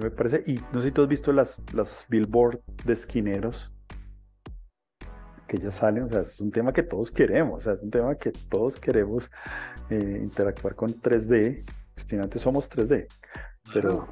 me 0.00 0.10
parece, 0.10 0.44
y 0.46 0.60
no 0.72 0.80
sé 0.80 0.88
si 0.88 0.92
tú 0.92 1.02
has 1.02 1.08
visto 1.08 1.32
las, 1.32 1.60
las 1.74 2.06
billboard 2.08 2.60
de 2.84 2.92
esquineros 2.92 3.74
que 5.46 5.58
ya 5.58 5.70
salen, 5.70 6.04
o 6.04 6.08
sea, 6.08 6.20
es 6.20 6.40
un 6.40 6.50
tema 6.50 6.72
que 6.72 6.82
todos 6.82 7.10
queremos, 7.10 7.58
o 7.58 7.60
sea, 7.60 7.72
es 7.74 7.82
un 7.82 7.90
tema 7.90 8.14
que 8.14 8.32
todos 8.48 8.78
queremos 8.78 9.30
eh, 9.90 10.20
interactuar 10.22 10.74
con 10.74 10.94
3D, 10.94 11.64
pues, 11.94 12.06
finalmente 12.06 12.38
somos 12.38 12.70
3D, 12.70 13.06
pero, 13.72 14.08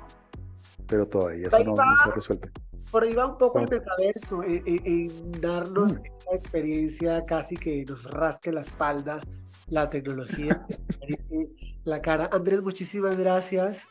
pero 0.86 1.06
todavía 1.06 1.48
eso 1.48 1.58
no, 1.64 1.74
no, 1.74 1.76
se 1.76 2.10
ha 2.10 2.14
resuelto. 2.14 2.48
Por 2.90 3.04
ahí 3.04 3.14
va 3.14 3.26
un 3.26 3.38
poco 3.38 3.60
el 3.60 3.68
metaverso, 3.68 4.42
en, 4.42 4.62
en, 4.66 4.86
en 4.86 5.40
darnos 5.40 5.96
mm. 5.96 6.02
esa 6.04 6.34
experiencia 6.34 7.24
casi 7.24 7.56
que 7.56 7.84
nos 7.84 8.04
rasque 8.10 8.52
la 8.52 8.62
espalda, 8.62 9.20
la 9.68 9.88
tecnología, 9.88 10.66
la 11.84 12.02
cara. 12.02 12.28
Andrés, 12.32 12.62
muchísimas 12.62 13.18
gracias. 13.18 13.86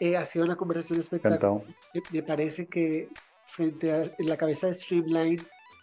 Eh, 0.00 0.16
ha 0.16 0.24
sido 0.24 0.44
una 0.44 0.56
conversación 0.56 0.98
espectacular. 0.98 1.62
Me, 1.94 2.02
me, 2.10 2.22
parece 2.22 2.66
que 2.66 3.08
frente 3.46 3.92
a 3.92 4.10
la 4.18 4.36
cabeza 4.36 4.66
de 4.66 4.74
Streamline 4.74 5.40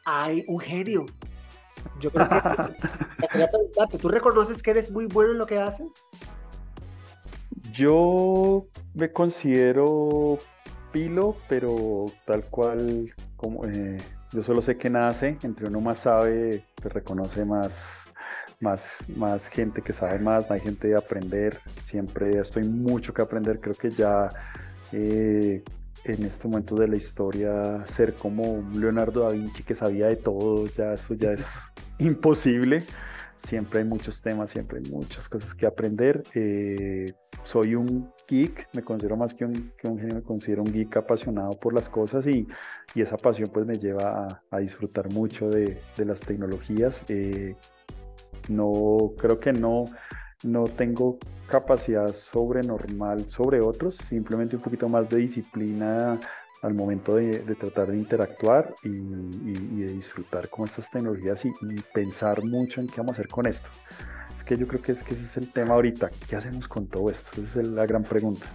hay 0.07 0.45
un 0.47 0.59
genio. 0.59 1.05
Yo 1.99 2.11
creo 2.11 2.27
que 2.29 3.27
quería 3.27 3.49
preguntarte, 3.49 3.97
¿tú 3.97 4.07
reconoces 4.07 4.63
que 4.63 4.71
eres 4.71 4.89
muy 4.89 5.05
bueno 5.05 5.33
en 5.33 5.37
lo 5.37 5.45
que 5.45 5.59
haces? 5.59 6.07
Yo 7.71 8.67
me 8.93 9.11
considero 9.11 10.39
pilo, 10.91 11.35
pero 11.49 12.05
tal 12.25 12.45
cual 12.45 13.13
como 13.35 13.65
eh, 13.65 13.97
yo 14.31 14.43
solo 14.43 14.61
sé 14.61 14.77
que 14.77 14.89
nace, 14.89 15.37
entre 15.43 15.67
uno 15.67 15.81
más 15.81 15.99
sabe, 15.99 16.63
te 16.81 16.89
reconoce 16.89 17.45
más, 17.45 18.05
más, 18.59 19.05
más 19.15 19.47
gente 19.47 19.81
que 19.81 19.93
sabe 19.93 20.19
más, 20.19 20.49
más 20.49 20.61
gente 20.61 20.89
de 20.89 20.97
aprender. 20.97 21.59
Siempre 21.83 22.39
estoy 22.39 22.63
mucho 22.63 23.13
que 23.13 23.21
aprender, 23.21 23.59
creo 23.59 23.75
que 23.75 23.89
ya 23.89 24.29
eh, 24.91 25.63
en 26.07 26.23
este 26.23 26.47
momento 26.47 26.75
de 26.75 26.87
la 26.87 26.95
historia 26.95 27.85
ser 27.85 28.13
como 28.13 28.67
Leonardo 28.73 29.21
da 29.21 29.29
Vinci 29.29 29.63
que 29.63 29.75
sabía 29.75 30.07
de 30.07 30.15
todo, 30.15 30.67
ya 30.67 30.93
eso 30.93 31.13
ya 31.13 31.33
es 31.33 31.59
imposible. 31.99 32.83
Siempre 33.35 33.79
hay 33.79 33.85
muchos 33.85 34.21
temas, 34.21 34.49
siempre 34.49 34.79
hay 34.79 34.91
muchas 34.91 35.29
cosas 35.29 35.53
que 35.53 35.67
aprender. 35.67 36.23
Eh, 36.33 37.13
soy 37.43 37.75
un 37.75 38.11
geek, 38.27 38.67
me 38.73 38.81
considero 38.81 39.15
más 39.15 39.33
que 39.33 39.45
un, 39.45 39.71
que 39.77 39.87
un 39.87 39.99
genio, 39.99 40.15
me 40.15 40.23
considero 40.23 40.63
un 40.63 40.73
geek 40.73 40.97
apasionado 40.97 41.51
por 41.51 41.73
las 41.73 41.87
cosas 41.87 42.25
y, 42.25 42.47
y 42.95 43.01
esa 43.01 43.15
pasión 43.15 43.49
pues 43.53 43.65
me 43.65 43.75
lleva 43.75 44.25
a, 44.25 44.43
a 44.49 44.59
disfrutar 44.59 45.11
mucho 45.13 45.49
de, 45.49 45.79
de 45.95 46.05
las 46.05 46.19
tecnologías. 46.21 47.03
Eh, 47.09 47.55
no, 48.49 49.13
creo 49.17 49.39
que 49.39 49.53
no, 49.53 49.85
no 50.43 50.65
tengo 50.65 51.17
capacidad 51.47 52.13
sobrenormal 52.13 53.29
sobre 53.29 53.61
otros, 53.61 53.95
simplemente 53.95 54.55
un 54.55 54.61
poquito 54.61 54.87
más 54.89 55.09
de 55.09 55.17
disciplina 55.17 56.19
al 56.61 56.73
momento 56.73 57.15
de, 57.15 57.39
tratar 57.55 57.87
de 57.87 57.97
interactuar 57.97 58.73
y, 58.83 58.89
de 58.89 59.93
disfrutar 59.93 60.49
con 60.49 60.65
estas 60.65 60.89
tecnologías 60.89 61.45
y, 61.45 61.51
pensar 61.93 62.43
mucho 62.43 62.81
en 62.81 62.87
qué 62.87 62.97
vamos 62.97 63.11
a 63.11 63.13
hacer 63.13 63.27
con 63.27 63.47
esto. 63.47 63.69
Es 64.35 64.43
que 64.43 64.57
yo 64.57 64.67
creo 64.67 64.81
que, 64.81 64.91
es 64.91 65.03
que 65.03 65.13
ese 65.13 65.23
es 65.23 65.37
el 65.37 65.51
tema 65.51 65.75
ahorita. 65.75 66.09
¿Qué 66.27 66.35
hacemos 66.35 66.67
con 66.67 66.87
todo 66.87 67.09
esto? 67.09 67.41
Esa 67.41 67.61
es 67.61 67.67
la 67.67 67.85
gran 67.85 68.03
pregunta. 68.03 68.45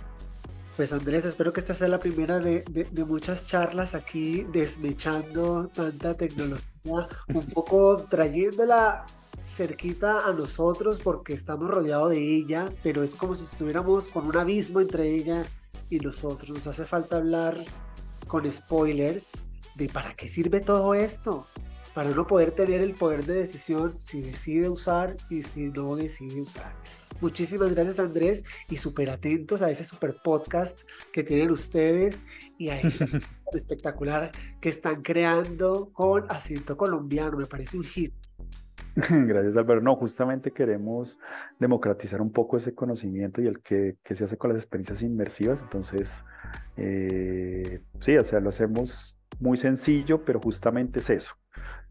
Pues 0.77 0.93
Andrés, 0.93 1.25
espero 1.27 1.53
que 1.53 1.61
esta 1.61 1.75
sea 1.75 1.87
la 1.89 1.99
primera 1.99 2.39
de, 2.39 2.65
de, 2.71 2.85
de 2.85 3.05
muchas 3.05 3.47
charlas 3.47 3.95
aquí 3.95 4.47
desmechando 4.53 5.69
tanta 5.69 6.15
tecnología, 6.15 7.07
un 7.29 7.47
poco 7.53 7.99
trayéndola 8.09 9.07
cerquita 9.45 10.27
a 10.27 10.33
nosotros 10.33 11.01
porque 11.03 11.35
estamos 11.35 11.69
rodeados 11.69 12.11
de 12.11 12.37
ella, 12.37 12.67
pero 12.83 13.03
es 13.03 13.15
como 13.15 13.35
si 13.35 13.45
estuviéramos 13.45 14.09
con 14.09 14.27
un 14.27 14.37
abismo 14.37 14.81
entre 14.81 15.15
ella 15.15 15.45
y 15.91 15.99
nosotros. 15.99 16.51
Nos 16.51 16.67
hace 16.67 16.85
falta 16.85 17.17
hablar 17.17 17.57
con 18.29 18.51
spoilers 18.51 19.33
de 19.75 19.89
para 19.89 20.15
qué 20.15 20.29
sirve 20.29 20.61
todo 20.61 20.95
esto, 20.95 21.47
para 21.95 22.11
no 22.11 22.27
poder 22.27 22.53
tener 22.53 22.81
el 22.81 22.95
poder 22.95 23.25
de 23.25 23.35
decisión 23.35 23.95
si 23.99 24.23
decide 24.23 24.69
usar 24.69 25.17
y 25.31 25.43
si 25.43 25.71
no 25.71 25.97
decide 25.97 26.41
usar. 26.41 26.75
Muchísimas 27.21 27.73
gracias 27.73 28.01
Andrés 28.01 28.43
y 28.69 28.79
súper 28.79 29.11
atentos 29.11 29.63
a 29.63 29.71
ese 29.71 29.85
super 29.85 30.17
podcast 30.25 30.77
que 31.13 31.23
tienen 31.23 31.51
ustedes 31.53 32.21
y 32.59 32.71
a 32.71 32.81
el 32.81 32.93
espectacular 33.53 34.33
que 34.61 34.69
están 34.69 35.03
creando 35.03 35.91
con 35.93 36.25
acento 36.31 36.77
colombiano. 36.77 37.37
Me 37.37 37.47
parece 37.47 37.77
un 37.77 37.85
hit. 37.85 38.13
Gracias, 39.09 39.57
Álvaro. 39.57 39.81
No, 39.81 39.97
justamente 39.97 40.51
queremos 40.51 41.19
democratizar 41.59 42.21
un 42.21 42.31
poco 42.31 42.57
ese 42.59 42.75
conocimiento 42.75 43.41
y 43.41 43.47
el 43.47 43.61
que, 43.61 43.97
que 44.03 44.15
se 44.15 44.25
hace 44.25 44.37
con 44.37 44.51
las 44.51 44.59
experiencias 44.59 45.03
inmersivas. 45.03 45.63
Entonces, 45.63 46.25
eh, 46.77 47.81
sí, 48.01 48.17
o 48.17 48.25
sea, 48.25 48.41
lo 48.41 48.51
hacemos 48.51 49.19
muy 49.41 49.57
sencillo, 49.57 50.25
pero 50.25 50.41
justamente 50.41 51.01
es 51.01 51.09
eso. 51.09 51.35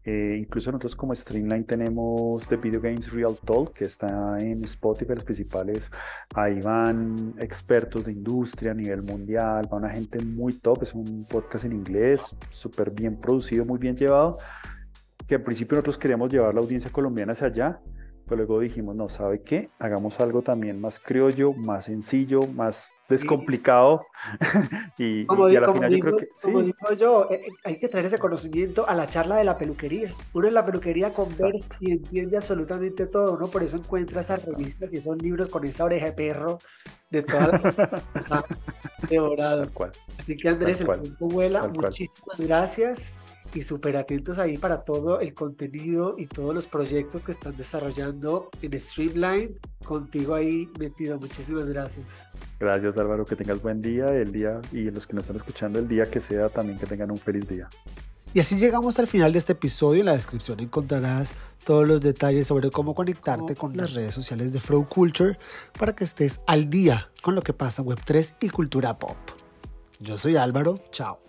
Eh, 0.04 0.36
incluso 0.36 0.72
nosotros 0.72 0.96
como 0.96 1.14
Streamline 1.14 1.64
tenemos 1.64 2.46
The 2.48 2.56
Video 2.56 2.80
Games 2.80 3.12
Real 3.12 3.36
Talk, 3.44 3.72
que 3.72 3.84
está 3.84 4.36
en 4.38 4.62
Spotify, 4.64 5.14
los 5.14 5.24
principales. 5.24 5.90
Ahí 6.34 6.60
van 6.60 7.34
expertos 7.38 8.04
de 8.04 8.12
industria 8.12 8.72
a 8.72 8.74
nivel 8.74 9.02
mundial, 9.02 9.68
va 9.72 9.76
una 9.76 9.90
gente 9.90 10.20
muy 10.24 10.54
top, 10.54 10.82
es 10.82 10.94
un 10.94 11.24
podcast 11.28 11.64
en 11.64 11.72
inglés, 11.72 12.36
súper 12.50 12.90
bien 12.90 13.16
producido, 13.16 13.64
muy 13.64 13.78
bien 13.78 13.96
llevado 13.96 14.38
que 15.32 15.36
al 15.36 15.44
principio 15.44 15.76
nosotros 15.76 15.96
queríamos 15.96 16.30
llevar 16.30 16.52
la 16.52 16.60
audiencia 16.60 16.92
colombiana 16.92 17.32
hacia 17.32 17.46
allá, 17.46 17.80
pero 18.26 18.36
luego 18.36 18.60
dijimos, 18.60 18.94
no, 18.94 19.08
¿sabe 19.08 19.40
qué? 19.40 19.70
Hagamos 19.78 20.20
algo 20.20 20.42
también 20.42 20.78
más 20.78 21.00
criollo, 21.00 21.54
más 21.54 21.86
sencillo, 21.86 22.46
más 22.48 22.90
descomplicado. 23.08 24.04
y, 24.98 25.24
como, 25.24 25.48
y 25.48 25.56
a 25.56 25.62
la 25.62 25.68
como 25.68 25.76
final 25.76 25.90
digo, 25.90 26.10
yo 26.10 26.16
creo 26.16 26.28
que 26.28 26.34
como 26.42 26.60
sí. 26.60 26.66
digo 26.66 26.92
yo, 27.00 27.30
eh, 27.30 27.46
hay 27.64 27.78
que 27.78 27.88
traer 27.88 28.04
ese 28.04 28.18
conocimiento 28.18 28.86
a 28.86 28.94
la 28.94 29.06
charla 29.06 29.36
de 29.36 29.44
la 29.44 29.56
peluquería. 29.56 30.12
Uno 30.34 30.48
en 30.48 30.52
la 30.52 30.66
peluquería 30.66 31.10
conversa 31.12 31.70
y 31.80 31.92
entiende 31.92 32.36
absolutamente 32.36 33.06
todo. 33.06 33.32
Uno 33.32 33.48
por 33.48 33.62
eso 33.62 33.78
encuentra 33.78 34.20
esas 34.20 34.44
revistas 34.44 34.92
y 34.92 34.98
esos 34.98 35.16
libros 35.22 35.48
con 35.48 35.64
esa 35.64 35.84
oreja 35.84 36.04
de 36.04 36.12
perro 36.12 36.58
de 37.08 37.22
toda 37.22 37.46
la 37.46 38.02
está 38.16 38.44
devorado. 39.08 39.66
Así 40.18 40.36
que 40.36 40.50
Andrés, 40.50 40.82
el 40.82 41.00
tiempo 41.00 41.26
vuela. 41.26 41.66
Muchísimas 41.68 42.38
gracias 42.38 43.14
y 43.54 43.62
súper 43.62 43.96
atentos 43.96 44.38
ahí 44.38 44.58
para 44.58 44.84
todo 44.84 45.20
el 45.20 45.34
contenido 45.34 46.14
y 46.18 46.26
todos 46.26 46.54
los 46.54 46.66
proyectos 46.66 47.24
que 47.24 47.32
están 47.32 47.56
desarrollando 47.56 48.50
en 48.60 48.80
Streamline. 48.80 49.58
Contigo 49.84 50.34
ahí 50.34 50.68
metido. 50.78 51.18
Muchísimas 51.18 51.68
gracias. 51.68 52.06
Gracias 52.58 52.96
Álvaro, 52.98 53.24
que 53.24 53.36
tengas 53.36 53.60
buen 53.60 53.82
día, 53.82 54.06
el 54.06 54.32
día 54.32 54.60
y 54.72 54.90
los 54.90 55.06
que 55.06 55.14
nos 55.14 55.24
están 55.24 55.36
escuchando 55.36 55.78
el 55.78 55.88
día 55.88 56.06
que 56.06 56.20
sea 56.20 56.48
también 56.48 56.78
que 56.78 56.86
tengan 56.86 57.10
un 57.10 57.18
feliz 57.18 57.48
día. 57.48 57.68
Y 58.34 58.40
así 58.40 58.56
llegamos 58.56 58.98
al 58.98 59.06
final 59.06 59.32
de 59.32 59.38
este 59.38 59.52
episodio. 59.52 60.00
En 60.00 60.06
la 60.06 60.14
descripción 60.14 60.60
encontrarás 60.60 61.34
todos 61.64 61.86
los 61.86 62.00
detalles 62.00 62.46
sobre 62.46 62.70
cómo 62.70 62.94
conectarte 62.94 63.54
con 63.54 63.76
las 63.76 63.92
redes 63.92 64.14
sociales 64.14 64.52
de 64.52 64.60
Flow 64.60 64.88
Culture 64.88 65.38
para 65.78 65.94
que 65.94 66.04
estés 66.04 66.40
al 66.46 66.70
día 66.70 67.10
con 67.20 67.34
lo 67.34 67.42
que 67.42 67.52
pasa 67.52 67.82
en 67.82 67.88
Web3 67.88 68.36
y 68.40 68.48
cultura 68.48 68.98
pop. 68.98 69.16
Yo 70.00 70.16
soy 70.16 70.36
Álvaro, 70.36 70.78
chao. 70.90 71.20